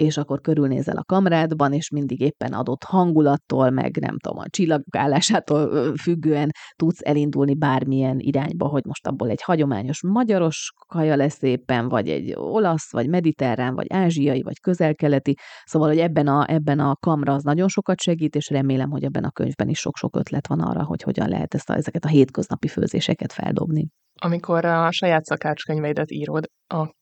és 0.01 0.17
akkor 0.17 0.41
körülnézel 0.41 0.97
a 0.97 1.03
kamrádban, 1.03 1.73
és 1.73 1.89
mindig 1.89 2.19
éppen 2.19 2.53
adott 2.53 2.83
hangulattól, 2.83 3.69
meg 3.69 3.97
nem 3.99 4.17
tudom, 4.17 4.37
a 4.37 4.49
csillagállásától 4.49 5.95
függően 5.95 6.49
tudsz 6.75 6.99
elindulni 7.03 7.55
bármilyen 7.55 8.19
irányba, 8.19 8.67
hogy 8.67 8.85
most 8.85 9.07
abból 9.07 9.29
egy 9.29 9.41
hagyományos 9.41 10.03
magyaros 10.03 10.71
kaja 10.87 11.15
lesz 11.15 11.41
éppen, 11.41 11.89
vagy 11.89 12.09
egy 12.09 12.33
olasz, 12.35 12.91
vagy 12.91 13.09
mediterrán, 13.09 13.75
vagy 13.75 13.85
ázsiai, 13.89 14.41
vagy 14.41 14.59
közelkeleti. 14.59 15.37
Szóval, 15.63 15.87
hogy 15.87 15.99
ebben 15.99 16.27
a, 16.27 16.45
ebben 16.47 16.79
a 16.79 16.95
kamra 16.95 17.33
az 17.33 17.43
nagyon 17.43 17.67
sokat 17.67 17.99
segít, 17.99 18.35
és 18.35 18.49
remélem, 18.49 18.89
hogy 18.89 19.03
ebben 19.03 19.23
a 19.23 19.31
könyvben 19.31 19.69
is 19.69 19.79
sok-sok 19.79 20.15
ötlet 20.15 20.47
van 20.47 20.59
arra, 20.59 20.83
hogy 20.83 21.01
hogyan 21.01 21.29
lehet 21.29 21.53
ezt 21.53 21.69
a, 21.69 21.75
ezeket 21.75 22.05
a 22.05 22.07
hétköznapi 22.07 22.67
főzéseket 22.67 23.33
feldobni. 23.33 23.87
Amikor 24.21 24.65
a 24.65 24.91
saját 24.91 25.25
szakácskönyveidet 25.25 26.11
írod, 26.11 26.45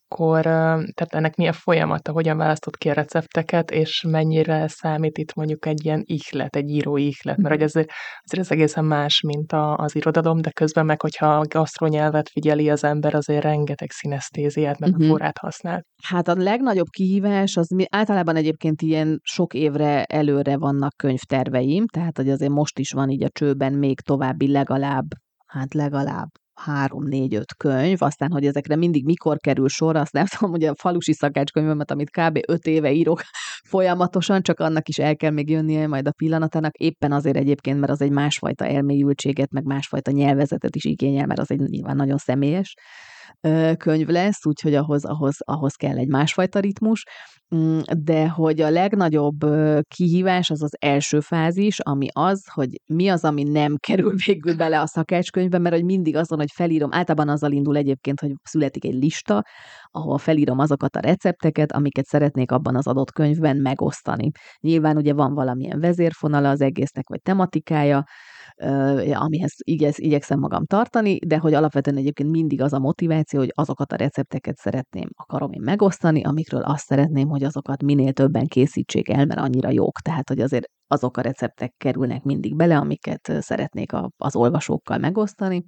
akkor 0.09 0.41
tehát 0.41 1.07
ennek 1.09 1.35
mi 1.35 1.47
a 1.47 1.53
folyamata, 1.53 2.11
hogyan 2.11 2.37
választott 2.37 2.77
ki 2.77 2.89
a 2.89 2.93
recepteket, 2.93 3.71
és 3.71 4.05
mennyire 4.07 4.67
számít 4.67 5.17
itt 5.17 5.33
mondjuk 5.33 5.65
egy 5.65 5.85
ilyen 5.85 6.03
ihlet, 6.05 6.55
egy 6.55 6.69
író 6.69 6.97
ihlet, 6.97 7.37
mert 7.37 7.53
hogy 7.53 7.63
ezért, 7.63 7.89
azért 8.23 8.45
ez 8.45 8.51
egészen 8.51 8.85
más, 8.85 9.21
mint 9.21 9.51
a, 9.51 9.75
az 9.75 9.95
irodalom, 9.95 10.41
de 10.41 10.49
közben 10.51 10.85
meg, 10.85 11.01
hogyha 11.01 11.37
a 11.37 11.45
gasztronyelvet 11.47 12.29
figyeli 12.29 12.69
az 12.69 12.83
ember, 12.83 13.15
azért 13.15 13.43
rengeteg 13.43 13.91
szinesztéziát, 13.91 14.79
meg 14.79 14.89
uh-huh. 14.89 15.07
forrát 15.07 15.37
használ. 15.37 15.83
Hát 16.03 16.27
a 16.27 16.35
legnagyobb 16.35 16.87
kihívás, 16.89 17.57
az 17.57 17.69
mi 17.69 17.85
általában 17.89 18.35
egyébként 18.35 18.81
ilyen 18.81 19.19
sok 19.23 19.53
évre 19.53 20.03
előre 20.03 20.57
vannak 20.57 20.93
könyvterveim, 20.97 21.85
tehát 21.87 22.17
hogy 22.17 22.29
azért 22.29 22.51
most 22.51 22.79
is 22.79 22.91
van 22.91 23.09
így 23.09 23.23
a 23.23 23.29
csőben 23.29 23.73
még 23.73 23.99
további 23.99 24.51
legalább 24.51 25.05
hát 25.49 25.73
legalább 25.73 26.27
három, 26.59 27.03
négy, 27.03 27.35
öt 27.35 27.55
könyv, 27.55 28.01
aztán, 28.01 28.31
hogy 28.31 28.45
ezekre 28.45 28.75
mindig 28.75 29.05
mikor 29.05 29.37
kerül 29.37 29.67
sor, 29.67 29.95
azt 29.95 30.13
nem 30.13 30.25
tudom, 30.37 30.51
hogy 30.51 30.63
a 30.63 30.75
falusi 30.75 31.13
szakácskönyvemet, 31.13 31.91
amit 31.91 32.09
kb. 32.09 32.39
öt 32.47 32.65
éve 32.65 32.91
írok 32.91 33.21
folyamatosan, 33.71 34.41
csak 34.41 34.59
annak 34.59 34.89
is 34.89 34.97
el 34.97 35.15
kell 35.15 35.31
még 35.31 35.49
jönnie 35.49 35.87
majd 35.87 36.07
a 36.07 36.11
pillanatának, 36.11 36.77
éppen 36.77 37.11
azért 37.11 37.37
egyébként, 37.37 37.79
mert 37.79 37.91
az 37.91 38.01
egy 38.01 38.11
másfajta 38.11 38.65
elmélyültséget, 38.65 39.51
meg 39.51 39.63
másfajta 39.63 40.11
nyelvezetet 40.11 40.75
is 40.75 40.85
igényel, 40.85 41.25
mert 41.25 41.39
az 41.39 41.51
egy 41.51 41.59
nyilván 41.59 41.95
nagyon 41.95 42.17
személyes 42.17 42.75
könyv 43.77 44.07
lesz, 44.07 44.45
úgyhogy 44.45 44.75
ahhoz, 44.75 45.05
ahhoz, 45.05 45.35
ahhoz 45.39 45.73
kell 45.73 45.97
egy 45.97 46.07
másfajta 46.07 46.59
ritmus, 46.59 47.03
mm, 47.55 47.79
de 47.97 48.29
hogy 48.29 48.61
a 48.61 48.69
legnagyobb 48.69 49.37
kihívás 49.87 50.49
az 50.49 50.63
az 50.63 50.75
első 50.79 51.19
fázis, 51.19 51.79
ami 51.79 52.07
az, 52.13 52.47
hogy 52.53 52.69
mi 52.85 53.07
az, 53.07 53.23
ami 53.23 53.43
nem 53.43 53.75
kerül 53.77 54.13
végül 54.25 54.55
bele 54.55 54.81
a 54.81 54.87
szakácskönyvbe, 54.87 55.57
mert 55.57 55.75
hogy 55.75 55.83
mindig 55.83 56.15
azon, 56.15 56.37
hogy 56.39 56.51
felírom, 56.53 56.93
általában 56.93 57.33
azzal 57.33 57.51
indul 57.51 57.77
egyébként, 57.77 58.19
hogy 58.19 58.31
születik 58.43 58.85
egy 58.85 58.93
lista, 58.93 59.43
ahol 59.91 60.17
felírom 60.17 60.59
azokat 60.59 60.95
a 60.95 60.99
recepteket, 60.99 61.71
amiket 61.71 62.05
szeretnék 62.05 62.51
abban 62.51 62.75
az 62.75 62.87
adott 62.87 63.11
könyvben 63.11 63.57
megosztani. 63.57 64.29
Nyilván 64.59 64.97
ugye 64.97 65.13
van 65.13 65.33
valamilyen 65.33 65.79
vezérfonala 65.79 66.49
az 66.49 66.61
egésznek, 66.61 67.09
vagy 67.09 67.21
tematikája, 67.21 68.03
amihez 69.13 69.53
igyez, 69.57 69.99
igyekszem 69.99 70.39
magam 70.39 70.65
tartani, 70.65 71.17
de 71.25 71.37
hogy 71.37 71.53
alapvetően 71.53 71.97
egyébként 71.97 72.29
mindig 72.29 72.61
az 72.61 72.73
a 72.73 72.79
motiváció, 72.79 73.39
hogy 73.39 73.51
azokat 73.55 73.91
a 73.91 73.95
recepteket 73.95 74.57
szeretném, 74.57 75.09
akarom 75.15 75.51
én 75.51 75.61
megosztani, 75.61 76.23
amikről 76.23 76.61
azt 76.61 76.85
szeretném, 76.85 77.27
hogy 77.27 77.43
azokat 77.43 77.83
minél 77.83 78.13
többen 78.13 78.47
készítsék 78.47 79.09
el, 79.09 79.25
mert 79.25 79.39
annyira 79.39 79.69
jók. 79.69 79.99
Tehát, 79.99 80.27
hogy 80.29 80.39
azért 80.39 80.69
azok 80.87 81.17
a 81.17 81.21
receptek 81.21 81.73
kerülnek 81.77 82.23
mindig 82.23 82.55
bele, 82.55 82.77
amiket 82.77 83.31
szeretnék 83.39 83.91
az 84.17 84.35
olvasókkal 84.35 84.97
megosztani 84.97 85.65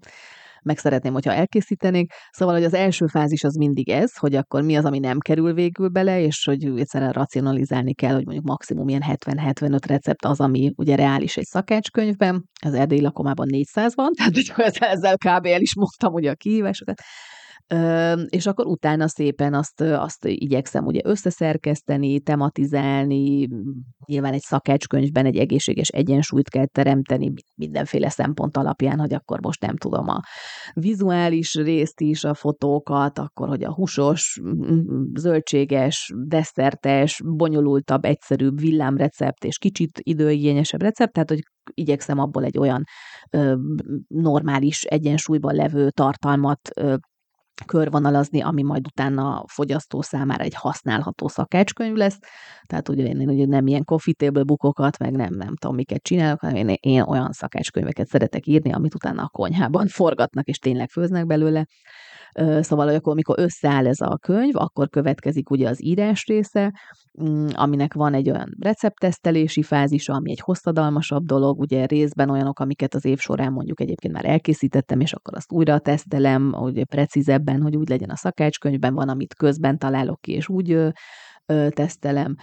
meg 0.63 0.77
szeretném, 0.77 1.13
hogyha 1.13 1.33
elkészítenék. 1.33 2.11
Szóval, 2.31 2.55
hogy 2.55 2.63
az 2.63 2.73
első 2.73 3.05
fázis 3.07 3.43
az 3.43 3.55
mindig 3.55 3.89
ez, 3.89 4.17
hogy 4.17 4.35
akkor 4.35 4.61
mi 4.61 4.75
az, 4.75 4.85
ami 4.85 4.99
nem 4.99 5.19
kerül 5.19 5.53
végül 5.53 5.87
bele, 5.87 6.21
és 6.21 6.43
hogy 6.43 6.79
egyszerűen 6.79 7.11
racionalizálni 7.11 7.93
kell, 7.93 8.13
hogy 8.13 8.25
mondjuk 8.25 8.45
maximum 8.45 8.87
ilyen 8.87 9.03
70-75 9.07 9.79
recept 9.87 10.25
az, 10.25 10.39
ami 10.39 10.71
ugye 10.75 10.95
reális 10.95 11.37
egy 11.37 11.45
szakácskönyvben, 11.45 12.43
az 12.65 12.73
erdélyi 12.73 13.01
lakomában 13.01 13.47
400 13.49 13.95
van, 13.95 14.11
tehát 14.13 14.33
ezzel 14.79 15.17
kb. 15.17 15.45
el 15.45 15.61
is 15.61 15.75
mondtam 15.75 16.13
ugye 16.13 16.31
a 16.31 16.35
kihívásokat, 16.35 17.01
és 18.29 18.45
akkor 18.45 18.65
utána 18.65 19.07
szépen 19.07 19.53
azt, 19.53 19.81
azt 19.81 20.25
igyekszem 20.25 20.85
ugye 20.85 20.99
összeszerkeszteni, 21.03 22.19
tematizálni, 22.19 23.47
nyilván 24.05 24.33
egy 24.33 24.41
szakácskönyvben 24.41 25.25
egy 25.25 25.37
egészséges 25.37 25.87
egyensúlyt 25.87 26.49
kell 26.49 26.65
teremteni 26.65 27.33
mindenféle 27.55 28.09
szempont 28.09 28.57
alapján, 28.57 28.99
hogy 28.99 29.13
akkor 29.13 29.39
most 29.41 29.61
nem 29.61 29.77
tudom 29.77 30.07
a 30.07 30.21
vizuális 30.73 31.55
részt 31.55 32.01
is, 32.01 32.23
a 32.23 32.33
fotókat, 32.33 33.19
akkor, 33.19 33.47
hogy 33.47 33.63
a 33.63 33.73
húsos, 33.73 34.41
zöldséges, 35.13 36.13
desszertes, 36.27 37.21
bonyolultabb, 37.25 38.05
egyszerűbb 38.05 38.59
villámrecept 38.59 39.43
és 39.43 39.57
kicsit 39.57 39.99
időigényesebb 40.01 40.81
recept, 40.81 41.13
tehát 41.13 41.29
hogy 41.29 41.41
igyekszem 41.73 42.19
abból 42.19 42.43
egy 42.43 42.57
olyan 42.57 42.83
ö, 43.29 43.55
normális 44.07 44.83
egyensúlyban 44.83 45.55
levő 45.55 45.89
tartalmat 45.89 46.69
ö, 46.75 46.95
körvonalazni, 47.65 48.41
ami 48.41 48.63
majd 48.63 48.87
utána 48.87 49.39
a 49.39 49.45
fogyasztó 49.47 50.01
számára 50.01 50.43
egy 50.43 50.55
használható 50.55 51.27
szakácskönyv 51.27 51.95
lesz. 51.95 52.19
Tehát 52.65 52.89
ugye 52.89 53.03
én, 53.03 53.19
én 53.19 53.29
ugye 53.29 53.45
nem 53.45 53.67
ilyen 53.67 53.83
coffee 53.83 54.13
table 54.17 54.43
bukokat, 54.43 54.97
meg 54.97 55.11
nem, 55.11 55.33
nem 55.33 55.55
tudom, 55.55 55.75
miket 55.75 56.03
csinálok, 56.03 56.39
hanem 56.39 56.67
én, 56.67 56.77
én 56.79 57.01
olyan 57.01 57.31
szakácskönyveket 57.31 58.07
szeretek 58.07 58.45
írni, 58.45 58.73
amit 58.73 58.95
utána 58.95 59.23
a 59.23 59.29
konyhában 59.29 59.87
forgatnak, 59.87 60.47
és 60.47 60.57
tényleg 60.57 60.89
főznek 60.89 61.25
belőle. 61.25 61.65
Szóval, 62.59 62.85
hogy 62.85 62.95
akkor, 62.95 63.11
amikor 63.11 63.39
összeáll 63.39 63.87
ez 63.87 63.99
a 63.99 64.17
könyv, 64.21 64.55
akkor 64.55 64.89
következik 64.89 65.49
ugye 65.49 65.69
az 65.69 65.83
írás 65.83 66.25
része, 66.25 66.73
mm, 67.23 67.45
aminek 67.53 67.93
van 67.93 68.13
egy 68.13 68.29
olyan 68.29 68.55
receptesztelési 68.59 69.63
fázisa, 69.63 70.13
ami 70.13 70.31
egy 70.31 70.39
hosszadalmasabb 70.39 71.25
dolog, 71.25 71.59
ugye 71.59 71.85
részben 71.85 72.29
olyanok, 72.29 72.59
amiket 72.59 72.93
az 72.93 73.05
év 73.05 73.19
során 73.19 73.51
mondjuk 73.51 73.81
egyébként 73.81 74.13
már 74.13 74.25
elkészítettem, 74.25 74.99
és 74.99 75.13
akkor 75.13 75.35
azt 75.35 75.51
újra 75.51 75.79
tesztelem, 75.79 76.51
hogy 76.51 76.85
precízebben, 76.85 77.61
hogy 77.61 77.75
úgy 77.75 77.89
legyen 77.89 78.09
a 78.09 78.15
szakácskönyvben, 78.15 78.93
van, 78.93 79.09
amit 79.09 79.33
közben 79.33 79.77
találok 79.77 80.21
ki, 80.21 80.31
és 80.31 80.49
úgy 80.49 80.71
ö, 80.71 80.89
ö, 81.45 81.69
tesztelem. 81.69 82.35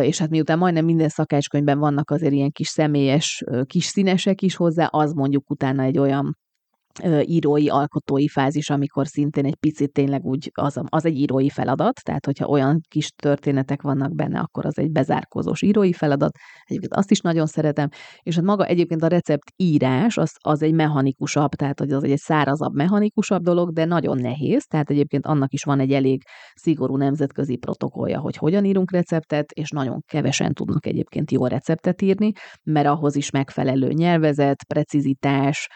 És 0.00 0.18
hát 0.18 0.30
miután 0.30 0.58
majdnem 0.58 0.84
minden 0.84 1.08
szakácskönyvben 1.08 1.78
vannak 1.78 2.10
azért 2.10 2.32
ilyen 2.32 2.50
kis 2.50 2.68
személyes 2.68 3.44
kis 3.64 3.84
színesek 3.84 4.42
is 4.42 4.56
hozzá, 4.56 4.86
az 4.86 5.12
mondjuk 5.12 5.50
utána 5.50 5.82
egy 5.82 5.98
olyan 5.98 6.36
írói, 7.24 7.68
alkotói 7.68 8.28
fázis, 8.28 8.70
amikor 8.70 9.06
szintén 9.06 9.44
egy 9.44 9.56
picit 9.56 9.92
tényleg 9.92 10.24
úgy, 10.24 10.50
az, 10.54 10.80
az 10.88 11.04
egy 11.04 11.16
írói 11.16 11.50
feladat, 11.50 12.02
tehát 12.02 12.24
hogyha 12.24 12.46
olyan 12.46 12.80
kis 12.88 13.10
történetek 13.10 13.82
vannak 13.82 14.14
benne, 14.14 14.38
akkor 14.38 14.66
az 14.66 14.78
egy 14.78 14.90
bezárkózós 14.90 15.62
írói 15.62 15.92
feladat, 15.92 16.36
egyébként 16.64 16.94
azt 16.94 17.10
is 17.10 17.20
nagyon 17.20 17.46
szeretem, 17.46 17.88
és 18.22 18.34
hát 18.34 18.44
maga 18.44 18.66
egyébként 18.66 19.02
a 19.02 19.06
recept 19.06 19.52
írás, 19.56 20.16
az, 20.16 20.32
az 20.40 20.62
egy 20.62 20.72
mechanikusabb, 20.74 21.50
tehát 21.50 21.78
hogy 21.78 21.92
az 21.92 22.04
egy 22.04 22.16
szárazabb, 22.16 22.74
mechanikusabb 22.74 23.42
dolog, 23.42 23.72
de 23.72 23.84
nagyon 23.84 24.18
nehéz, 24.18 24.64
tehát 24.64 24.90
egyébként 24.90 25.26
annak 25.26 25.52
is 25.52 25.62
van 25.62 25.80
egy 25.80 25.92
elég 25.92 26.22
szigorú 26.54 26.96
nemzetközi 26.96 27.56
protokollja, 27.56 28.20
hogy 28.20 28.36
hogyan 28.36 28.64
írunk 28.64 28.92
receptet, 28.92 29.52
és 29.52 29.70
nagyon 29.70 30.02
kevesen 30.06 30.52
tudnak 30.52 30.86
egyébként 30.86 31.30
jó 31.30 31.46
receptet 31.46 32.02
írni, 32.02 32.32
mert 32.62 32.86
ahhoz 32.86 33.16
is 33.16 33.30
megfelelő 33.30 33.92
nyelvezet, 33.92 34.64
precizitás, 34.64 35.68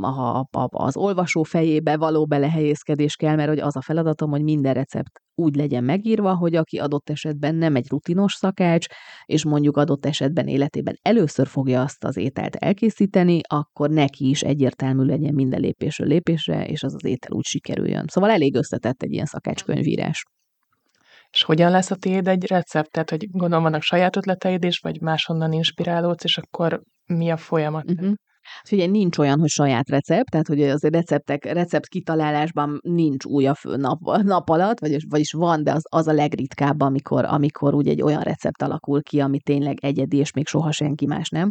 a, 0.00 0.38
a, 0.38 0.68
az 0.70 0.96
olvasó 0.96 1.42
fejébe 1.42 1.96
való 1.96 2.26
belehelyezkedés 2.26 3.16
kell, 3.16 3.36
mert 3.36 3.48
hogy 3.48 3.58
az 3.58 3.76
a 3.76 3.80
feladatom, 3.80 4.30
hogy 4.30 4.42
minden 4.42 4.74
recept 4.74 5.20
úgy 5.34 5.56
legyen 5.56 5.84
megírva, 5.84 6.34
hogy 6.34 6.54
aki 6.54 6.78
adott 6.78 7.10
esetben 7.10 7.54
nem 7.54 7.76
egy 7.76 7.88
rutinos 7.88 8.34
szakács, 8.34 8.86
és 9.24 9.44
mondjuk 9.44 9.76
adott 9.76 10.06
esetben 10.06 10.46
életében 10.46 10.98
először 11.02 11.46
fogja 11.46 11.82
azt 11.82 12.04
az 12.04 12.16
ételt 12.16 12.56
elkészíteni, 12.56 13.40
akkor 13.48 13.90
neki 13.90 14.28
is 14.28 14.42
egyértelmű 14.42 15.04
legyen 15.04 15.34
minden 15.34 15.60
lépésről 15.60 16.08
lépésre, 16.08 16.66
és 16.66 16.82
az 16.82 16.94
az 16.94 17.04
étel 17.04 17.32
úgy 17.32 17.44
sikerüljön. 17.44 18.04
Szóval 18.06 18.30
elég 18.30 18.54
összetett 18.54 19.02
egy 19.02 19.12
ilyen 19.12 19.26
szakácskönyvírás. 19.26 20.24
És 21.30 21.42
hogyan 21.42 21.70
lesz 21.70 21.90
a 21.90 21.96
tiéd 21.96 22.28
egy 22.28 22.46
recept? 22.46 22.90
Tehát, 22.90 23.10
hogy 23.10 23.30
gondolom 23.30 23.62
vannak 23.62 23.82
saját 23.82 24.16
ötleteid 24.16 24.64
is, 24.64 24.78
vagy 24.78 25.00
máshonnan 25.00 25.52
inspirálódsz, 25.52 26.24
és 26.24 26.38
akkor 26.38 26.82
mi 27.06 27.30
a 27.30 27.36
folyamat? 27.36 27.90
Uh-huh. 27.90 28.14
Ugye 28.72 28.86
nincs 28.86 29.18
olyan, 29.18 29.38
hogy 29.40 29.48
saját 29.48 29.88
recept, 29.88 30.30
tehát 30.30 30.46
hogy 30.46 30.62
az 30.62 30.82
receptek, 30.82 31.44
recept 31.44 31.88
kitalálásban 31.88 32.78
nincs 32.82 33.24
új 33.24 33.46
a 33.46 33.54
fő 33.54 33.76
nap, 33.76 34.00
nap 34.22 34.48
alatt, 34.48 34.80
vagyis, 34.80 35.04
vagyis 35.08 35.32
van, 35.32 35.62
de 35.62 35.72
az, 35.72 35.82
az 35.88 36.06
a 36.06 36.12
legritkább, 36.12 36.80
amikor, 36.80 37.24
amikor 37.24 37.74
úgy 37.74 37.88
egy 37.88 38.02
olyan 38.02 38.22
recept 38.22 38.62
alakul 38.62 39.02
ki, 39.02 39.20
ami 39.20 39.40
tényleg 39.40 39.76
egyedi, 39.80 40.16
és 40.16 40.32
még 40.32 40.46
soha 40.46 40.72
senki 40.72 41.06
más 41.06 41.28
nem, 41.28 41.50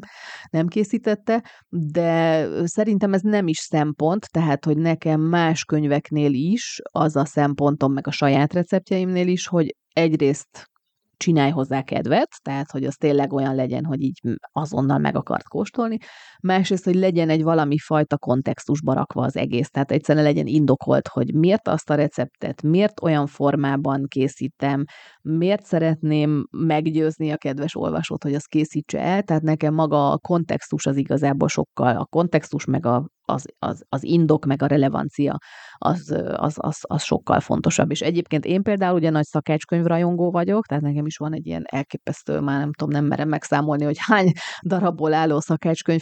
nem 0.49 0.67
készítette, 0.67 1.43
de 1.69 2.47
szerintem 2.63 3.13
ez 3.13 3.21
nem 3.21 3.47
is 3.47 3.57
szempont, 3.57 4.31
tehát 4.31 4.65
hogy 4.65 4.77
nekem 4.77 5.21
más 5.21 5.63
könyveknél 5.63 6.33
is 6.33 6.79
az 6.91 7.15
a 7.15 7.25
szempontom, 7.25 7.93
meg 7.93 8.07
a 8.07 8.11
saját 8.11 8.53
receptjeimnél 8.53 9.27
is, 9.27 9.47
hogy 9.47 9.75
egyrészt 9.93 10.73
csinálj 11.17 11.51
hozzá 11.51 11.81
kedvet, 11.81 12.29
tehát 12.41 12.71
hogy 12.71 12.83
az 12.83 12.95
tényleg 12.95 13.33
olyan 13.33 13.55
legyen, 13.55 13.85
hogy 13.85 14.01
így 14.01 14.19
azonnal 14.51 14.97
meg 14.97 15.15
akart 15.15 15.47
kóstolni. 15.47 15.97
Másrészt, 16.41 16.83
hogy 16.83 16.95
legyen 16.95 17.29
egy 17.29 17.43
valami 17.43 17.77
fajta 17.77 18.17
kontextusba 18.17 18.93
rakva 18.93 19.23
az 19.23 19.35
egész, 19.35 19.69
tehát 19.69 19.91
egyszerűen 19.91 20.25
legyen 20.25 20.47
indokolt, 20.47 21.07
hogy 21.07 21.33
miért 21.33 21.67
azt 21.67 21.89
a 21.89 21.95
receptet, 21.95 22.61
miért 22.61 23.01
olyan 23.01 23.27
formában 23.27 24.05
készítem, 24.07 24.83
miért 25.21 25.65
szeretném 25.65 26.47
meggyőzni 26.51 27.31
a 27.31 27.37
kedves 27.37 27.75
olvasót, 27.75 28.23
hogy 28.23 28.33
azt 28.33 28.47
készítse 28.47 28.99
el, 28.99 29.23
tehát 29.23 29.43
nekem 29.43 29.73
maga 29.73 30.11
a 30.11 30.17
kontextus 30.17 30.85
az 30.85 30.97
igazából 30.97 31.47
sokkal, 31.47 31.97
a 31.97 32.05
kontextus 32.05 32.65
meg 32.65 32.85
a 32.85 33.09
az, 33.25 33.45
az, 33.59 33.83
az 33.89 34.03
indok 34.03 34.45
meg 34.45 34.61
a 34.61 34.67
relevancia 34.67 35.37
az, 35.77 36.15
az, 36.35 36.53
az, 36.55 36.77
az 36.81 37.03
sokkal 37.03 37.39
fontosabb. 37.39 37.91
És 37.91 38.01
egyébként 38.01 38.45
én 38.45 38.61
például 38.61 38.95
ugye 38.95 39.09
nagy 39.09 39.23
szakácskönyvrajongó 39.23 40.31
vagyok, 40.31 40.65
tehát 40.65 40.83
nekem 40.83 41.05
is 41.05 41.17
van 41.17 41.33
egy 41.33 41.47
ilyen 41.47 41.63
elképesztő, 41.65 42.39
már 42.39 42.59
nem 42.59 42.73
tudom, 42.73 42.93
nem 42.93 43.05
merem 43.05 43.27
megszámolni, 43.27 43.83
hogy 43.83 43.97
hány 43.99 44.31
darabból 44.67 45.13
álló 45.13 45.39
szakácskönyv 45.39 46.01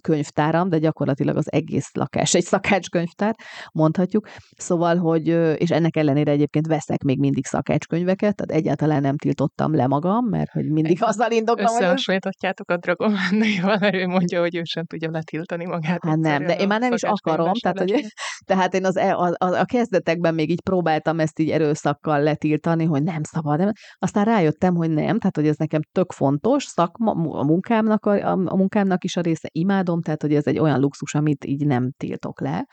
könyvtáram, 0.00 0.68
de 0.68 0.78
gyakorlatilag 0.78 1.36
az 1.36 1.52
egész 1.52 1.90
lakás 1.92 2.34
egy 2.34 2.44
szakácskönyvtár, 2.44 3.34
mondhatjuk. 3.72 4.28
Szóval, 4.56 4.96
hogy, 4.96 5.26
és 5.56 5.70
ennek 5.70 5.96
ellenére 5.96 6.30
egyébként 6.30 6.66
veszek 6.66 7.02
még 7.02 7.18
mindig 7.18 7.46
szakácskönyveket, 7.46 8.36
tehát 8.36 8.62
egyáltalán 8.62 9.00
nem 9.00 9.16
tiltottam 9.16 9.74
le 9.74 9.86
magam, 9.86 10.24
mert 10.26 10.50
hogy 10.50 10.70
mindig 10.70 11.02
azzal 11.02 11.30
indoklom, 11.30 11.66
hogy... 11.66 11.76
Összehasonlíthatjátok 11.76 12.70
a 12.70 12.76
Dragománnéval, 12.76 13.76
mert 13.80 13.94
ő 13.94 14.06
mondja, 14.06 14.40
hogy 14.40 14.56
ő 14.56 14.62
sem 14.64 14.84
tudja 14.84 15.10
letiltani 15.10 15.64
magát. 15.64 16.04
Hát 16.04 16.16
nem, 16.16 16.39
de 16.46 16.56
én 16.56 16.66
már 16.66 16.80
nem 16.80 16.92
is 16.92 17.02
akarom, 17.02 17.52
tehát, 17.52 17.78
hogy, 17.78 18.04
tehát 18.48 18.74
én 18.74 18.84
az, 18.84 18.96
e, 18.96 19.14
a, 19.14 19.34
a, 19.38 19.58
a 19.58 19.64
kezdetekben 19.64 20.34
még 20.34 20.50
így 20.50 20.62
próbáltam 20.62 21.20
ezt 21.20 21.38
így 21.38 21.50
erőszakkal 21.50 22.22
letiltani, 22.22 22.84
hogy 22.84 23.02
nem 23.02 23.22
szabad, 23.22 23.58
nem. 23.58 23.72
aztán 23.98 24.24
rájöttem, 24.24 24.74
hogy 24.74 24.90
nem, 24.90 25.18
tehát 25.18 25.36
hogy 25.36 25.46
ez 25.46 25.56
nekem 25.56 25.80
tök 25.92 26.12
fontos, 26.12 26.64
szakma, 26.64 27.12
a 27.12 27.44
munkámnak, 27.44 28.06
a, 28.06 28.30
a 28.32 28.56
munkámnak 28.56 29.04
is 29.04 29.16
a 29.16 29.20
része 29.20 29.48
imádom, 29.52 30.02
tehát 30.02 30.22
hogy 30.22 30.34
ez 30.34 30.46
egy 30.46 30.58
olyan 30.58 30.80
luxus, 30.80 31.14
amit 31.14 31.44
így 31.44 31.66
nem 31.66 31.92
tiltok 31.96 32.40
le, 32.40 32.66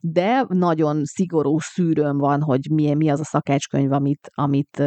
de 0.00 0.44
nagyon 0.48 1.04
szigorú 1.04 1.58
szűrőm 1.58 2.18
van, 2.18 2.42
hogy 2.42 2.70
mi, 2.70 2.94
mi 2.94 3.10
az 3.10 3.20
a 3.20 3.24
szakácskönyv, 3.24 3.92
amit, 3.92 4.30
amit 4.34 4.82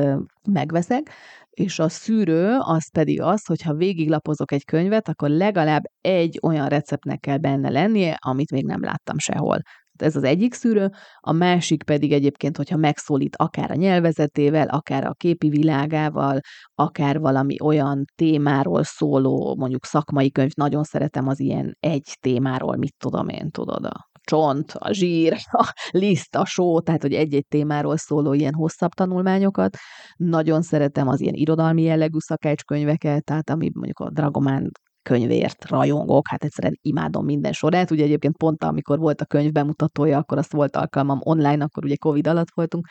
megveszek, 0.47 1.11
és 1.49 1.79
a 1.79 1.89
szűrő 1.89 2.57
az 2.59 2.91
pedig 2.91 3.21
az, 3.21 3.45
hogyha 3.45 3.73
végiglapozok 3.73 4.51
egy 4.51 4.65
könyvet, 4.65 5.07
akkor 5.07 5.29
legalább 5.29 5.83
egy 6.01 6.39
olyan 6.43 6.67
receptnek 6.67 7.19
kell 7.19 7.37
benne 7.37 7.69
lennie, 7.69 8.17
amit 8.19 8.51
még 8.51 8.65
nem 8.65 8.83
láttam 8.83 9.17
sehol. 9.17 9.59
Ez 9.97 10.15
az 10.15 10.23
egyik 10.23 10.53
szűrő, 10.53 10.89
a 11.19 11.31
másik 11.31 11.83
pedig 11.83 12.11
egyébként, 12.11 12.57
hogyha 12.57 12.77
megszólít 12.77 13.35
akár 13.35 13.71
a 13.71 13.75
nyelvezetével, 13.75 14.67
akár 14.67 15.05
a 15.05 15.13
képi 15.13 15.49
világával, 15.49 16.39
akár 16.73 17.19
valami 17.19 17.55
olyan 17.61 18.05
témáról 18.15 18.83
szóló, 18.83 19.55
mondjuk 19.59 19.85
szakmai 19.85 20.31
könyv, 20.31 20.51
nagyon 20.55 20.83
szeretem 20.83 21.27
az 21.27 21.39
ilyen 21.39 21.77
egy 21.79 22.17
témáról, 22.19 22.75
mit 22.75 22.95
tudom 22.97 23.27
én, 23.27 23.49
tudod, 23.49 23.85
a 23.85 24.14
csont, 24.25 24.71
a 24.71 24.91
zsír, 24.91 25.33
a 25.51 25.73
liszt, 25.89 26.35
a 26.35 26.45
só, 26.45 26.79
tehát 26.79 27.01
hogy 27.01 27.13
egy-egy 27.13 27.45
témáról 27.47 27.97
szóló 27.97 28.33
ilyen 28.33 28.53
hosszabb 28.53 28.91
tanulmányokat. 28.91 29.77
Nagyon 30.15 30.61
szeretem 30.61 31.07
az 31.07 31.21
ilyen 31.21 31.33
irodalmi 31.33 31.81
jellegű 31.81 32.17
szakácskönyveket, 32.19 33.23
tehát 33.23 33.49
ami 33.49 33.69
mondjuk 33.73 33.99
a 33.99 34.09
Dragomán 34.09 34.71
könyvért 35.01 35.69
rajongok, 35.69 36.27
hát 36.27 36.43
egyszerűen 36.43 36.77
imádom 36.81 37.25
minden 37.25 37.51
sorát. 37.51 37.91
Ugye 37.91 38.03
egyébként 38.03 38.37
pont 38.37 38.63
amikor 38.63 38.99
volt 38.99 39.21
a 39.21 39.25
könyv 39.25 39.51
bemutatója, 39.51 40.17
akkor 40.17 40.37
azt 40.37 40.51
volt 40.51 40.75
alkalmam 40.75 41.19
online, 41.23 41.63
akkor 41.63 41.85
ugye 41.85 41.95
Covid 41.95 42.27
alatt 42.27 42.53
voltunk, 42.53 42.87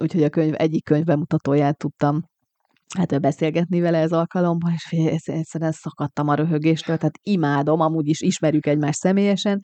úgyhogy 0.00 0.22
a 0.22 0.28
könyv 0.28 0.54
egyik 0.56 0.84
könyv 0.84 1.04
bemutatóját 1.04 1.78
tudtam 1.78 2.20
hát 2.98 3.20
beszélgetni 3.20 3.80
vele 3.80 3.98
ez 3.98 4.12
alkalommal, 4.12 4.72
és 4.90 5.26
egyszerűen 5.26 5.72
szakadtam 5.72 6.28
a 6.28 6.34
röhögéstől, 6.34 6.96
tehát 6.96 7.18
imádom, 7.22 7.80
amúgy 7.80 8.08
is 8.08 8.20
ismerjük 8.20 8.66
egymást 8.66 8.98
személyesen. 8.98 9.60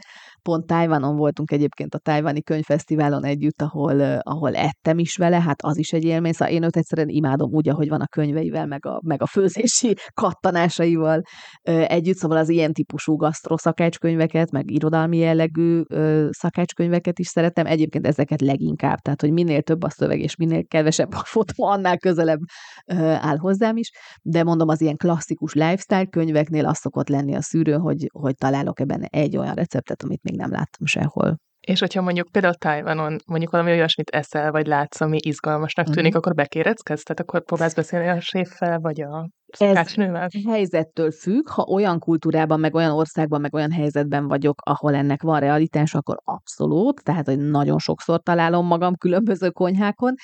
Pont 0.48 0.66
Tájvanon 0.66 1.16
voltunk 1.16 1.50
egyébként 1.50 1.94
a 1.94 1.98
Tájvani 1.98 2.42
Könyvfesztiválon 2.42 3.24
együtt, 3.24 3.62
ahol, 3.62 4.00
ahol 4.18 4.54
ettem 4.54 4.98
is 4.98 5.16
vele, 5.16 5.40
hát 5.40 5.62
az 5.62 5.78
is 5.78 5.92
egy 5.92 6.04
élmény, 6.04 6.32
szóval 6.32 6.54
én 6.54 6.62
őt 6.62 6.76
egyszerűen 6.76 7.08
imádom 7.08 7.50
úgy, 7.52 7.68
ahogy 7.68 7.88
van 7.88 8.00
a 8.00 8.06
könyveivel, 8.06 8.66
meg 8.66 8.86
a, 8.86 9.00
meg 9.04 9.22
a 9.22 9.26
főzési 9.26 9.94
kattanásaival 10.22 11.22
együtt, 11.86 12.16
szóval 12.16 12.36
az 12.36 12.48
ilyen 12.48 12.72
típusú 12.72 13.16
gasztroszakácskönyveket, 13.16 14.50
meg 14.50 14.70
irodalmi 14.70 15.16
jellegű 15.16 15.82
szakácskönyveket 16.30 17.18
is 17.18 17.26
szeretem, 17.26 17.66
egyébként 17.66 18.06
ezeket 18.06 18.40
leginkább, 18.40 18.98
tehát 18.98 19.20
hogy 19.20 19.32
minél 19.32 19.62
több 19.62 19.82
a 19.82 19.90
szöveg, 19.90 20.20
és 20.20 20.36
minél 20.36 20.64
kevesebb 20.66 21.12
a 21.12 21.22
fotó, 21.24 21.64
annál 21.64 21.98
közelebb 21.98 22.40
áll 22.96 23.36
hozzám 23.36 23.76
is, 23.76 23.90
de 24.22 24.44
mondom, 24.44 24.68
az 24.68 24.80
ilyen 24.80 24.96
klasszikus 24.96 25.52
lifestyle 25.52 26.06
könyveknél 26.06 26.66
az 26.66 26.78
szokott 26.78 27.08
lenni 27.08 27.34
a 27.34 27.42
szűrő, 27.42 27.72
hogy, 27.72 28.06
hogy 28.12 28.34
találok 28.34 28.80
ebben 28.80 29.02
egy 29.02 29.36
olyan 29.36 29.54
receptet, 29.54 30.02
amit 30.02 30.22
még 30.22 30.36
nem 30.38 30.50
láttam 30.50 30.86
sehol. 30.86 31.36
És 31.60 31.80
hogyha 31.80 32.02
mondjuk 32.02 32.28
például 32.32 32.54
Tajvanon 32.54 33.16
mondjuk 33.26 33.50
valami 33.50 33.70
olyasmit 33.70 34.10
eszel, 34.10 34.50
vagy 34.50 34.66
látsz, 34.66 35.00
ami 35.00 35.18
izgalmasnak 35.20 35.86
tűnik, 35.86 36.04
uh-huh. 36.04 36.16
akkor 36.16 36.34
bekéreckedsz? 36.34 37.02
Tehát 37.02 37.20
akkor 37.20 37.44
próbálsz 37.44 37.74
beszélni 37.74 38.08
a 38.08 38.20
séffel, 38.20 38.78
vagy 38.78 39.00
a? 39.00 39.28
Ez 39.48 40.46
helyzettől 40.46 41.10
függ, 41.10 41.48
ha 41.48 41.62
olyan 41.62 41.98
kultúrában, 41.98 42.60
meg 42.60 42.74
olyan 42.74 42.90
országban, 42.90 43.40
meg 43.40 43.54
olyan 43.54 43.72
helyzetben 43.72 44.28
vagyok, 44.28 44.60
ahol 44.64 44.94
ennek 44.94 45.22
van 45.22 45.40
realitás, 45.40 45.94
akkor 45.94 46.16
abszolút, 46.24 47.02
tehát 47.02 47.26
hogy 47.26 47.38
nagyon 47.38 47.78
sokszor 47.78 48.20
találom 48.20 48.66
magam 48.66 48.94
különböző 48.94 49.50
konyhákon, 49.50 50.14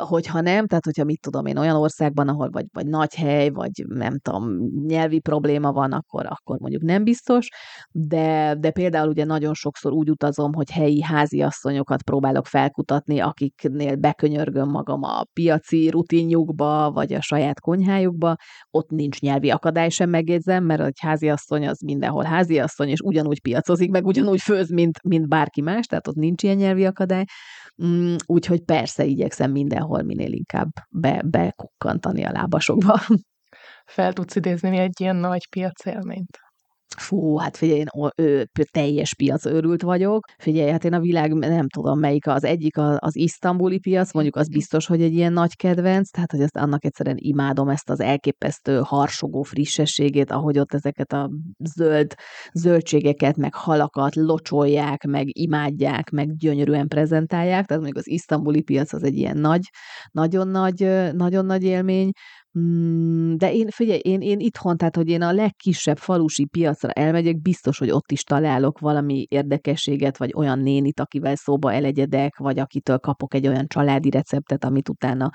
hogyha 0.00 0.40
nem, 0.40 0.66
tehát 0.66 0.84
hogyha 0.84 1.04
mit 1.04 1.20
tudom 1.20 1.46
én, 1.46 1.56
olyan 1.56 1.76
országban, 1.76 2.28
ahol 2.28 2.50
vagy, 2.50 2.66
vagy 2.72 2.86
nagy 2.86 3.14
hely, 3.14 3.50
vagy 3.50 3.84
nem 3.88 4.18
tudom, 4.18 4.58
nyelvi 4.86 5.20
probléma 5.20 5.72
van, 5.72 5.92
akkor, 5.92 6.26
akkor 6.26 6.58
mondjuk 6.58 6.82
nem 6.82 7.04
biztos, 7.04 7.48
de, 7.90 8.54
de 8.58 8.70
például 8.70 9.08
ugye 9.08 9.24
nagyon 9.24 9.54
sokszor 9.54 9.92
úgy 9.92 10.10
utazom, 10.10 10.54
hogy 10.54 10.70
helyi 10.70 11.02
háziasszonyokat 11.02 12.02
próbálok 12.02 12.46
felkutatni, 12.46 13.20
akiknél 13.20 13.96
bekönyörgöm 13.96 14.68
magam 14.68 15.02
a 15.02 15.24
piaci 15.32 15.90
rutinjukba, 15.90 16.90
vagy 16.90 17.12
a 17.12 17.20
saját 17.20 17.60
konyhájukba, 17.60 18.31
ott 18.70 18.90
nincs 18.90 19.20
nyelvi 19.20 19.50
akadály 19.50 19.88
sem 19.88 20.10
megjegyzem, 20.10 20.64
mert 20.64 20.80
egy 20.80 20.98
háziasszony 21.00 21.68
az 21.68 21.80
mindenhol 21.80 22.24
háziasszony, 22.24 22.88
és 22.88 23.00
ugyanúgy 23.00 23.40
piacozik, 23.40 23.90
meg 23.90 24.06
ugyanúgy 24.06 24.40
főz, 24.40 24.70
mint, 24.70 25.02
mint 25.02 25.28
bárki 25.28 25.60
más, 25.60 25.86
tehát 25.86 26.08
ott 26.08 26.14
nincs 26.14 26.42
ilyen 26.42 26.56
nyelvi 26.56 26.86
akadály, 26.86 27.24
mm, 27.84 28.14
úgyhogy 28.26 28.64
persze 28.64 29.04
igyekszem 29.04 29.50
mindenhol 29.50 30.02
minél 30.02 30.32
inkább 30.32 30.68
be, 30.90 31.22
bekukkantani 31.24 32.24
a 32.24 32.30
lábasokba. 32.30 33.00
Fel 33.84 34.12
tudsz 34.12 34.36
idézni 34.36 34.78
egy 34.78 35.00
ilyen 35.00 35.16
nagy 35.16 35.48
piac 35.48 35.86
élményt? 35.86 36.38
Fú, 36.98 37.36
hát 37.36 37.56
figyelj, 37.56 37.78
én 37.78 38.10
ö, 38.16 38.42
teljes 38.70 39.14
piac 39.14 39.46
őrült 39.46 39.82
vagyok. 39.82 40.24
Figyelj, 40.38 40.70
hát 40.70 40.84
én 40.84 40.92
a 40.92 41.00
világ 41.00 41.32
nem 41.32 41.68
tudom 41.68 41.98
melyik 41.98 42.26
az 42.26 42.44
egyik, 42.44 42.78
az 42.96 43.16
isztambuli 43.16 43.78
piac, 43.78 44.12
mondjuk 44.12 44.36
az 44.36 44.48
biztos, 44.48 44.86
hogy 44.86 45.02
egy 45.02 45.14
ilyen 45.14 45.32
nagy 45.32 45.56
kedvenc, 45.56 46.10
tehát 46.10 46.30
hogy 46.30 46.42
azt 46.42 46.56
annak 46.56 46.84
egyszerűen 46.84 47.16
imádom 47.18 47.68
ezt 47.68 47.90
az 47.90 48.00
elképesztő 48.00 48.80
harsogó 48.84 49.42
frissességét, 49.42 50.30
ahogy 50.30 50.58
ott 50.58 50.74
ezeket 50.74 51.12
a 51.12 51.30
zöld 51.58 52.14
zöldségeket, 52.52 53.36
meg 53.36 53.54
halakat 53.54 54.14
locsolják, 54.14 55.04
meg 55.04 55.38
imádják, 55.38 56.10
meg 56.10 56.36
gyönyörűen 56.36 56.88
prezentálják, 56.88 57.66
tehát 57.66 57.82
mondjuk 57.82 57.96
az 57.96 58.08
isztambuli 58.08 58.62
piac 58.62 58.92
az 58.92 59.02
egy 59.02 59.16
ilyen 59.16 59.36
nagy, 59.36 59.70
nagyon 60.10 60.48
nagy, 60.48 61.12
nagyon 61.12 61.46
nagy 61.46 61.62
élmény. 61.62 62.10
Mm, 62.58 63.34
de 63.36 63.52
én, 63.52 63.68
figyelj, 63.68 63.98
én, 63.98 64.20
én 64.20 64.38
itthon, 64.40 64.76
tehát, 64.76 64.96
hogy 64.96 65.08
én 65.08 65.22
a 65.22 65.32
legkisebb 65.32 65.98
falusi 65.98 66.44
piacra 66.44 66.90
elmegyek, 66.90 67.40
biztos, 67.40 67.78
hogy 67.78 67.90
ott 67.90 68.12
is 68.12 68.22
találok 68.22 68.78
valami 68.78 69.26
érdekességet, 69.28 70.16
vagy 70.16 70.32
olyan 70.36 70.58
nénit, 70.58 71.00
akivel 71.00 71.34
szóba 71.34 71.72
elegyedek, 71.72 72.36
vagy 72.36 72.58
akitől 72.58 72.98
kapok 72.98 73.34
egy 73.34 73.46
olyan 73.48 73.66
családi 73.66 74.10
receptet, 74.10 74.64
amit 74.64 74.88
utána 74.88 75.30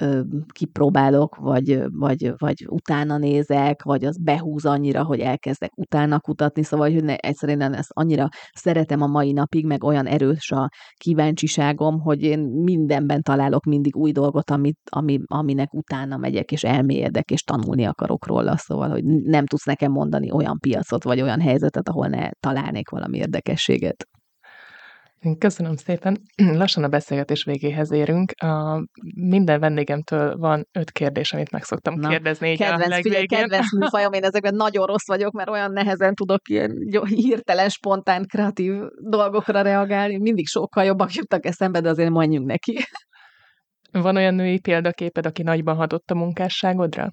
ö, 0.00 0.20
kipróbálok, 0.52 1.36
vagy, 1.36 1.82
vagy, 1.90 2.32
vagy 2.36 2.66
utána 2.68 3.18
nézek, 3.18 3.82
vagy 3.82 4.04
az 4.04 4.18
behúz 4.18 4.64
annyira, 4.64 5.04
hogy 5.04 5.20
elkezdek 5.20 5.70
utána 5.76 6.20
kutatni, 6.20 6.62
szóval, 6.62 6.92
hogy 6.92 7.04
ne, 7.04 7.16
egyszerűen 7.16 7.74
ezt 7.74 7.90
annyira 7.92 8.28
szeretem 8.52 9.02
a 9.02 9.06
mai 9.06 9.32
napig, 9.32 9.66
meg 9.66 9.84
olyan 9.84 10.06
erős 10.06 10.50
a 10.50 10.68
kíváncsiságom, 10.94 12.00
hogy 12.00 12.22
én 12.22 12.38
mindenben 12.40 13.22
találok 13.22 13.64
mindig 13.64 13.96
új 13.96 14.12
dolgot, 14.12 14.50
amit, 14.50 14.78
ami, 14.90 15.20
aminek 15.26 15.74
utána 15.74 16.16
megyek, 16.16 16.52
és 16.62 16.70
elmélyedek, 16.70 17.30
és 17.30 17.42
tanulni 17.42 17.84
akarok 17.84 18.26
róla, 18.26 18.56
szóval, 18.56 18.88
hogy 18.88 19.04
nem 19.04 19.46
tudsz 19.46 19.64
nekem 19.64 19.92
mondani 19.92 20.30
olyan 20.30 20.58
piacot, 20.58 21.04
vagy 21.04 21.20
olyan 21.20 21.40
helyzetet, 21.40 21.88
ahol 21.88 22.06
ne 22.06 22.30
találnék 22.40 22.88
valami 22.90 23.18
érdekességet. 23.18 24.06
Köszönöm 25.38 25.76
szépen. 25.76 26.16
Lassan 26.62 26.84
a 26.84 26.88
beszélgetés 26.88 27.44
végéhez 27.44 27.92
érünk. 27.92 28.32
A, 28.42 28.84
minden 29.14 29.60
vendégemtől 29.60 30.36
van 30.36 30.68
öt 30.72 30.90
kérdés, 30.90 31.32
amit 31.32 31.50
meg 31.50 31.62
szoktam 31.62 31.94
Na, 31.94 32.08
kérdezni. 32.08 32.56
Kedvenc, 32.56 32.92
a 32.92 33.00
figyelj, 33.02 33.26
kedvenc 33.26 33.72
műfajom, 33.78 34.12
én 34.12 34.24
ezekben 34.24 34.54
nagyon 34.54 34.86
rossz 34.86 35.06
vagyok, 35.06 35.32
mert 35.32 35.48
olyan 35.48 35.72
nehezen 35.72 36.14
tudok 36.14 36.48
ilyen 36.48 36.72
hirtelen, 37.06 37.68
spontán, 37.68 38.26
kreatív 38.26 38.74
dolgokra 39.00 39.62
reagálni. 39.62 40.18
Mindig 40.18 40.46
sokkal 40.46 40.84
jobbak 40.84 41.12
jutnak 41.18 41.46
eszembe, 41.46 41.80
de 41.80 41.88
azért 41.88 42.10
mondjuk 42.10 42.44
neki. 42.44 42.78
Van 43.92 44.16
olyan 44.16 44.34
női 44.34 44.60
példaképed, 44.60 45.26
aki 45.26 45.42
nagyban 45.42 45.76
hatott 45.76 46.10
a 46.10 46.14
munkásságodra? 46.14 47.10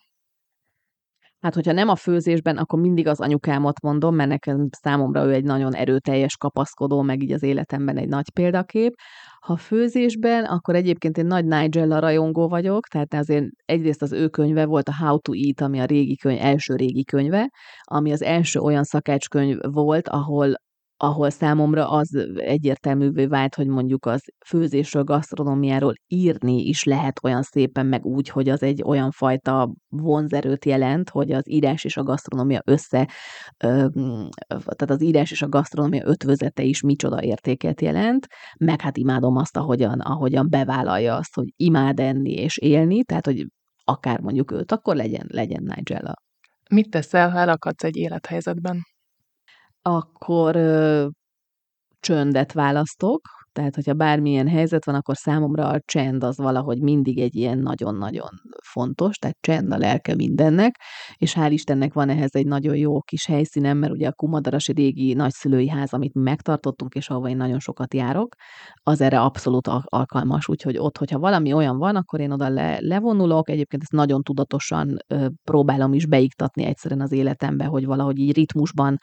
Hát, 1.39 1.53
hogyha 1.53 1.71
nem 1.71 1.89
a 1.89 1.95
főzésben, 1.95 2.57
akkor 2.57 2.79
mindig 2.79 3.07
az 3.07 3.19
anyukámat 3.19 3.81
mondom, 3.81 4.15
mert 4.15 4.29
nekem 4.29 4.67
számomra 4.81 5.25
ő 5.25 5.33
egy 5.33 5.43
nagyon 5.43 5.75
erőteljes 5.75 6.37
kapaszkodó, 6.37 7.01
meg 7.01 7.21
így 7.21 7.31
az 7.31 7.43
életemben 7.43 7.97
egy 7.97 8.07
nagy 8.07 8.31
példakép. 8.33 8.93
Ha 9.39 9.57
főzésben, 9.57 10.43
akkor 10.43 10.75
egyébként 10.75 11.17
én 11.17 11.25
nagy 11.25 11.45
Nigella 11.45 11.99
rajongó 11.99 12.47
vagyok, 12.47 12.87
tehát 12.87 13.13
azért 13.13 13.45
egyrészt 13.65 14.01
az 14.01 14.11
ő 14.11 14.27
könyve 14.27 14.65
volt 14.65 14.89
a 14.89 14.95
How 14.95 15.19
to 15.19 15.33
Eat, 15.33 15.61
ami 15.61 15.79
a 15.79 15.85
régi 15.85 16.15
könyv, 16.15 16.39
első 16.41 16.75
régi 16.75 17.03
könyve, 17.03 17.49
ami 17.83 18.11
az 18.11 18.21
első 18.21 18.59
olyan 18.59 18.83
szakácskönyv 18.83 19.57
volt, 19.61 20.07
ahol 20.07 20.53
ahol 20.97 21.29
számomra 21.29 21.89
az 21.89 22.15
egyértelművé 22.35 23.25
vált, 23.25 23.55
hogy 23.55 23.67
mondjuk 23.67 24.05
az 24.05 24.23
főzésről, 24.45 25.03
gasztronómiáról 25.03 25.93
írni 26.07 26.67
is 26.67 26.83
lehet 26.83 27.19
olyan 27.23 27.41
szépen, 27.41 27.85
meg 27.85 28.05
úgy, 28.05 28.29
hogy 28.29 28.49
az 28.49 28.63
egy 28.63 28.81
olyan 28.83 29.11
fajta 29.11 29.73
vonzerőt 29.89 30.65
jelent, 30.65 31.09
hogy 31.09 31.31
az 31.31 31.49
írás 31.49 31.83
és 31.83 31.97
a 31.97 32.03
gasztronómia 32.03 32.61
össze, 32.65 33.09
tehát 34.47 34.89
az 34.89 35.01
írás 35.01 35.31
és 35.31 35.41
a 35.41 35.49
gasztronómia 35.49 36.05
ötvözete 36.05 36.63
is 36.63 36.81
micsoda 36.81 37.21
értéket 37.23 37.81
jelent, 37.81 38.27
meg 38.59 38.81
hát 38.81 38.97
imádom 38.97 39.35
azt, 39.35 39.57
ahogyan, 39.57 39.99
ahogyan 39.99 40.49
bevállalja 40.49 41.15
azt, 41.15 41.35
hogy 41.35 41.47
imád 41.55 41.99
enni 41.99 42.31
és 42.31 42.57
élni, 42.57 43.03
tehát, 43.03 43.25
hogy 43.25 43.45
akár 43.83 44.19
mondjuk 44.19 44.51
őt, 44.51 44.71
akkor 44.71 44.95
legyen, 44.95 45.25
legyen 45.27 45.63
Nigella. 45.75 46.13
Mit 46.69 46.89
teszel, 46.89 47.29
ha 47.29 47.37
elakadsz 47.37 47.83
egy 47.83 47.95
élethelyzetben? 47.95 48.94
Akkor 49.87 50.55
ö, 50.55 51.07
csöndet 51.99 52.53
választok, 52.53 53.21
tehát 53.51 53.75
hogyha 53.75 53.93
bármilyen 53.93 54.47
helyzet 54.47 54.85
van, 54.85 54.95
akkor 54.95 55.15
számomra 55.15 55.67
a 55.67 55.79
csend 55.85 56.23
az 56.23 56.37
valahogy 56.37 56.81
mindig 56.81 57.19
egy 57.19 57.35
ilyen 57.35 57.57
nagyon-nagyon 57.57 58.29
fontos, 58.63 59.17
tehát 59.17 59.37
csend 59.39 59.71
a 59.71 59.77
lelke 59.77 60.15
mindennek, 60.15 60.75
és 61.15 61.35
hál' 61.37 61.49
Istennek 61.49 61.93
van 61.93 62.09
ehhez 62.09 62.35
egy 62.35 62.45
nagyon 62.45 62.75
jó 62.75 63.01
kis 63.01 63.25
helyszínem, 63.25 63.77
mert 63.77 63.91
ugye 63.93 64.07
a 64.07 64.13
Kumadarasi 64.13 64.71
régi 64.71 65.13
nagyszülői 65.13 65.69
ház, 65.69 65.93
amit 65.93 66.13
mi 66.13 66.21
megtartottunk, 66.21 66.93
és 66.93 67.09
ahova 67.09 67.29
én 67.29 67.37
nagyon 67.37 67.59
sokat 67.59 67.93
járok, 67.93 68.35
az 68.83 69.01
erre 69.01 69.19
abszolút 69.19 69.67
alkalmas, 69.83 70.47
úgyhogy 70.47 70.77
ott, 70.77 70.97
hogyha 70.97 71.19
valami 71.19 71.53
olyan 71.53 71.77
van, 71.77 71.95
akkor 71.95 72.19
én 72.19 72.31
oda 72.31 72.49
le, 72.49 72.77
levonulok, 72.79 73.49
egyébként 73.49 73.81
ezt 73.81 73.91
nagyon 73.91 74.21
tudatosan 74.21 74.97
ö, 75.07 75.27
próbálom 75.43 75.93
is 75.93 76.05
beiktatni 76.05 76.63
egyszerűen 76.63 77.01
az 77.01 77.11
életembe, 77.11 77.65
hogy 77.65 77.85
valahogy 77.85 78.17
így 78.17 78.35
ritmusban 78.35 78.97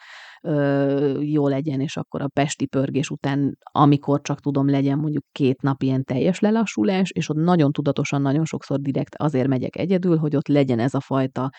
ö, 0.47 1.19
jó 1.21 1.47
legyen, 1.47 1.79
és 1.79 1.97
akkor 1.97 2.21
a 2.21 2.27
pesti 2.27 2.65
pörgés 2.65 3.09
után, 3.09 3.57
amikor 3.71 4.21
csak 4.21 4.39
tudom, 4.39 4.69
legyen 4.69 4.97
mondjuk 4.97 5.23
két 5.31 5.61
nap 5.61 5.81
ilyen 5.81 6.03
teljes 6.03 6.39
lelassulás, 6.39 7.09
és 7.11 7.29
ott 7.29 7.37
nagyon 7.37 7.71
tudatosan, 7.71 8.21
nagyon 8.21 8.45
sokszor 8.45 8.79
direkt 8.79 9.15
azért 9.15 9.47
megyek 9.47 9.75
egyedül, 9.75 10.17
hogy 10.17 10.35
ott 10.35 10.47
legyen 10.47 10.79
ez 10.79 10.93
a 10.93 10.99
fajta 10.99 11.49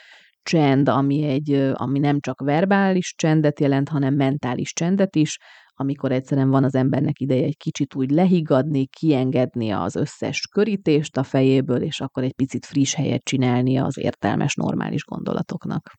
csend, 0.42 0.88
ami, 0.88 1.22
egy, 1.22 1.52
ami 1.72 1.98
nem 1.98 2.20
csak 2.20 2.40
verbális 2.40 3.14
csendet 3.16 3.60
jelent, 3.60 3.88
hanem 3.88 4.14
mentális 4.14 4.72
csendet 4.72 5.16
is, 5.16 5.38
amikor 5.76 6.12
egyszerűen 6.12 6.50
van 6.50 6.64
az 6.64 6.74
embernek 6.74 7.20
ideje 7.20 7.44
egy 7.44 7.56
kicsit 7.56 7.94
úgy 7.94 8.10
lehiggadni, 8.10 8.86
kiengedni 8.86 9.70
az 9.70 9.96
összes 9.96 10.40
körítést 10.40 11.16
a 11.16 11.22
fejéből, 11.22 11.82
és 11.82 12.00
akkor 12.00 12.22
egy 12.22 12.34
picit 12.34 12.66
friss 12.66 12.94
helyet 12.94 13.24
csinálni 13.24 13.76
az 13.76 13.98
értelmes, 13.98 14.54
normális 14.54 15.04
gondolatoknak. 15.04 15.90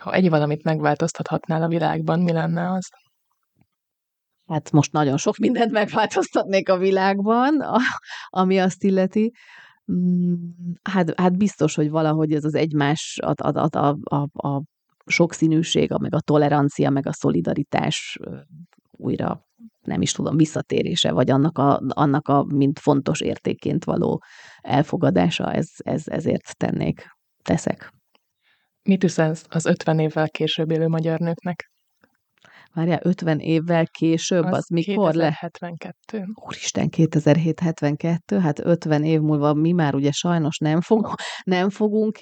Ha 0.00 0.12
egy 0.12 0.28
valamit 0.28 0.64
megváltoztathatnál 0.64 1.62
a 1.62 1.68
világban, 1.68 2.20
mi 2.20 2.32
lenne 2.32 2.72
az? 2.72 2.88
Hát 4.46 4.70
most 4.70 4.92
nagyon 4.92 5.16
sok 5.16 5.36
mindent 5.36 5.70
megváltoztatnék 5.70 6.68
a 6.68 6.76
világban, 6.76 7.64
ami 8.28 8.58
azt 8.58 8.84
illeti. 8.84 9.32
Mm, 9.92 10.34
hát, 10.82 11.20
hát 11.20 11.36
biztos, 11.36 11.74
hogy 11.74 11.90
valahogy 11.90 12.32
ez 12.32 12.44
az 12.44 12.54
egymás, 12.54 13.18
a, 13.22 13.32
a, 13.48 13.68
a, 13.70 13.96
a, 14.02 14.48
a 14.48 14.62
sokszínűség, 15.06 15.90
meg 16.00 16.14
a 16.14 16.20
tolerancia, 16.20 16.90
meg 16.90 17.06
a 17.06 17.12
szolidaritás 17.12 18.18
újra 18.90 19.44
nem 19.80 20.02
is 20.02 20.12
tudom, 20.12 20.36
visszatérése, 20.36 21.12
vagy 21.12 21.30
annak 21.30 21.58
a, 21.58 21.80
annak 21.88 22.28
a 22.28 22.44
mint 22.44 22.78
fontos 22.78 23.20
értékként 23.20 23.84
való 23.84 24.22
elfogadása, 24.60 25.52
ez, 25.52 25.68
ez, 25.76 26.02
ezért 26.08 26.56
tennék, 26.56 27.06
teszek. 27.42 27.92
Mit 28.90 29.04
üzensz 29.04 29.44
az 29.48 29.66
50 29.66 29.98
évvel 29.98 30.28
később 30.28 30.70
élő 30.70 30.88
magyar 30.88 31.18
nőknek? 31.18 31.70
Várjál, 32.74 33.00
50 33.02 33.38
évvel 33.38 33.86
később, 33.86 34.44
az, 34.44 34.56
az 34.56 34.66
mikor 34.68 35.14
le? 35.14 35.36
72. 35.38 36.26
Úristen, 36.34 36.88
2007-72, 36.96 38.38
hát 38.42 38.58
50 38.58 39.04
év 39.04 39.20
múlva 39.20 39.54
mi 39.54 39.72
már 39.72 39.94
ugye 39.94 40.10
sajnos 40.10 40.58
nem, 40.58 40.80
fog, 40.80 41.14
nem 41.44 41.70
fogunk, 41.70 42.18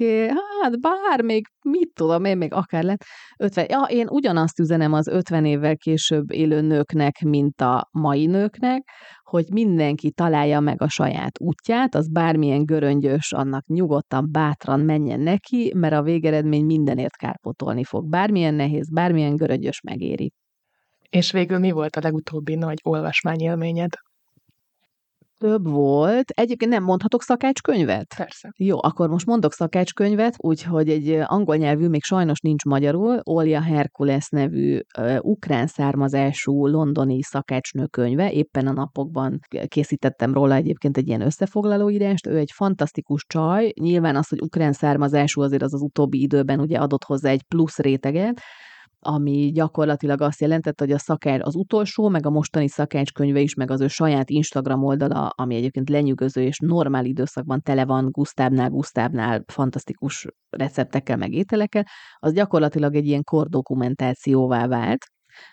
hát 0.63 0.81
bár 0.81 1.23
még, 1.23 1.47
mit 1.69 1.91
tudom 1.95 2.25
én, 2.25 2.37
még 2.37 2.53
akár 2.53 2.83
lett 2.83 3.03
50. 3.39 3.67
Ja, 3.69 3.81
én 3.89 4.07
ugyanazt 4.09 4.59
üzenem 4.59 4.93
az 4.93 5.07
50 5.07 5.45
évvel 5.45 5.77
később 5.77 6.33
élő 6.33 6.61
nőknek, 6.61 7.21
mint 7.21 7.61
a 7.61 7.89
mai 7.93 8.27
nőknek, 8.27 8.89
hogy 9.23 9.45
mindenki 9.53 10.11
találja 10.11 10.61
meg 10.61 10.83
a 10.83 10.89
saját 10.89 11.41
útját, 11.41 11.95
az 11.95 12.09
bármilyen 12.11 12.65
göröngyös, 12.65 13.33
annak 13.33 13.67
nyugodtan, 13.67 14.29
bátran 14.31 14.81
menjen 14.81 15.21
neki, 15.21 15.73
mert 15.75 15.95
a 15.95 16.03
végeredmény 16.03 16.65
mindenért 16.65 17.17
kárpotolni 17.17 17.85
fog. 17.85 18.09
Bármilyen 18.09 18.55
nehéz, 18.55 18.91
bármilyen 18.91 19.37
göröngyös 19.37 19.81
megéri. 19.81 20.33
És 21.11 21.33
végül 21.33 21.59
mi 21.59 21.71
volt 21.71 21.97
a 21.97 22.01
legutóbbi 22.03 22.55
nagy 22.55 22.79
olvasmányélményed? 22.83 23.91
Több 25.39 25.69
volt. 25.69 26.31
Egyébként 26.31 26.71
nem 26.71 26.83
mondhatok 26.83 27.23
szakácskönyvet? 27.23 28.15
Persze. 28.17 28.53
Jó, 28.57 28.77
akkor 28.83 29.09
most 29.09 29.27
mondok 29.27 29.53
szakácskönyvet, 29.53 30.35
úgyhogy 30.39 30.89
egy 30.89 31.09
angol 31.25 31.57
nyelvű, 31.57 31.89
még 31.89 32.03
sajnos 32.03 32.41
nincs 32.41 32.65
magyarul, 32.65 33.21
Olja 33.23 33.61
Herkules 33.61 34.29
nevű 34.29 34.81
uh, 34.99 35.19
ukrán 35.21 35.67
származású 35.67 36.67
londoni 36.67 37.23
szakácsnő 37.23 37.87
könyve. 37.87 38.33
Éppen 38.33 38.67
a 38.67 38.73
napokban 38.73 39.39
készítettem 39.67 40.33
róla 40.33 40.55
egyébként 40.55 40.97
egy 40.97 41.09
ilyen 41.09 41.21
összefoglaló 41.21 41.91
írást. 41.91 42.27
Ő 42.27 42.37
egy 42.37 42.53
fantasztikus 42.55 43.25
csaj. 43.27 43.73
Nyilván 43.81 44.17
az, 44.17 44.29
hogy 44.29 44.41
ukrán 44.41 44.73
származású 44.73 45.41
azért 45.41 45.63
az 45.63 45.75
az 45.75 45.83
utóbbi 45.83 46.21
időben 46.21 46.61
ugye 46.61 46.79
adott 46.79 47.05
hozzá 47.05 47.31
egy 47.31 47.43
plusz 47.43 47.79
réteget, 47.79 48.41
ami 49.01 49.51
gyakorlatilag 49.55 50.21
azt 50.21 50.41
jelentette, 50.41 50.85
hogy 50.85 50.93
a 50.93 50.99
szakács, 50.99 51.43
az 51.43 51.55
utolsó, 51.55 52.09
meg 52.09 52.27
a 52.27 52.31
mostani 52.31 52.69
szakácskönyve 52.69 53.41
is, 53.41 53.55
meg 53.55 53.71
az 53.71 53.81
ő 53.81 53.89
saját 53.89 54.31
Instagram 54.31 54.85
oldala, 54.85 55.27
ami 55.27 55.55
egyébként 55.55 55.89
lenyűgöző 55.89 56.43
és 56.43 56.59
normál 56.59 57.05
időszakban 57.05 57.61
tele 57.61 57.85
van 57.85 58.09
Gusztábnál, 58.11 58.69
Gusztábnál 58.69 59.45
fantasztikus 59.47 60.27
receptekkel, 60.51 61.17
meg 61.17 61.33
ételekkel, 61.33 61.85
az 62.17 62.33
gyakorlatilag 62.33 62.95
egy 62.95 63.07
ilyen 63.07 63.25
kordokumentációvá 63.25 64.67
vált, 64.67 65.07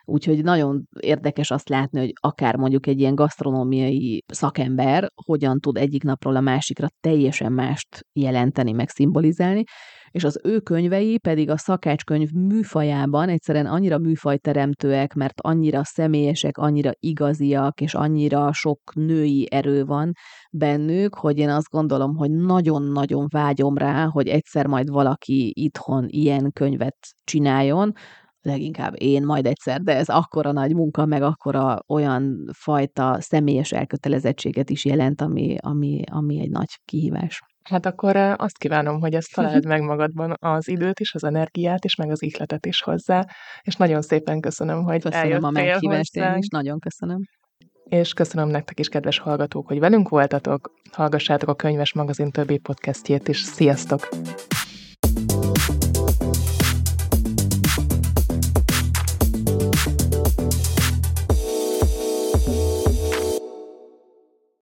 Úgyhogy 0.06 0.44
nagyon 0.44 0.84
érdekes 1.00 1.52
azt 1.52 1.70
látni, 1.70 2.00
hogy 2.00 2.14
akár 2.20 2.56
mondjuk 2.56 2.88
egy 2.88 3.00
ilyen 3.00 3.16
gasztronómiai 3.16 4.24
szakember 4.28 5.08
hogyan 5.26 5.60
tud 5.60 5.78
egyik 5.78 6.04
napról 6.04 6.36
a 6.36 6.42
másikra 6.42 6.88
teljesen 7.00 7.52
mást 7.52 8.06
jelenteni, 8.14 8.72
meg 8.72 8.90
szimbolizálni, 8.90 9.64
és 10.12 10.24
az 10.24 10.40
ő 10.44 10.60
könyvei 10.60 11.18
pedig 11.18 11.50
a 11.50 11.58
szakácskönyv 11.58 12.32
műfajában 12.32 13.30
egyszerűen 13.30 13.66
annyira 13.66 13.98
műfajteremtőek, 13.98 15.14
mert 15.14 15.42
annyira 15.42 15.84
személyesek, 15.84 16.58
annyira 16.58 16.92
igaziak, 17.00 17.82
és 17.82 17.94
annyira 17.94 18.54
sok 18.54 18.80
női 18.94 19.48
erő 19.52 19.86
van 19.86 20.12
bennük, 20.52 21.16
hogy 21.16 21.38
én 21.38 21.50
azt 21.50 21.70
gondolom, 21.70 22.16
hogy 22.16 22.32
nagyon-nagyon 22.32 23.26
vágyom 23.30 23.78
rá, 23.78 24.06
hogy 24.06 24.28
egyszer 24.28 24.68
majd 24.68 24.90
valaki 24.90 25.52
itthon 25.56 26.06
ilyen 26.08 26.52
könyvet 26.52 26.98
csináljon, 27.24 27.94
leginkább 28.42 28.94
én 28.98 29.26
majd 29.26 29.46
egyszer, 29.46 29.82
de 29.82 29.96
ez 29.96 30.10
akkora 30.10 30.52
nagy 30.52 30.74
munka, 30.76 31.06
meg 31.06 31.22
akkora 31.22 31.80
olyan 31.88 32.50
fajta 32.54 33.18
személyes 33.22 33.72
elkötelezettséget 33.72 34.70
is 34.70 34.86
jelent, 34.86 35.22
ami, 35.22 35.56
ami, 35.60 36.02
ami 36.12 36.40
egy 36.40 36.50
nagy 36.50 36.80
kihívás. 36.86 37.55
Hát 37.70 37.86
akkor 37.86 38.16
azt 38.16 38.58
kívánom, 38.58 39.00
hogy 39.00 39.14
ezt 39.14 39.34
találd 39.34 39.66
meg 39.66 39.82
magadban 39.82 40.34
az 40.40 40.68
időt 40.68 41.00
is, 41.00 41.14
az 41.14 41.24
energiát 41.24 41.86
is, 41.86 41.96
meg 41.96 42.12
az 42.12 42.24
ihletet 42.24 42.66
is 42.66 42.82
hozzá, 42.82 43.26
és 43.62 43.76
nagyon 43.76 44.02
szépen 44.02 44.40
köszönöm, 44.40 44.84
hogy 44.84 45.02
Köszönöm 45.02 45.44
a 45.44 45.50
meghívást 45.50 46.16
én 46.16 46.36
is, 46.38 46.48
nagyon 46.48 46.80
köszönöm. 46.80 47.22
És 47.84 48.14
köszönöm 48.14 48.50
nektek 48.50 48.80
is, 48.80 48.90
kedves 48.90 49.20
hallgatók, 49.20 49.68
hogy 49.68 49.80
velünk 49.80 50.10
voltatok. 50.10 50.72
Hallgassátok 50.92 51.50
a 51.50 51.56
Könyves 51.56 51.94
Magazin 51.94 52.32
többi 52.32 52.58
podcastjét 52.58 53.28
is. 53.28 53.42
Sziasztok! 53.42 54.08